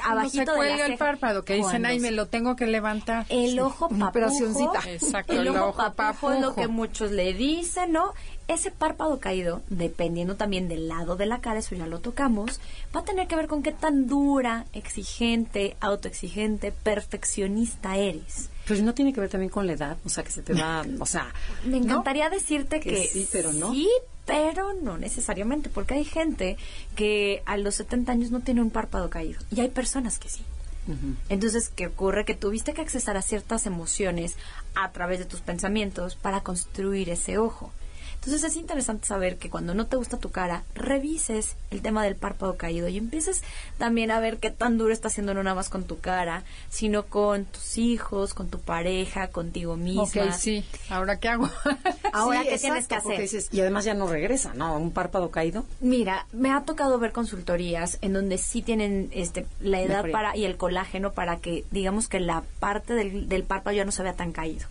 abajito 0.03 0.51
se 0.51 0.57
cuelga 0.57 0.85
el 0.85 0.97
párpado, 0.97 1.43
que 1.43 1.55
dicen, 1.55 1.85
ay, 1.85 1.99
me 1.99 2.11
lo 2.11 2.27
tengo 2.27 2.55
que 2.55 2.67
levantar. 2.67 3.25
El 3.29 3.59
ojo 3.59 3.89
papujo. 3.89 4.73
Exacto, 4.85 5.33
el, 5.33 5.47
ojo 5.49 5.93
papujo, 5.93 6.33
es 6.33 6.41
lo 6.41 6.55
que 6.55 6.67
muchos 6.67 7.11
le 7.11 7.33
dicen, 7.33 7.91
¿no? 7.91 8.13
Ese 8.47 8.71
párpado 8.71 9.19
caído, 9.19 9.61
dependiendo 9.69 10.35
también 10.35 10.69
del 10.69 10.87
lado 10.87 11.15
de 11.15 11.25
la 11.25 11.39
cara, 11.39 11.59
eso 11.59 11.75
ya 11.75 11.87
lo 11.87 11.99
tocamos, 11.99 12.61
va 12.95 13.01
a 13.01 13.05
tener 13.05 13.27
que 13.27 13.35
ver 13.35 13.47
con 13.47 13.61
qué 13.61 13.71
tan 13.71 14.07
dura, 14.07 14.65
exigente, 14.73 15.75
autoexigente, 15.81 16.71
perfeccionista 16.71 17.97
eres. 17.97 18.49
Pues 18.67 18.81
no 18.81 18.93
tiene 18.93 19.13
que 19.13 19.21
ver 19.21 19.29
también 19.29 19.49
con 19.49 19.65
la 19.65 19.73
edad, 19.73 19.97
o 20.05 20.09
sea, 20.09 20.23
que 20.23 20.31
se 20.31 20.41
te 20.41 20.53
va, 20.53 20.85
o 20.99 21.05
sea... 21.05 21.33
Me 21.65 21.77
encantaría 21.77 22.29
decirte 22.29 22.79
que, 22.79 22.91
que, 22.91 23.07
sí, 23.07 23.27
pero 23.31 23.53
no. 23.53 23.71
Sí, 23.71 23.89
pero 24.25 24.73
no 24.73 24.97
necesariamente, 24.97 25.69
porque 25.69 25.93
hay 25.95 26.03
gente 26.03 26.57
que 26.95 27.41
a 27.45 27.57
los 27.57 27.75
70 27.75 28.11
años 28.11 28.31
no 28.31 28.41
tiene 28.41 28.61
un 28.61 28.69
párpado 28.69 29.09
caído 29.09 29.39
y 29.49 29.61
hay 29.61 29.69
personas 29.69 30.19
que 30.19 30.29
sí. 30.29 30.43
Entonces, 31.27 31.69
¿qué 31.75 31.87
ocurre? 31.87 32.23
Que 32.23 32.33
tuviste 32.33 32.73
que 32.73 32.81
accesar 32.81 33.17
a 33.17 33.21
ciertas 33.21 33.65
emociones 33.65 34.37
a 34.73 34.91
través 34.91 35.19
de 35.19 35.25
tus 35.25 35.41
pensamientos 35.41 36.15
para 36.15 36.41
construir 36.41 37.09
ese 37.09 37.37
ojo. 37.37 37.73
Entonces 38.17 38.43
es 38.43 38.57
interesante 38.57 39.07
saber 39.07 39.37
que 39.37 39.49
cuando 39.49 39.73
no 39.73 39.87
te 39.87 39.95
gusta 39.95 40.17
tu 40.17 40.31
cara, 40.31 40.63
revises 40.75 41.55
el 41.71 41.81
tema 41.81 42.03
del 42.03 42.15
párpado 42.15 42.57
caído 42.57 42.87
y 42.89 42.97
empieces 42.97 43.41
también 43.77 44.11
a 44.11 44.19
ver 44.19 44.37
qué 44.37 44.51
tan 44.51 44.77
duro 44.77 44.91
está 44.91 45.07
haciendo 45.07 45.33
no 45.33 45.43
nada 45.43 45.55
más 45.55 45.69
con 45.69 45.85
tu 45.85 45.99
cara, 45.99 46.43
sino 46.69 47.05
con 47.05 47.45
tus 47.45 47.77
hijos, 47.77 48.33
con 48.33 48.49
tu 48.49 48.59
pareja, 48.59 49.29
contigo 49.29 49.77
misma. 49.77 50.03
Ok, 50.03 50.33
sí. 50.37 50.65
¿Ahora 50.89 51.19
qué 51.19 51.29
hago? 51.29 51.49
Ahora, 52.13 52.43
¿qué 52.43 52.57
tienes 52.57 52.87
que 52.87 52.95
hacer? 52.95 53.29
y 53.51 53.61
además 53.61 53.85
ya 53.85 53.93
no 53.93 54.07
regresa, 54.07 54.53
¿no? 54.53 54.77
Un 54.77 54.91
párpado 54.91 55.31
caído. 55.31 55.65
Mira, 55.79 56.27
me 56.33 56.51
ha 56.51 56.63
tocado 56.63 56.99
ver 56.99 57.11
consultorías 57.11 57.97
en 58.01 58.13
donde 58.13 58.37
sí 58.37 58.61
tienen 58.61 59.09
este 59.13 59.45
la 59.59 59.81
edad 59.81 60.05
para 60.11 60.35
y 60.35 60.45
el 60.45 60.57
colágeno 60.57 61.11
para 61.11 61.37
que, 61.37 61.65
digamos 61.71 62.07
que 62.07 62.19
la 62.19 62.43
parte 62.59 62.93
del, 62.93 63.29
del 63.29 63.43
párpado 63.43 63.75
ya 63.75 63.85
no 63.85 63.91
se 63.91 64.03
vea 64.03 64.13
tan 64.13 64.31
caído 64.31 64.67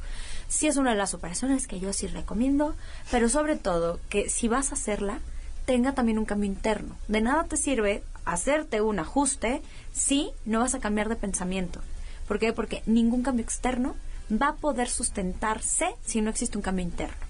sí 0.49 0.67
es 0.67 0.77
una 0.77 0.91
de 0.91 0.97
las 0.97 1.15
operaciones 1.15 1.67
que 1.67 1.81
yo 1.81 1.93
sí 1.93 2.07
recomiendo, 2.07 2.75
pero 3.11 3.29
sobre 3.29 3.57
todo 3.57 4.01
que 4.09 4.29
si 4.29 4.49
vas 4.49 4.71
a 4.71 4.75
hacerla, 4.75 5.21
tenga 5.65 5.93
también 5.93 6.19
un 6.19 6.25
cambio 6.25 6.49
interno. 6.49 6.97
De 7.09 7.21
nada 7.21 7.45
te 7.45 7.57
sirve 7.57 8.03
hacerte 8.25 8.81
un 8.81 8.99
ajuste 8.99 9.63
si 9.93 10.31
no 10.45 10.61
vas 10.61 10.75
a 10.75 10.81
cambiar 10.81 11.09
de 11.09 11.17
pensamiento. 11.17 11.81
¿Por 12.27 12.39
qué? 12.39 12.53
Porque 12.53 12.83
ningún 12.87 13.23
cambio 13.23 13.45
externo 13.45 13.95
va 14.31 14.49
a 14.49 14.57
poder 14.57 14.89
sustentarse 14.89 15.95
si 16.05 16.21
no 16.21 16.31
existe 16.31 16.59
un 16.59 16.63
cambio 16.63 16.85
interno. 16.85 17.26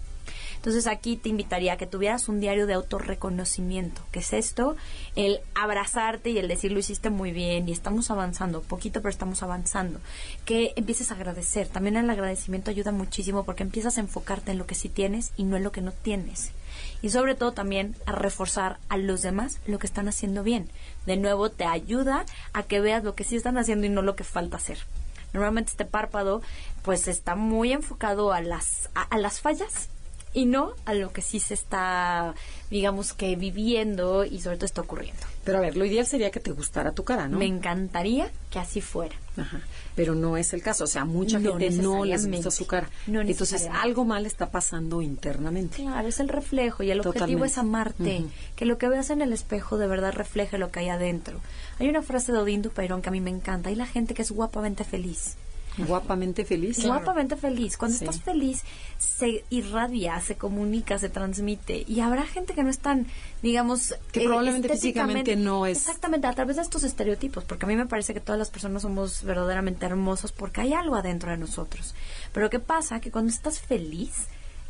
Entonces 0.66 0.88
aquí 0.88 1.16
te 1.16 1.28
invitaría 1.28 1.74
a 1.74 1.76
que 1.76 1.86
tuvieras 1.86 2.28
un 2.28 2.40
diario 2.40 2.66
de 2.66 2.74
autorreconocimiento, 2.74 4.02
que 4.10 4.18
es 4.18 4.32
esto, 4.32 4.74
el 5.14 5.38
abrazarte 5.54 6.30
y 6.30 6.38
el 6.38 6.48
decir 6.48 6.72
lo 6.72 6.80
hiciste 6.80 7.08
muy 7.08 7.30
bien 7.30 7.68
y 7.68 7.72
estamos 7.72 8.10
avanzando, 8.10 8.62
poquito 8.62 9.00
pero 9.00 9.10
estamos 9.10 9.44
avanzando, 9.44 10.00
que 10.44 10.72
empieces 10.74 11.12
a 11.12 11.14
agradecer. 11.14 11.68
También 11.68 11.96
el 11.96 12.10
agradecimiento 12.10 12.72
ayuda 12.72 12.90
muchísimo 12.90 13.44
porque 13.44 13.62
empiezas 13.62 13.96
a 13.96 14.00
enfocarte 14.00 14.50
en 14.50 14.58
lo 14.58 14.66
que 14.66 14.74
sí 14.74 14.88
tienes 14.88 15.30
y 15.36 15.44
no 15.44 15.56
en 15.56 15.62
lo 15.62 15.70
que 15.70 15.82
no 15.82 15.92
tienes. 15.92 16.50
Y 17.00 17.10
sobre 17.10 17.36
todo 17.36 17.52
también 17.52 17.94
a 18.04 18.10
reforzar 18.10 18.80
a 18.88 18.96
los 18.96 19.22
demás 19.22 19.60
lo 19.68 19.78
que 19.78 19.86
están 19.86 20.08
haciendo 20.08 20.42
bien. 20.42 20.68
De 21.06 21.16
nuevo 21.16 21.48
te 21.48 21.64
ayuda 21.64 22.26
a 22.52 22.64
que 22.64 22.80
veas 22.80 23.04
lo 23.04 23.14
que 23.14 23.22
sí 23.22 23.36
están 23.36 23.56
haciendo 23.56 23.86
y 23.86 23.90
no 23.90 24.02
lo 24.02 24.16
que 24.16 24.24
falta 24.24 24.56
hacer 24.56 24.78
normalmente 25.32 25.72
este 25.72 25.84
párpado 25.84 26.40
pues 26.82 27.08
está 27.08 27.34
muy 27.34 27.72
enfocado 27.72 28.32
a 28.32 28.40
las 28.40 28.88
a, 28.94 29.18
las 29.18 29.40
fallas 29.40 29.90
y 30.36 30.44
no 30.44 30.74
a 30.84 30.92
lo 30.92 31.14
que 31.14 31.22
sí 31.22 31.40
se 31.40 31.54
está, 31.54 32.34
digamos 32.70 33.14
que 33.14 33.36
viviendo 33.36 34.26
y 34.26 34.38
sobre 34.42 34.58
todo 34.58 34.66
está 34.66 34.82
ocurriendo. 34.82 35.22
Pero 35.44 35.56
a 35.56 35.60
ver, 35.62 35.78
lo 35.78 35.86
ideal 35.86 36.04
sería 36.04 36.30
que 36.30 36.40
te 36.40 36.50
gustara 36.50 36.92
tu 36.92 37.04
cara, 37.04 37.26
¿no? 37.26 37.38
Me 37.38 37.46
encantaría 37.46 38.30
que 38.50 38.58
así 38.58 38.82
fuera. 38.82 39.16
Ajá. 39.38 39.62
Pero 39.94 40.14
no 40.14 40.36
es 40.36 40.52
el 40.52 40.60
caso. 40.60 40.84
O 40.84 40.86
sea, 40.86 41.06
mucha 41.06 41.40
gente 41.40 41.70
no 41.70 42.04
les 42.04 42.30
gusta 42.30 42.50
su 42.50 42.66
cara. 42.66 42.90
No 43.06 43.22
Entonces, 43.22 43.66
algo 43.72 44.04
mal 44.04 44.26
está 44.26 44.50
pasando 44.50 45.00
internamente. 45.00 45.78
Claro, 45.78 46.06
es 46.06 46.20
el 46.20 46.28
reflejo 46.28 46.82
y 46.82 46.90
el 46.90 47.00
objetivo 47.00 47.46
es 47.46 47.56
amarte. 47.56 48.26
Que 48.56 48.66
lo 48.66 48.76
que 48.76 48.90
veas 48.90 49.08
en 49.08 49.22
el 49.22 49.32
espejo 49.32 49.78
de 49.78 49.86
verdad 49.86 50.12
refleje 50.12 50.58
lo 50.58 50.70
que 50.70 50.80
hay 50.80 50.90
adentro. 50.90 51.40
Hay 51.78 51.88
una 51.88 52.02
frase 52.02 52.32
de 52.32 52.38
Odín 52.38 52.60
Dupeirón 52.60 53.00
que 53.00 53.08
a 53.08 53.12
mí 53.12 53.22
me 53.22 53.30
encanta. 53.30 53.70
Hay 53.70 53.74
la 53.74 53.86
gente 53.86 54.12
que 54.12 54.20
es 54.20 54.32
guapamente 54.32 54.84
feliz. 54.84 55.36
Guapamente 55.78 56.44
feliz. 56.44 56.84
Guapamente 56.84 57.36
feliz. 57.36 57.76
Cuando 57.76 57.96
estás 57.96 58.20
feliz, 58.20 58.62
se 58.98 59.44
irradia, 59.50 60.20
se 60.20 60.36
comunica, 60.36 60.98
se 60.98 61.08
transmite. 61.08 61.84
Y 61.86 62.00
habrá 62.00 62.24
gente 62.24 62.54
que 62.54 62.62
no 62.62 62.70
es 62.70 62.78
tan, 62.78 63.06
digamos, 63.42 63.94
que 64.12 64.20
probablemente 64.24 64.68
físicamente 64.68 65.36
no 65.36 65.66
es. 65.66 65.78
Exactamente, 65.78 66.26
a 66.26 66.32
través 66.32 66.56
de 66.56 66.62
estos 66.62 66.82
estereotipos, 66.84 67.44
porque 67.44 67.66
a 67.66 67.68
mí 67.68 67.76
me 67.76 67.86
parece 67.86 68.14
que 68.14 68.20
todas 68.20 68.38
las 68.38 68.50
personas 68.50 68.82
somos 68.82 69.22
verdaderamente 69.22 69.86
hermosos 69.86 70.32
porque 70.32 70.62
hay 70.62 70.72
algo 70.72 70.96
adentro 70.96 71.30
de 71.30 71.36
nosotros. 71.36 71.94
Pero 72.32 72.50
¿qué 72.50 72.58
pasa? 72.60 73.00
Que 73.00 73.10
cuando 73.10 73.30
estás 73.30 73.60
feliz, 73.60 74.28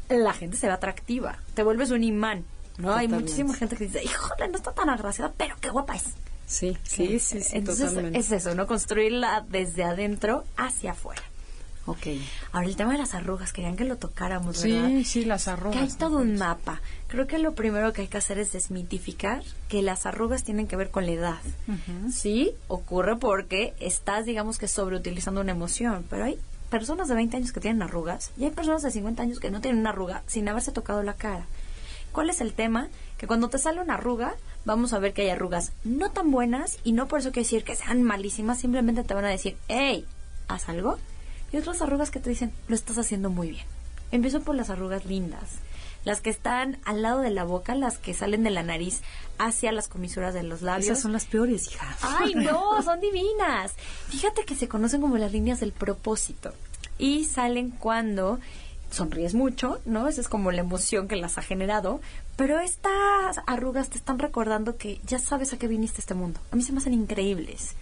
la 0.08 0.32
gente 0.32 0.56
se 0.56 0.66
ve 0.66 0.72
atractiva, 0.72 1.38
te 1.54 1.62
vuelves 1.62 1.90
un 1.90 2.04
imán. 2.04 2.44
¿no? 2.78 2.94
Hay 2.94 3.08
muchísima 3.08 3.54
gente 3.54 3.76
que 3.76 3.84
dice, 3.84 4.02
híjole, 4.04 4.48
no 4.48 4.56
está 4.56 4.72
tan 4.72 4.90
agraciada, 4.90 5.32
pero 5.36 5.56
qué 5.60 5.70
guapa 5.70 5.96
es. 5.96 6.04
Sí, 6.46 6.76
sí, 6.84 7.18
sí, 7.18 7.42
sí, 7.42 7.56
Entonces 7.56 7.92
es 8.14 8.32
eso, 8.32 8.54
¿no? 8.54 8.66
Construirla 8.66 9.44
desde 9.48 9.84
adentro 9.84 10.44
hacia 10.56 10.92
afuera. 10.92 11.22
Ok. 11.86 12.06
Ahora 12.52 12.66
el 12.66 12.76
tema 12.76 12.92
de 12.92 12.98
las 12.98 13.14
arrugas, 13.14 13.52
querían 13.52 13.76
que 13.76 13.84
lo 13.84 13.96
tocáramos, 13.96 14.62
¿verdad? 14.62 14.88
Sí, 14.88 15.04
sí, 15.04 15.24
las 15.24 15.46
arrugas. 15.46 15.76
Que 15.76 15.82
hay 15.84 15.92
todo 15.92 16.18
un 16.18 16.36
mapa. 16.36 16.80
Creo 17.06 17.26
que 17.26 17.38
lo 17.38 17.54
primero 17.54 17.92
que 17.92 18.02
hay 18.02 18.08
que 18.08 18.18
hacer 18.18 18.38
es 18.38 18.52
desmitificar 18.52 19.42
que 19.68 19.82
las 19.82 20.04
arrugas 20.04 20.42
tienen 20.42 20.66
que 20.66 20.76
ver 20.76 20.90
con 20.90 21.06
la 21.06 21.12
edad. 21.12 21.38
Sí, 22.12 22.52
ocurre 22.66 23.16
porque 23.16 23.74
estás, 23.78 24.24
digamos 24.24 24.58
que 24.58 24.66
sobreutilizando 24.66 25.40
una 25.40 25.52
emoción, 25.52 26.04
pero 26.10 26.24
hay 26.24 26.38
personas 26.70 27.06
de 27.06 27.14
20 27.14 27.36
años 27.36 27.52
que 27.52 27.60
tienen 27.60 27.82
arrugas 27.82 28.32
y 28.36 28.44
hay 28.44 28.50
personas 28.50 28.82
de 28.82 28.90
50 28.90 29.22
años 29.22 29.38
que 29.38 29.50
no 29.52 29.60
tienen 29.60 29.80
una 29.80 29.90
arruga 29.90 30.22
sin 30.26 30.48
haberse 30.48 30.72
tocado 30.72 31.02
la 31.04 31.14
cara. 31.14 31.46
¿Cuál 32.10 32.30
es 32.30 32.40
el 32.40 32.52
tema? 32.52 32.88
Que 33.18 33.28
cuando 33.28 33.48
te 33.48 33.58
sale 33.58 33.80
una 33.80 33.94
arruga, 33.94 34.34
vamos 34.66 34.92
a 34.92 34.98
ver 34.98 35.14
que 35.14 35.22
hay 35.22 35.30
arrugas 35.30 35.72
no 35.84 36.10
tan 36.10 36.30
buenas 36.30 36.78
y 36.84 36.92
no 36.92 37.08
por 37.08 37.20
eso 37.20 37.30
quiere 37.30 37.44
decir 37.44 37.64
que 37.64 37.76
sean 37.76 38.02
malísimas, 38.02 38.60
simplemente 38.60 39.04
te 39.04 39.14
van 39.14 39.24
a 39.24 39.28
decir, 39.30 39.56
hey, 39.68 40.04
haz 40.48 40.68
algo. 40.68 40.98
Y 41.52 41.56
otras 41.56 41.80
arrugas 41.80 42.10
que 42.10 42.20
te 42.20 42.28
dicen, 42.28 42.52
lo 42.68 42.74
estás 42.74 42.98
haciendo 42.98 43.30
muy 43.30 43.50
bien. 43.50 43.64
Empiezo 44.10 44.42
por 44.42 44.54
las 44.54 44.68
arrugas 44.68 45.06
lindas. 45.06 45.60
las 46.04 46.20
que 46.20 46.30
están 46.30 46.78
al 46.84 47.02
lado 47.02 47.20
de 47.20 47.30
la 47.30 47.42
boca, 47.42 47.74
las 47.74 47.98
que 47.98 48.14
salen 48.14 48.44
de 48.44 48.50
la 48.50 48.62
nariz 48.62 49.02
hacia 49.38 49.72
las 49.72 49.88
comisuras 49.88 50.34
de 50.34 50.44
los 50.44 50.62
labios. 50.62 50.86
Esas 50.86 51.00
son 51.00 51.12
las 51.12 51.24
peores, 51.24 51.66
hija. 51.68 51.96
Ay, 52.00 52.34
no, 52.34 52.80
son 52.84 53.00
divinas. 53.00 53.72
Fíjate 54.08 54.44
que 54.44 54.54
se 54.54 54.68
conocen 54.68 55.00
como 55.00 55.16
las 55.18 55.32
líneas 55.32 55.58
del 55.58 55.72
propósito 55.72 56.52
y 56.98 57.24
salen 57.24 57.70
cuando 57.70 58.38
sonríes 58.90 59.34
mucho, 59.34 59.80
¿no? 59.84 60.08
Esa 60.08 60.20
es 60.20 60.28
como 60.28 60.52
la 60.52 60.60
emoción 60.60 61.08
que 61.08 61.16
las 61.16 61.38
ha 61.38 61.42
generado, 61.42 62.00
pero 62.36 62.58
estas 62.60 63.38
arrugas 63.46 63.90
te 63.90 63.98
están 63.98 64.18
recordando 64.18 64.76
que 64.76 65.00
ya 65.04 65.18
sabes 65.18 65.52
a 65.52 65.58
qué 65.58 65.68
viniste 65.68 65.98
a 65.98 66.00
este 66.00 66.14
mundo. 66.14 66.40
A 66.50 66.56
mí 66.56 66.62
se 66.62 66.72
me 66.72 66.78
hacen 66.78 66.94
increíbles 66.94 67.74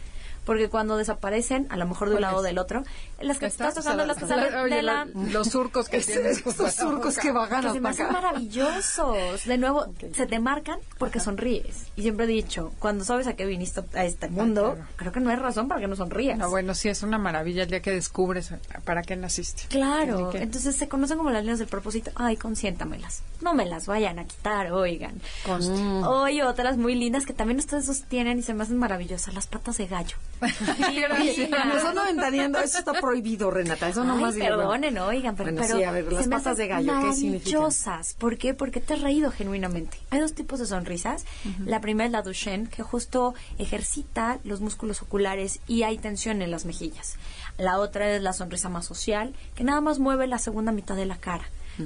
porque 0.45 0.69
cuando 0.69 0.97
desaparecen, 0.97 1.67
a 1.71 1.77
lo 1.77 1.87
mejor 1.87 2.11
de 2.11 2.17
un 2.17 2.21
lado 2.21 2.39
o 2.39 2.43
del 2.43 2.59
otro, 2.59 2.83
las 3.21 3.39
que 3.39 3.47
estás 3.47 3.75
tocando, 3.75 4.05
las 4.05 4.17
que 4.17 4.27
salen 4.27 4.71
de 4.71 4.83
la... 4.83 5.07
Los 5.07 5.49
surcos 5.49 5.89
que 5.89 6.01
tienes. 6.01 6.45
Los 6.45 6.75
surcos 6.75 7.19
que 7.19 7.33
bajan 7.33 7.63
que 7.63 7.73
se 7.73 7.81
maravillosos. 7.81 9.45
De 9.45 9.59
nuevo, 9.59 9.87
se 10.13 10.27
te 10.27 10.39
marcan 10.39 10.79
porque 10.99 11.21
sonríes. 11.21 11.87
Y 11.97 12.03
siempre 12.03 12.27
he 12.27 12.29
dicho, 12.29 12.73
cuando 12.79 13.05
sabes 13.05 13.27
a 13.27 13.35
qué 13.35 13.47
viniste 13.47 13.83
a 13.95 14.05
este 14.05 14.29
mundo, 14.29 14.77
creo 14.97 15.13
que 15.13 15.21
no 15.21 15.31
hay 15.31 15.37
razón 15.37 15.69
para 15.69 15.81
que 15.81 15.89
no 15.89 15.97
sonrías. 15.97 16.39
No, 16.39 16.51
bueno, 16.51 16.75
sí, 16.75 16.89
es 16.89 17.03
una 17.03 17.19
maravilla 17.19 17.65
el 17.65 17.71
día 17.71 17.81
que 17.81 17.91
descubres 17.91 18.53
para 18.85 19.03
qué 19.03 19.17
naciste. 19.17 19.65
Claro, 19.69 20.33
entonces 20.35 20.77
se 20.77 20.89
conocen 20.89 21.19
como 21.19 21.31
las 21.31 21.43
líneas 21.43 21.59
del 21.59 21.69
propósito. 21.69 22.11
Ay, 22.15 22.37
consiéntamelas. 22.37 23.23
No 23.41 23.55
me 23.55 23.67
las 23.67 23.87
vayan 23.87 24.19
a 24.19 24.25
quitar, 24.25 24.73
oigan. 24.73 25.21
Con... 25.45 25.63
Hoy 26.05 26.43
otras 26.43 26.77
muy 26.77 26.95
lindas 26.95 27.27
que 27.27 27.33
también 27.33 27.59
ustedes 27.59 27.87
sostienen 27.87 28.39
y 28.39 28.43
se 28.43 28.55
me 28.55 28.63
hacen 28.63 28.79
maravillosas, 28.79 29.35
las 29.35 29.47
patas 29.47 29.79
de 29.79 29.87
gallo. 29.87 30.17
Eso 30.45 31.93
no 31.95 32.05
ventaneando, 32.05 32.59
eso 32.61 32.79
está 32.79 32.93
prohibido, 32.95 33.51
Renata. 33.51 33.89
Eso 33.89 34.05
no 34.05 34.17
más 34.17 34.35
Perdonen, 34.35 34.99
oigan, 34.99 35.37
pero, 35.37 35.65
sí, 35.65 35.83
a 35.83 35.91
ver, 35.91 36.13
las 36.13 36.29
patas 36.29 36.57
de 36.57 36.69
gallo, 36.69 36.93
¿qué 37.03 37.13
significan? 37.13 37.71
¿Por 38.19 38.39
qué? 38.39 38.55
Porque 38.55 38.81
te 38.81 38.95
has 38.95 39.03
reído 39.03 39.31
genuinamente. 39.31 39.99
Hay 40.11 40.21
dos 40.21 40.35
tipos 40.35 40.59
de 40.59 40.67
sonrisas. 40.67 41.25
La 41.65 41.81
primera 41.81 42.07
es 42.07 42.13
la 42.13 42.23
Duchenne, 42.23 42.69
que 42.69 42.83
justo 42.83 43.35
ejercita 43.59 44.39
los 44.45 44.61
músculos 44.61 45.03
oculares 45.03 45.61
y 45.67 45.83
hay 45.83 45.99
tensión 45.99 46.43
en 46.43 46.51
las 46.51 46.65
mejillas. 46.65 47.17
La 47.59 47.79
otra 47.79 48.11
es 48.11 48.23
la 48.23 48.33
sonrisa 48.33 48.69
más 48.69 48.85
social, 48.85 49.35
que 49.55 49.65
nada 49.65 49.81
más 49.81 49.99
mueve 49.99 50.27
la 50.27 50.39
segunda 50.39 50.73
mitad 50.73 50.97
de 50.97 51.07
la 51.07 51.17
cara. 51.17 51.45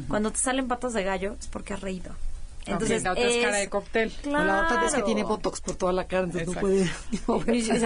Cuando 0.09 0.31
te 0.31 0.39
salen 0.39 0.69
patas 0.69 0.93
de 0.93 1.03
gallo 1.03 1.37
es 1.41 1.47
porque 1.47 1.73
has 1.75 1.81
reído. 1.81 2.15
Entonces, 2.73 3.03
la 3.03 3.13
otra 3.13 3.25
es, 3.25 3.45
cara 3.45 3.57
de 3.57 3.69
cóctel. 3.69 4.13
La 4.25 4.65
otra 4.65 4.87
es 4.87 4.95
que 4.95 5.03
tiene 5.03 5.25
botox 5.25 5.61
por 5.61 5.77
toda 5.77 5.93
la 5.93 6.07
cara, 6.07 6.25
entonces 6.25 6.49
no 6.49 6.61
puede 6.61 6.91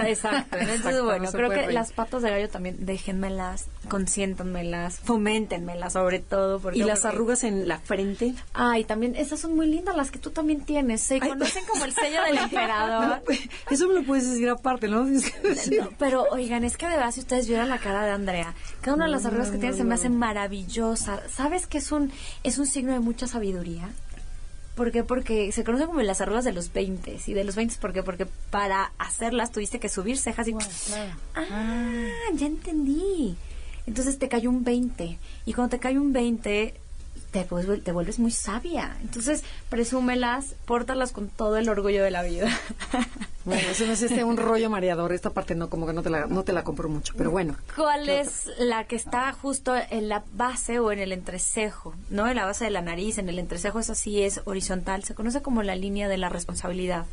Exacto. 0.09 0.57
Entonces, 0.59 1.01
bueno, 1.01 1.31
creo 1.31 1.49
que 1.49 1.71
las 1.71 1.91
patas 1.91 2.21
de 2.21 2.29
gallo 2.29 2.49
también 2.49 2.85
déjenmelas, 2.85 3.67
consiéntanmelas, 3.89 4.99
foméntenmelas 4.99 5.93
sobre 5.93 6.19
todo. 6.19 6.59
Porque, 6.59 6.79
¿Y 6.79 6.83
las 6.83 7.05
arrugas 7.05 7.43
en 7.43 7.67
la 7.67 7.79
frente? 7.79 8.33
Ay, 8.53 8.83
también, 8.83 9.15
esas 9.15 9.39
son 9.39 9.55
muy 9.55 9.67
lindas 9.67 9.95
las 9.95 10.11
que 10.11 10.19
tú 10.19 10.31
también 10.31 10.61
tienes. 10.61 11.01
Se 11.01 11.19
conocen 11.19 11.63
como 11.65 11.85
el 11.85 11.93
sello 11.93 12.21
del 12.23 12.37
emperador. 12.37 13.21
Pues, 13.25 13.39
eso 13.69 13.87
me 13.87 13.95
lo 13.95 14.03
puedes 14.03 14.29
decir 14.29 14.49
aparte, 14.49 14.87
¿no? 14.87 15.05
pero, 15.97 16.25
oigan, 16.31 16.63
es 16.63 16.77
que 16.77 16.87
de 16.87 16.93
verdad, 16.93 17.11
si 17.11 17.21
ustedes 17.21 17.47
vieran 17.47 17.69
la 17.69 17.79
cara 17.79 18.05
de 18.05 18.11
Andrea, 18.11 18.53
cada 18.81 18.95
una 18.95 19.05
de 19.05 19.11
las 19.11 19.25
arrugas 19.25 19.51
que 19.51 19.57
tiene 19.57 19.75
se 19.75 19.83
me 19.83 19.95
hace 19.95 20.09
maravillosa. 20.09 21.21
¿Sabes 21.29 21.67
que 21.67 21.77
es 21.77 21.91
un, 21.91 22.11
es 22.43 22.57
un 22.57 22.65
signo 22.65 22.93
de 22.93 22.99
mucha 22.99 23.27
sabiduría? 23.27 23.89
¿Por 24.75 24.91
qué? 24.91 25.03
Porque 25.03 25.51
se 25.51 25.63
conocen 25.63 25.87
como 25.87 26.01
las 26.01 26.21
arrugas 26.21 26.45
de 26.45 26.51
los 26.51 26.73
20. 26.73 27.19
¿Y 27.27 27.33
de 27.33 27.43
los 27.43 27.55
20 27.55 27.75
por 27.79 27.93
qué? 27.93 28.01
Porque 28.01 28.25
para 28.49 28.91
hacerlas 28.97 29.51
tuviste 29.51 29.79
que 29.79 29.89
subir 29.89 30.17
cejas 30.17 30.47
y... 30.47 30.55
Ah, 31.35 32.09
ya 32.33 32.47
entendí. 32.47 33.35
Entonces 33.85 34.17
te 34.17 34.29
cayó 34.29 34.49
un 34.49 34.63
20. 34.63 35.19
Y 35.45 35.53
cuando 35.53 35.69
te 35.71 35.79
cae 35.79 35.99
un 35.99 36.11
20, 36.13 36.73
te, 37.33 37.43
te 37.43 37.91
vuelves 37.91 38.19
muy 38.19 38.31
sabia. 38.31 38.95
Entonces, 39.01 39.43
presúmelas, 39.69 40.55
pórtalas 40.65 41.11
con 41.11 41.27
todo 41.27 41.57
el 41.57 41.67
orgullo 41.67 42.03
de 42.03 42.11
la 42.11 42.23
vida. 42.23 42.47
Bueno, 43.45 43.61
eso 43.69 43.85
no 43.85 43.91
es 43.91 44.01
este 44.01 44.23
un 44.23 44.37
rollo 44.37 44.69
mareador. 44.69 45.11
Esta 45.11 45.31
parte 45.31 45.53
no, 45.53 45.69
como 45.69 45.85
que 45.85 45.91
no 45.91 46.01
te 46.01 46.09
la, 46.09 46.27
no 46.27 46.43
te 46.43 46.53
la 46.53 46.63
compro 46.63 46.87
mucho, 46.87 47.13
pero 47.17 47.29
bueno. 47.29 47.57
¿Cuál 47.75 48.07
es 48.07 48.49
la 48.57 48.85
que 48.85 48.95
está 48.95 49.33
justo 49.33 49.75
en 49.89 50.07
la 50.07 50.23
base 50.31 50.79
o 50.79 50.93
en 50.93 50.99
el 50.99 51.11
entrecejo? 51.11 51.93
¿No? 52.09 52.25
En 52.29 52.37
la 52.37 52.45
base 52.45 52.63
de 52.63 52.69
la 52.69 52.81
nariz, 52.81 53.17
en 53.17 53.27
el 53.27 53.39
entrecejo 53.39 53.79
es 53.79 53.89
así, 53.89 54.23
es 54.23 54.39
horizontal. 54.45 55.03
Se 55.03 55.13
conoce 55.13 55.41
como 55.41 55.61
la 55.61 55.75
línea 55.75 56.07
de 56.07 56.15
la 56.15 56.29
responsabilidad. 56.29 57.05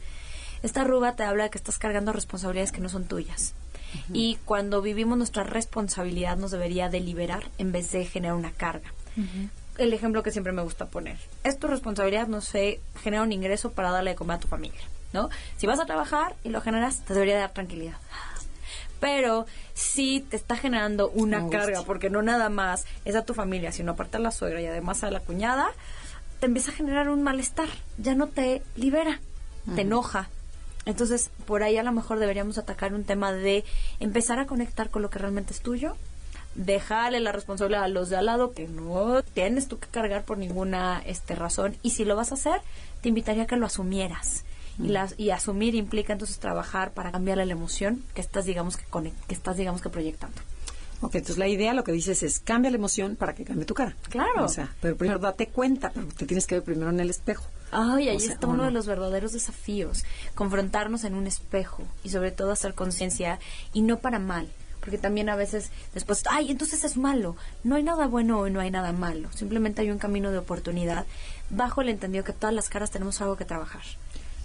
Esta 0.62 0.82
arruga 0.82 1.16
te 1.16 1.24
habla 1.24 1.42
de 1.42 1.50
que 1.50 1.58
estás 1.58 1.80
cargando 1.80 2.12
responsabilidades 2.12 2.70
que 2.70 2.80
no 2.80 2.88
son 2.88 3.06
tuyas. 3.06 3.54
Y 4.12 4.38
cuando 4.44 4.82
vivimos 4.82 5.18
nuestra 5.18 5.42
responsabilidad 5.42 6.36
nos 6.36 6.52
debería 6.52 6.88
de 6.88 7.00
liberar 7.00 7.50
en 7.58 7.72
vez 7.72 7.90
de 7.90 8.04
generar 8.04 8.36
una 8.36 8.52
carga 8.52 8.92
el 9.80 9.94
ejemplo 9.94 10.22
que 10.22 10.30
siempre 10.30 10.52
me 10.52 10.62
gusta 10.62 10.86
poner. 10.86 11.16
Es 11.42 11.58
tu 11.58 11.66
responsabilidad, 11.66 12.28
no 12.28 12.40
sé, 12.40 12.80
generar 13.02 13.26
un 13.26 13.32
ingreso 13.32 13.72
para 13.72 13.90
darle 13.90 14.10
de 14.10 14.16
comer 14.16 14.36
a 14.36 14.40
tu 14.40 14.48
familia, 14.48 14.80
¿no? 15.12 15.30
Si 15.56 15.66
vas 15.66 15.80
a 15.80 15.86
trabajar 15.86 16.36
y 16.44 16.50
lo 16.50 16.60
generas, 16.60 17.00
te 17.00 17.14
debería 17.14 17.38
dar 17.38 17.52
tranquilidad. 17.52 17.96
Pero 19.00 19.46
si 19.72 20.20
te 20.20 20.36
está 20.36 20.56
generando 20.56 21.08
una 21.08 21.48
carga, 21.48 21.82
porque 21.84 22.10
no 22.10 22.20
nada 22.20 22.50
más 22.50 22.84
es 23.06 23.16
a 23.16 23.24
tu 23.24 23.32
familia, 23.32 23.72
sino 23.72 23.92
aparte 23.92 24.18
a 24.18 24.20
la 24.20 24.30
suegra 24.30 24.60
y 24.60 24.66
además 24.66 25.02
a 25.02 25.10
la 25.10 25.20
cuñada, 25.20 25.70
te 26.38 26.46
empieza 26.46 26.70
a 26.70 26.74
generar 26.74 27.08
un 27.08 27.22
malestar. 27.22 27.68
Ya 27.96 28.14
no 28.14 28.26
te 28.26 28.62
libera, 28.76 29.18
te 29.74 29.80
enoja. 29.80 30.28
Entonces, 30.84 31.30
por 31.46 31.62
ahí 31.62 31.78
a 31.78 31.82
lo 31.82 31.92
mejor 31.92 32.18
deberíamos 32.18 32.58
atacar 32.58 32.92
un 32.92 33.04
tema 33.04 33.32
de 33.32 33.64
empezar 34.00 34.38
a 34.38 34.46
conectar 34.46 34.90
con 34.90 35.00
lo 35.00 35.08
que 35.08 35.18
realmente 35.18 35.54
es 35.54 35.60
tuyo 35.60 35.96
dejarle 36.54 37.20
la 37.20 37.32
responsabilidad 37.32 37.84
a 37.84 37.88
los 37.88 38.10
de 38.10 38.16
al 38.16 38.26
lado 38.26 38.52
que 38.52 38.66
no 38.66 39.22
tienes 39.22 39.68
tú 39.68 39.78
que 39.78 39.88
cargar 39.88 40.24
por 40.24 40.38
ninguna 40.38 41.02
este 41.06 41.34
razón 41.34 41.76
y 41.82 41.90
si 41.90 42.04
lo 42.04 42.16
vas 42.16 42.32
a 42.32 42.34
hacer 42.34 42.60
te 43.02 43.08
invitaría 43.08 43.44
a 43.44 43.46
que 43.46 43.56
lo 43.56 43.66
asumieras 43.66 44.44
y, 44.78 44.82
mm. 44.82 44.90
las, 44.90 45.14
y 45.16 45.30
asumir 45.30 45.74
implica 45.74 46.12
entonces 46.12 46.38
trabajar 46.38 46.92
para 46.92 47.12
cambiarle 47.12 47.46
la 47.46 47.52
emoción 47.52 48.04
que 48.14 48.20
estás 48.20 48.46
digamos 48.46 48.76
que 48.76 48.84
que 49.28 49.34
estás 49.34 49.56
digamos 49.56 49.80
que 49.80 49.90
proyectando 49.90 50.40
Ok, 51.02 51.14
entonces 51.14 51.38
la 51.38 51.48
idea 51.48 51.72
lo 51.72 51.82
que 51.82 51.92
dices 51.92 52.22
es 52.22 52.40
cambia 52.40 52.70
la 52.70 52.76
emoción 52.76 53.16
para 53.16 53.34
que 53.34 53.44
cambie 53.44 53.64
tu 53.64 53.72
cara. 53.72 53.96
Claro. 54.10 54.44
O 54.44 54.48
sea, 54.48 54.74
pero 54.82 54.96
primero 54.96 55.18
date 55.18 55.48
cuenta, 55.48 55.90
pero 55.94 56.06
te 56.08 56.26
tienes 56.26 56.46
que 56.46 56.56
ver 56.56 56.64
primero 56.64 56.90
en 56.90 57.00
el 57.00 57.08
espejo. 57.08 57.44
Ay, 57.72 58.08
ahí 58.08 58.16
está 58.16 58.46
uno 58.46 58.64
de 58.64 58.70
los 58.70 58.86
verdaderos 58.86 59.32
desafíos, 59.32 60.04
confrontarnos 60.34 61.04
en 61.04 61.14
un 61.14 61.26
espejo 61.26 61.84
y 62.04 62.10
sobre 62.10 62.32
todo 62.32 62.50
hacer 62.50 62.74
conciencia 62.74 63.38
y 63.72 63.82
no 63.82 63.98
para 64.00 64.18
mal, 64.18 64.48
porque 64.80 64.98
también 64.98 65.28
a 65.28 65.36
veces 65.36 65.70
después, 65.94 66.24
ay, 66.30 66.50
entonces 66.50 66.84
es 66.84 66.96
malo. 66.96 67.36
No 67.64 67.76
hay 67.76 67.82
nada 67.82 68.06
bueno 68.06 68.46
y 68.46 68.50
no 68.50 68.60
hay 68.60 68.70
nada 68.70 68.92
malo. 68.92 69.30
Simplemente 69.32 69.82
hay 69.82 69.90
un 69.90 69.98
camino 69.98 70.30
de 70.30 70.38
oportunidad 70.38 71.06
bajo 71.50 71.82
el 71.82 71.88
entendido 71.88 72.24
que 72.24 72.32
todas 72.32 72.54
las 72.54 72.68
caras 72.68 72.90
tenemos 72.90 73.20
algo 73.20 73.36
que 73.36 73.44
trabajar. 73.44 73.82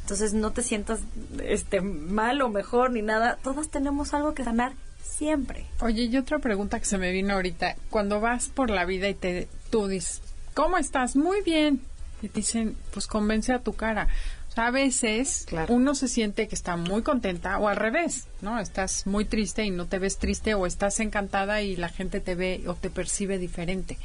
Entonces 0.02 0.34
no 0.34 0.52
te 0.52 0.62
sientas 0.62 1.00
este 1.44 1.82
mal 1.82 2.42
o 2.42 2.50
mejor 2.50 2.92
ni 2.92 3.02
nada. 3.02 3.40
Todas 3.42 3.70
tenemos 3.70 4.14
algo 4.14 4.34
que 4.34 4.44
sanar 4.44 4.74
siempre. 5.04 5.66
Oye, 5.80 6.04
y 6.04 6.18
otra 6.18 6.40
pregunta 6.40 6.80
que 6.80 6.86
se 6.86 6.98
me 6.98 7.12
vino 7.12 7.34
ahorita. 7.34 7.76
Cuando 7.90 8.20
vas 8.20 8.50
por 8.50 8.70
la 8.70 8.86
vida 8.86 9.10
y 9.10 9.16
te 9.16 9.48
tú 9.72 9.88
dices, 9.88 10.22
¿cómo 10.54 10.78
estás? 10.78 11.16
Muy 11.16 11.42
bien. 11.42 11.82
Y 12.22 12.30
te 12.30 12.42
dicen, 12.42 12.78
pues 12.94 13.08
convence 13.08 13.52
a 13.54 13.60
tu 13.60 13.74
cara 13.74 14.08
a 14.56 14.72
veces 14.72 15.46
uno 15.68 15.96
se 15.96 16.08
siente 16.08 16.48
que 16.48 16.56
está 16.56 16.78
muy 16.78 17.02
contenta 17.02 17.58
o 17.60 17.68
al 17.68 17.76
revés, 17.76 18.28
¿no? 18.42 18.60
Estás 18.60 19.06
muy 19.06 19.26
triste 19.26 19.64
y 19.64 19.70
no 19.70 19.88
te 19.88 20.00
ves 20.00 20.18
triste 20.18 20.54
o 20.54 20.66
estás 20.66 21.00
encantada 21.00 21.62
y 21.62 21.76
la 21.76 21.90
gente 21.90 22.22
te 22.22 22.36
ve 22.36 22.64
o 22.68 22.76
te 22.76 22.90
percibe 22.90 23.38
diferente. 23.38 23.98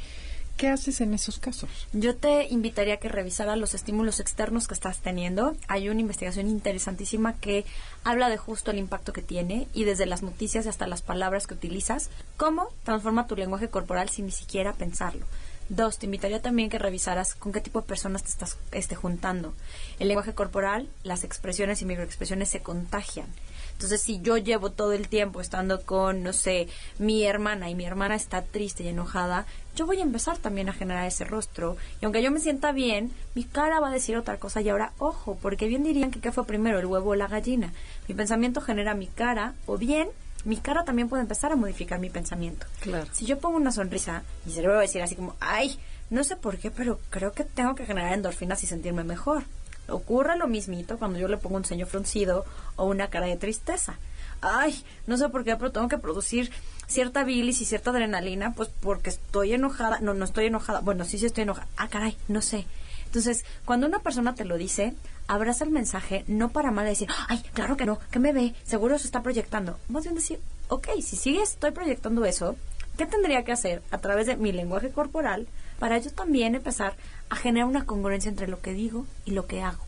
¿Qué 0.57 0.67
haces 0.67 1.01
en 1.01 1.13
esos 1.15 1.39
casos? 1.39 1.87
Yo 1.91 2.15
te 2.15 2.47
invitaría 2.49 2.95
a 2.95 2.97
que 2.97 3.09
revisaras 3.09 3.57
los 3.57 3.73
estímulos 3.73 4.19
externos 4.19 4.67
que 4.67 4.75
estás 4.75 4.99
teniendo. 4.99 5.55
Hay 5.67 5.89
una 5.89 6.01
investigación 6.01 6.47
interesantísima 6.49 7.33
que 7.33 7.65
habla 8.03 8.29
de 8.29 8.37
justo 8.37 8.69
el 8.69 8.77
impacto 8.77 9.11
que 9.11 9.23
tiene 9.23 9.67
y 9.73 9.85
desde 9.85 10.05
las 10.05 10.21
noticias 10.21 10.67
hasta 10.67 10.85
las 10.85 11.01
palabras 11.01 11.47
que 11.47 11.55
utilizas, 11.55 12.09
cómo 12.37 12.67
transforma 12.83 13.25
tu 13.25 13.35
lenguaje 13.35 13.69
corporal 13.69 14.09
sin 14.09 14.25
ni 14.25 14.31
siquiera 14.31 14.73
pensarlo. 14.73 15.25
Dos, 15.71 15.99
te 15.99 16.05
invitaría 16.05 16.41
también 16.41 16.69
que 16.69 16.77
revisaras 16.77 17.33
con 17.33 17.53
qué 17.53 17.61
tipo 17.61 17.79
de 17.79 17.87
personas 17.87 18.23
te 18.23 18.27
estás 18.27 18.57
este, 18.73 18.93
juntando. 18.93 19.53
El 19.99 20.09
lenguaje 20.09 20.33
corporal, 20.33 20.89
las 21.03 21.23
expresiones 21.23 21.81
y 21.81 21.85
microexpresiones 21.85 22.49
se 22.49 22.61
contagian. 22.61 23.27
Entonces, 23.71 24.01
si 24.01 24.19
yo 24.19 24.35
llevo 24.35 24.71
todo 24.71 24.91
el 24.91 25.07
tiempo 25.07 25.39
estando 25.39 25.81
con, 25.83 26.23
no 26.23 26.33
sé, 26.33 26.67
mi 26.99 27.23
hermana 27.23 27.69
y 27.69 27.75
mi 27.75 27.85
hermana 27.85 28.15
está 28.15 28.41
triste 28.41 28.83
y 28.83 28.89
enojada, 28.89 29.45
yo 29.73 29.85
voy 29.85 29.99
a 29.99 30.03
empezar 30.03 30.37
también 30.39 30.67
a 30.67 30.73
generar 30.73 31.07
ese 31.07 31.23
rostro. 31.23 31.77
Y 32.01 32.05
aunque 32.05 32.21
yo 32.21 32.31
me 32.31 32.41
sienta 32.41 32.73
bien, 32.73 33.13
mi 33.33 33.45
cara 33.45 33.79
va 33.79 33.87
a 33.87 33.93
decir 33.93 34.17
otra 34.17 34.39
cosa. 34.39 34.59
Y 34.59 34.67
ahora, 34.67 34.91
ojo, 34.97 35.37
porque 35.41 35.67
bien 35.67 35.83
dirían 35.83 36.11
que 36.11 36.19
qué 36.19 36.33
fue 36.33 36.45
primero, 36.45 36.79
el 36.79 36.85
huevo 36.85 37.11
o 37.11 37.15
la 37.15 37.27
gallina. 37.27 37.71
Mi 38.09 38.13
pensamiento 38.13 38.59
genera 38.59 38.93
mi 38.93 39.07
cara, 39.07 39.55
o 39.67 39.77
bien 39.77 40.09
mi 40.45 40.57
cara 40.57 40.83
también 40.83 41.09
puede 41.09 41.21
empezar 41.21 41.51
a 41.51 41.55
modificar 41.55 41.99
mi 41.99 42.09
pensamiento. 42.09 42.65
Claro. 42.79 43.07
Si 43.11 43.25
yo 43.25 43.39
pongo 43.39 43.57
una 43.57 43.71
sonrisa, 43.71 44.23
mi 44.45 44.51
cerebro 44.51 44.75
va 44.75 44.79
a 44.79 44.83
decir 44.83 45.01
así 45.01 45.15
como, 45.15 45.35
ay, 45.39 45.77
no 46.09 46.23
sé 46.23 46.35
por 46.35 46.57
qué, 46.57 46.71
pero 46.71 46.99
creo 47.09 47.31
que 47.31 47.43
tengo 47.43 47.75
que 47.75 47.85
generar 47.85 48.13
endorfinas 48.13 48.63
y 48.63 48.67
sentirme 48.67 49.03
mejor. 49.03 49.43
Ocurre 49.87 50.37
lo 50.37 50.47
mismito 50.47 50.97
cuando 50.97 51.19
yo 51.19 51.27
le 51.27 51.37
pongo 51.37 51.57
un 51.57 51.65
ceño 51.65 51.85
fruncido 51.85 52.45
o 52.75 52.85
una 52.85 53.09
cara 53.09 53.27
de 53.27 53.37
tristeza. 53.37 53.97
Ay, 54.41 54.83
no 55.05 55.17
sé 55.17 55.29
por 55.29 55.43
qué, 55.43 55.55
pero 55.55 55.71
tengo 55.71 55.87
que 55.87 55.97
producir 55.97 56.51
cierta 56.87 57.23
bilis 57.23 57.61
y 57.61 57.65
cierta 57.65 57.91
adrenalina, 57.91 58.53
pues 58.53 58.69
porque 58.79 59.09
estoy 59.09 59.53
enojada. 59.53 59.99
No, 59.99 60.13
no 60.13 60.25
estoy 60.25 60.47
enojada. 60.47 60.81
Bueno, 60.81 61.05
sí, 61.05 61.17
sí 61.17 61.27
estoy 61.27 61.43
enojada. 61.43 61.67
Ah, 61.77 61.87
caray, 61.87 62.17
no 62.27 62.41
sé. 62.41 62.65
Entonces, 63.11 63.43
cuando 63.65 63.87
una 63.87 63.99
persona 63.99 64.35
te 64.35 64.45
lo 64.45 64.57
dice, 64.57 64.93
abraza 65.27 65.65
el 65.65 65.69
mensaje 65.69 66.23
no 66.27 66.47
para 66.47 66.71
mal 66.71 66.85
decir, 66.85 67.09
ay, 67.27 67.43
claro 67.53 67.75
que 67.75 67.85
no, 67.85 67.99
que 68.09 68.19
me 68.19 68.31
ve, 68.31 68.55
seguro 68.63 68.97
se 68.97 69.05
está 69.05 69.21
proyectando. 69.21 69.77
Más 69.89 70.03
bien 70.03 70.15
decir, 70.15 70.39
ok, 70.69 70.87
si 71.01 71.17
sigue 71.17 71.41
estoy 71.41 71.71
proyectando 71.71 72.23
eso, 72.23 72.55
¿qué 72.97 73.05
tendría 73.05 73.43
que 73.43 73.51
hacer 73.51 73.81
a 73.91 73.97
través 73.97 74.27
de 74.27 74.37
mi 74.37 74.53
lenguaje 74.53 74.91
corporal 74.91 75.45
para 75.77 75.97
yo 75.97 76.09
también 76.11 76.55
empezar 76.55 76.95
a 77.29 77.35
generar 77.35 77.67
una 77.67 77.85
congruencia 77.85 78.29
entre 78.29 78.47
lo 78.47 78.61
que 78.61 78.71
digo 78.71 79.05
y 79.25 79.31
lo 79.31 79.45
que 79.45 79.61
hago? 79.61 79.83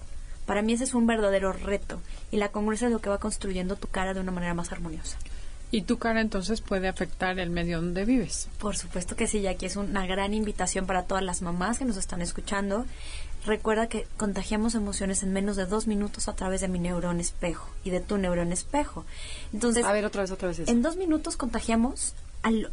Para 0.45 0.61
mí 0.61 0.73
ese 0.73 0.83
es 0.83 0.93
un 0.93 1.07
verdadero 1.07 1.53
reto 1.53 2.01
y 2.29 2.35
la 2.35 2.49
congruencia 2.49 2.87
es 2.87 2.93
lo 2.93 2.99
que 2.99 3.09
va 3.09 3.19
construyendo 3.19 3.77
tu 3.77 3.87
cara 3.87 4.13
de 4.13 4.19
una 4.19 4.33
manera 4.33 4.53
más 4.53 4.73
armoniosa. 4.73 5.17
¿Y 5.73 5.81
tu 5.81 5.97
cara 5.97 6.21
entonces 6.21 6.61
puede 6.61 6.87
afectar 6.87 7.39
el 7.39 7.49
medio 7.49 7.81
donde 7.81 8.05
vives? 8.05 8.47
Por 8.59 8.77
supuesto 8.77 9.15
que 9.15 9.25
sí, 9.25 9.41
ya 9.41 9.55
que 9.55 9.65
es 9.65 9.75
una 9.75 10.05
gran 10.05 10.35
invitación 10.35 10.85
para 10.85 11.05
todas 11.05 11.23
las 11.23 11.41
mamás 11.41 11.79
que 11.79 11.85
nos 11.85 11.97
están 11.97 12.21
escuchando. 12.21 12.85
Recuerda 13.43 13.87
que 13.87 14.05
contagiamos 14.15 14.75
emociones 14.75 15.23
en 15.23 15.33
menos 15.33 15.55
de 15.55 15.65
dos 15.65 15.87
minutos 15.87 16.27
a 16.27 16.35
través 16.35 16.61
de 16.61 16.67
mi 16.67 16.77
neurón 16.77 17.19
espejo 17.19 17.67
y 17.83 17.89
de 17.89 18.01
tu 18.01 18.19
neurón 18.19 18.51
espejo. 18.51 19.03
Entonces, 19.51 19.83
a 19.83 19.91
ver, 19.91 20.05
otra 20.05 20.21
vez, 20.21 20.29
otra 20.29 20.49
vez. 20.49 20.59
En 20.59 20.83
dos 20.83 20.95
minutos 20.95 21.37
contagiamos 21.37 22.13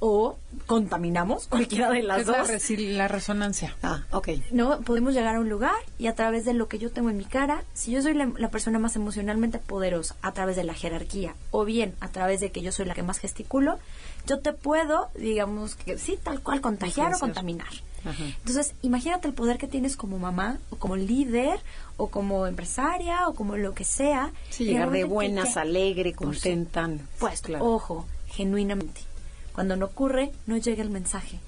o 0.00 0.36
contaminamos 0.66 1.46
cualquiera 1.46 1.90
de 1.90 2.02
las 2.02 2.26
dos. 2.26 2.36
La, 2.78 3.08
resonancia. 3.08 3.76
Ah, 3.82 4.04
ok. 4.10 4.28
No, 4.50 4.80
podemos 4.80 5.14
llegar 5.14 5.36
a 5.36 5.40
un 5.40 5.48
lugar 5.48 5.74
y 5.98 6.06
a 6.08 6.14
través 6.14 6.44
de 6.44 6.54
lo 6.54 6.68
que 6.68 6.78
yo 6.78 6.90
tengo 6.90 7.10
en 7.10 7.16
mi 7.16 7.24
cara, 7.24 7.64
si 7.74 7.92
yo 7.92 8.02
soy 8.02 8.14
la, 8.14 8.50
persona 8.50 8.78
más 8.78 8.96
emocionalmente 8.96 9.58
poderosa 9.58 10.16
a 10.22 10.32
través 10.32 10.56
de 10.56 10.64
la 10.64 10.74
jerarquía 10.74 11.34
o 11.50 11.64
bien 11.64 11.94
a 12.00 12.08
través 12.08 12.40
de 12.40 12.50
que 12.50 12.62
yo 12.62 12.72
soy 12.72 12.86
la 12.86 12.94
que 12.94 13.02
más 13.02 13.18
gesticulo, 13.18 13.78
yo 14.26 14.40
te 14.40 14.52
puedo, 14.52 15.08
digamos 15.14 15.76
que 15.76 15.98
sí, 15.98 16.18
tal 16.22 16.40
cual, 16.40 16.60
contagiar 16.60 17.14
o 17.14 17.18
contaminar. 17.18 17.68
Entonces, 18.02 18.74
imagínate 18.80 19.28
el 19.28 19.34
poder 19.34 19.58
que 19.58 19.66
tienes 19.66 19.94
como 19.94 20.18
mamá 20.18 20.58
o 20.70 20.76
como 20.76 20.96
líder 20.96 21.60
o 21.98 22.08
como 22.08 22.46
empresaria 22.46 23.28
o 23.28 23.34
como 23.34 23.58
lo 23.58 23.74
que 23.74 23.84
sea. 23.84 24.32
Sí, 24.48 24.64
llegar 24.64 24.90
de 24.90 25.04
buenas, 25.04 25.58
alegre, 25.58 26.14
contentan. 26.14 27.06
Pues, 27.18 27.42
ojo, 27.60 28.06
genuinamente 28.26 29.02
cuando 29.52 29.76
no 29.76 29.86
ocurre, 29.86 30.32
no 30.46 30.56
llega 30.56 30.82
el 30.82 30.90
mensaje. 30.90 31.38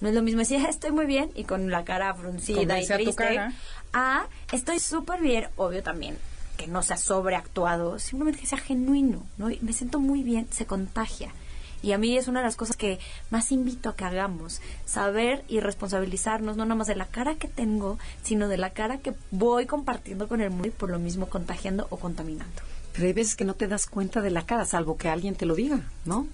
No 0.00 0.08
es 0.08 0.14
lo 0.14 0.22
mismo 0.22 0.40
decir, 0.40 0.64
estoy 0.68 0.92
muy 0.92 1.06
bien 1.06 1.30
y 1.34 1.44
con 1.44 1.70
la 1.70 1.84
cara 1.84 2.12
fruncida 2.14 2.80
y 2.80 2.86
triste. 2.86 3.40
Ah, 3.92 4.26
estoy 4.52 4.78
súper 4.78 5.20
bien, 5.20 5.48
obvio 5.56 5.82
también, 5.82 6.18
que 6.56 6.66
no 6.66 6.82
sea 6.82 6.98
sobreactuado, 6.98 7.98
simplemente 7.98 8.40
que 8.40 8.46
sea 8.46 8.58
genuino, 8.58 9.24
¿no? 9.38 9.48
me 9.60 9.72
siento 9.72 9.98
muy 9.98 10.22
bien, 10.22 10.46
se 10.50 10.66
contagia. 10.66 11.32
Y 11.82 11.92
a 11.92 11.98
mí 11.98 12.16
es 12.16 12.26
una 12.26 12.40
de 12.40 12.46
las 12.46 12.56
cosas 12.56 12.76
que 12.76 12.98
más 13.30 13.52
invito 13.52 13.88
a 13.88 13.96
que 13.96 14.04
hagamos, 14.04 14.60
saber 14.84 15.44
y 15.48 15.60
responsabilizarnos 15.60 16.56
no 16.56 16.64
nada 16.64 16.74
más 16.74 16.88
de 16.88 16.96
la 16.96 17.06
cara 17.06 17.36
que 17.36 17.48
tengo, 17.48 17.98
sino 18.22 18.48
de 18.48 18.56
la 18.56 18.70
cara 18.70 18.98
que 18.98 19.14
voy 19.30 19.66
compartiendo 19.66 20.26
con 20.26 20.40
el 20.40 20.50
mundo 20.50 20.68
y 20.68 20.72
por 20.72 20.90
lo 20.90 20.98
mismo 20.98 21.28
contagiando 21.28 21.86
o 21.90 21.96
contaminando. 21.98 22.62
Pero 22.92 23.06
hay 23.06 23.12
veces 23.12 23.36
que 23.36 23.44
no 23.44 23.54
te 23.54 23.68
das 23.68 23.86
cuenta 23.86 24.20
de 24.20 24.30
la 24.30 24.46
cara, 24.46 24.64
salvo 24.64 24.96
que 24.96 25.08
alguien 25.08 25.36
te 25.36 25.46
lo 25.46 25.54
diga, 25.54 25.80
¿no? 26.04 26.26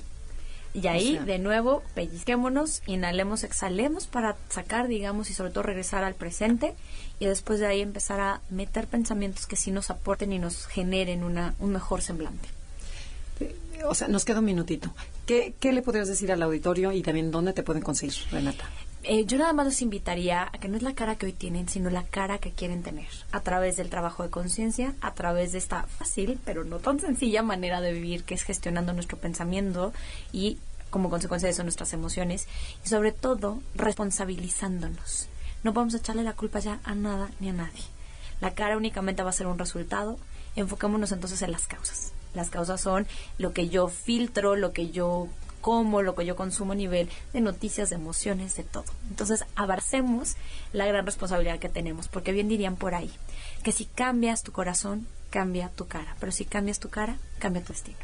Y 0.75 0.87
ahí, 0.87 1.19
de 1.19 1.39
nuevo, 1.39 1.83
pellizquémonos, 1.95 2.83
inhalemos, 2.87 3.45
exhalemos 3.45 4.07
para 4.07 4.37
sacar, 4.49 4.89
digamos, 4.89 5.29
y 5.29 5.35
sobre 5.35 5.51
todo 5.51 5.65
regresar 5.65 6.03
al 6.03 6.15
presente. 6.15 6.75
Y 7.19 7.27
después 7.27 7.61
de 7.61 7.67
ahí 7.67 7.83
empezar 7.83 8.21
a 8.21 8.41
meter 8.49 8.87
pensamientos 8.87 9.47
que 9.47 9.57
sí 9.57 9.71
nos 9.71 9.91
aporten 9.91 10.33
y 10.33 10.39
nos 10.39 10.67
generen 10.67 11.25
una, 11.25 11.55
un 11.59 11.73
mejor 11.73 12.01
semblante. 12.01 12.49
O 13.85 13.95
sea, 13.95 14.09
nos 14.09 14.25
queda 14.25 14.39
un 14.39 14.47
minutito. 14.47 14.95
¿Qué, 15.27 15.55
¿Qué 15.61 15.73
le 15.73 15.83
podrías 15.83 16.09
decir 16.09 16.33
al 16.33 16.43
auditorio 16.43 16.93
y 16.93 17.03
también 17.03 17.31
dónde 17.31 17.53
te 17.53 17.63
pueden 17.63 17.83
conseguir, 17.83 18.15
Renata? 18.31 18.65
Eh, 19.05 19.25
yo 19.27 19.37
nada 19.37 19.53
más 19.53 19.67
los 19.67 19.83
invitaría 19.83 20.45
a 20.45 20.59
que 20.59 20.69
no 20.69 20.77
es 20.77 20.83
la 20.83 20.95
cara 20.95 21.17
que 21.17 21.27
hoy 21.27 21.33
tienen, 21.33 21.69
sino 21.69 21.91
la 21.91 22.05
cara 22.05 22.39
que 22.39 22.53
quieren 22.53 22.85
tener, 22.85 23.09
a 23.33 23.41
través 23.41 23.77
del 23.77 23.91
trabajo 23.91 24.23
de 24.23 24.31
conciencia, 24.31 24.95
a 25.01 25.13
través 25.13 25.51
de 25.51 25.59
esta 25.59 25.83
fácil, 25.83 26.39
pero 26.45 26.63
no 26.63 26.79
tan 26.79 27.01
sencilla 27.01 27.43
manera 27.43 27.81
de 27.81 27.93
vivir 27.93 28.23
que 28.23 28.35
es 28.35 28.45
gestionando 28.45 28.93
nuestro 28.93 29.19
pensamiento 29.19 29.93
y 30.31 30.59
como 30.91 31.11
consecuencia 31.11 31.49
de 31.49 31.53
eso 31.53 31.65
nuestras 31.65 31.93
emociones 31.95 32.47
y 32.85 32.89
sobre 32.89 33.11
todo 33.11 33.61
responsabilizándonos. 33.75 35.27
No 35.65 35.73
podemos 35.73 35.95
echarle 35.95 36.23
la 36.23 36.35
culpa 36.35 36.61
ya 36.61 36.79
a 36.85 36.95
nada 36.95 37.29
ni 37.41 37.49
a 37.49 37.55
nadie. 37.55 37.83
La 38.41 38.55
cara 38.55 38.77
únicamente 38.77 39.25
va 39.25 39.31
a 39.31 39.33
ser 39.33 39.49
un 39.49 39.59
resultado. 39.59 40.19
Enfoquémonos 40.55 41.11
entonces 41.11 41.43
en 41.43 41.51
las 41.51 41.67
causas. 41.67 42.13
Las 42.35 42.51
causas 42.51 42.81
son 42.81 43.07
lo 43.39 43.53
que 43.53 43.69
yo 43.69 43.89
filtro, 43.89 44.55
lo 44.55 44.73
que 44.73 44.91
yo 44.91 45.29
como, 45.63 46.03
lo 46.03 46.15
que 46.15 46.27
yo 46.27 46.37
consumo 46.37 46.73
a 46.73 46.77
nivel 46.77 47.09
de 47.33 47.41
noticias, 47.41 47.89
de 47.89 47.97
emociones, 47.97 48.55
de 48.57 48.65
todo. 48.65 48.85
Entonces, 49.09 49.47
abracemos 49.57 50.37
la 50.75 50.85
gran 50.85 51.07
responsabilidad 51.07 51.59
que 51.59 51.71
tenemos, 51.71 52.09
porque 52.09 52.33
bien 52.33 52.49
dirían 52.49 52.77
por 52.77 52.95
ahí, 52.95 53.11
que 53.63 53.73
si 53.73 53.87
cambias 53.87 54.43
tu 54.43 54.53
corazón, 54.53 55.07
cambia 55.31 55.71
tu 55.71 55.87
cara, 55.87 56.15
pero 56.21 56.31
si 56.31 56.45
cambias 56.45 56.79
tu 56.79 56.91
cara, 56.91 57.17
cambia 57.39 57.63
tu 57.63 57.73
destino. 57.73 57.97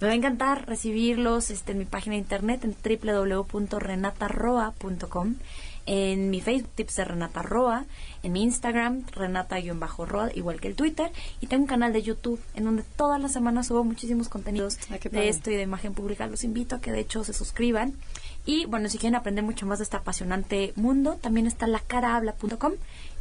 Me 0.00 0.06
va 0.08 0.14
a 0.14 0.16
encantar 0.16 0.66
recibirlos 0.66 1.50
este, 1.50 1.72
en 1.72 1.78
mi 1.78 1.84
página 1.84 2.14
de 2.14 2.22
internet 2.22 2.64
en 2.64 2.74
www.renatarroa.com 2.74 5.34
en 5.86 6.30
mi 6.30 6.40
Facebook 6.40 6.70
Tips 6.74 6.96
de 6.96 7.04
Renata 7.04 7.42
Roa, 7.42 7.84
en 8.22 8.32
mi 8.32 8.42
Instagram 8.42 9.04
Renata-Roa, 9.12 10.30
igual 10.34 10.60
que 10.60 10.68
el 10.68 10.74
Twitter, 10.74 11.10
y 11.40 11.46
tengo 11.46 11.62
un 11.62 11.68
canal 11.68 11.92
de 11.92 12.02
YouTube 12.02 12.40
en 12.54 12.64
donde 12.64 12.82
todas 12.96 13.20
las 13.20 13.32
semanas 13.32 13.66
subo 13.66 13.84
muchísimos 13.84 14.28
contenidos 14.28 14.78
de 15.10 15.28
esto 15.28 15.50
y 15.50 15.56
de 15.56 15.62
imagen 15.62 15.94
pública. 15.94 16.26
Los 16.26 16.44
invito 16.44 16.76
a 16.76 16.80
que 16.80 16.92
de 16.92 17.00
hecho 17.00 17.24
se 17.24 17.32
suscriban. 17.32 17.94
Y 18.44 18.66
bueno, 18.66 18.88
si 18.88 18.98
quieren 18.98 19.14
aprender 19.14 19.44
mucho 19.44 19.66
más 19.66 19.78
de 19.78 19.84
este 19.84 19.96
apasionante 19.96 20.72
mundo, 20.76 21.18
también 21.20 21.46
está 21.46 21.66
lacarahabla.com 21.66 22.72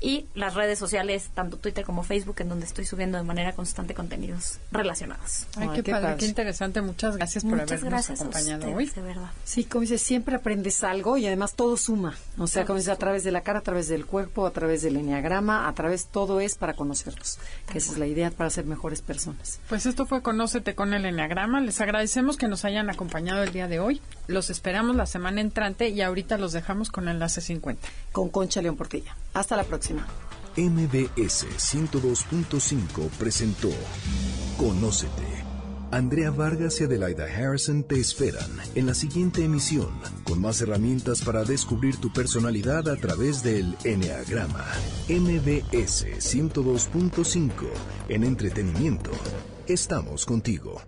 y 0.02 0.26
las 0.34 0.56
redes 0.56 0.80
sociales, 0.80 1.30
tanto 1.36 1.58
Twitter 1.58 1.86
como 1.86 2.04
Facebook, 2.04 2.38
en 2.40 2.50
donde 2.50 2.66
estoy 2.66 2.86
subiendo 2.86 3.20
de 3.20 3.24
manera 3.24 3.54
constante 3.54 3.94
contenidos 3.94 4.58
relacionados. 4.72 5.46
Ay, 5.56 5.70
qué, 5.76 5.84
padre, 5.84 6.16
qué 6.18 6.26
interesante. 6.26 6.82
Muchas 6.82 7.18
gracias 7.18 7.44
por 7.44 7.62
habernos 7.62 8.10
acompañado 8.10 8.74
hoy. 8.74 8.88
De 8.88 9.02
verdad. 9.02 9.30
Sí, 9.44 9.64
como 9.64 9.82
dices, 9.82 10.02
siempre 10.02 10.36
aprendes 10.36 10.84
algo 10.84 11.18
y 11.18 11.28
además 11.28 11.54
todo 11.54 11.78
suma. 11.78 12.18
O 12.40 12.48
sea, 12.48 12.66
como 12.66 12.78
dices, 12.78 12.92
a 12.92 12.96
través 12.96 13.24
de 13.24 13.32
la 13.32 13.42
cara, 13.42 13.60
a 13.60 13.62
través 13.62 13.88
del 13.88 14.08
cuerpo, 14.08 14.48
a 14.48 14.52
través 14.52 14.82
del 14.82 14.98
enneagrama, 14.98 15.68
a 15.68 15.74
través 15.74 16.08
todo 16.08 16.42
es 16.42 16.56
para 16.56 16.74
conocernos. 16.74 17.38
Que 17.72 17.78
esa 17.78 17.92
es 17.92 17.98
la 18.00 18.08
idea 18.08 18.32
para 18.32 18.50
ser 18.50 18.66
mejores 18.66 19.02
personas. 19.02 19.60
Pues 19.70 19.86
esto 19.86 20.08
fue 20.08 20.24
Conócete 20.24 20.74
con 20.74 20.96
el 20.96 21.06
enneagrama. 21.06 21.62
Les 21.62 21.80
agradecemos 21.80 22.38
que 22.38 22.48
nos 22.48 22.66
hayan 22.66 22.90
acompañado 22.90 23.44
el 23.44 23.52
día 23.52 23.68
de 23.68 23.80
hoy. 23.80 24.02
Los 24.28 24.50
esperamos 24.50 24.96
la 24.96 25.06
semana 25.06 25.42
entrante 25.42 25.90
y 25.90 26.02
ahorita 26.02 26.38
los 26.38 26.54
dejamos 26.54 26.90
con 26.90 27.08
Enlace 27.08 27.42
50. 27.42 27.88
Con 28.12 28.30
Concha 28.30 28.62
León 28.62 28.78
Portilla. 28.78 29.16
Hasta 29.34 29.56
la 29.56 29.64
MBS 30.58 31.46
102.5 31.58 33.10
presentó 33.18 33.70
Conócete. 34.58 35.42
Andrea 35.92 36.32
Vargas 36.32 36.80
y 36.80 36.86
Adelaida 36.86 37.26
Harrison 37.26 37.84
te 37.84 38.00
esperan 38.00 38.50
en 38.76 38.86
la 38.86 38.94
siguiente 38.94 39.44
emisión 39.44 39.90
con 40.24 40.40
más 40.40 40.62
herramientas 40.62 41.22
para 41.22 41.44
descubrir 41.44 41.98
tu 41.98 42.14
personalidad 42.14 42.88
a 42.88 42.96
través 42.96 43.44
del 43.44 43.76
Enneagrama. 43.84 44.66
MBS 45.10 46.06
102.5 46.20 47.52
en 48.08 48.24
entretenimiento. 48.24 49.12
Estamos 49.68 50.26
contigo. 50.26 50.82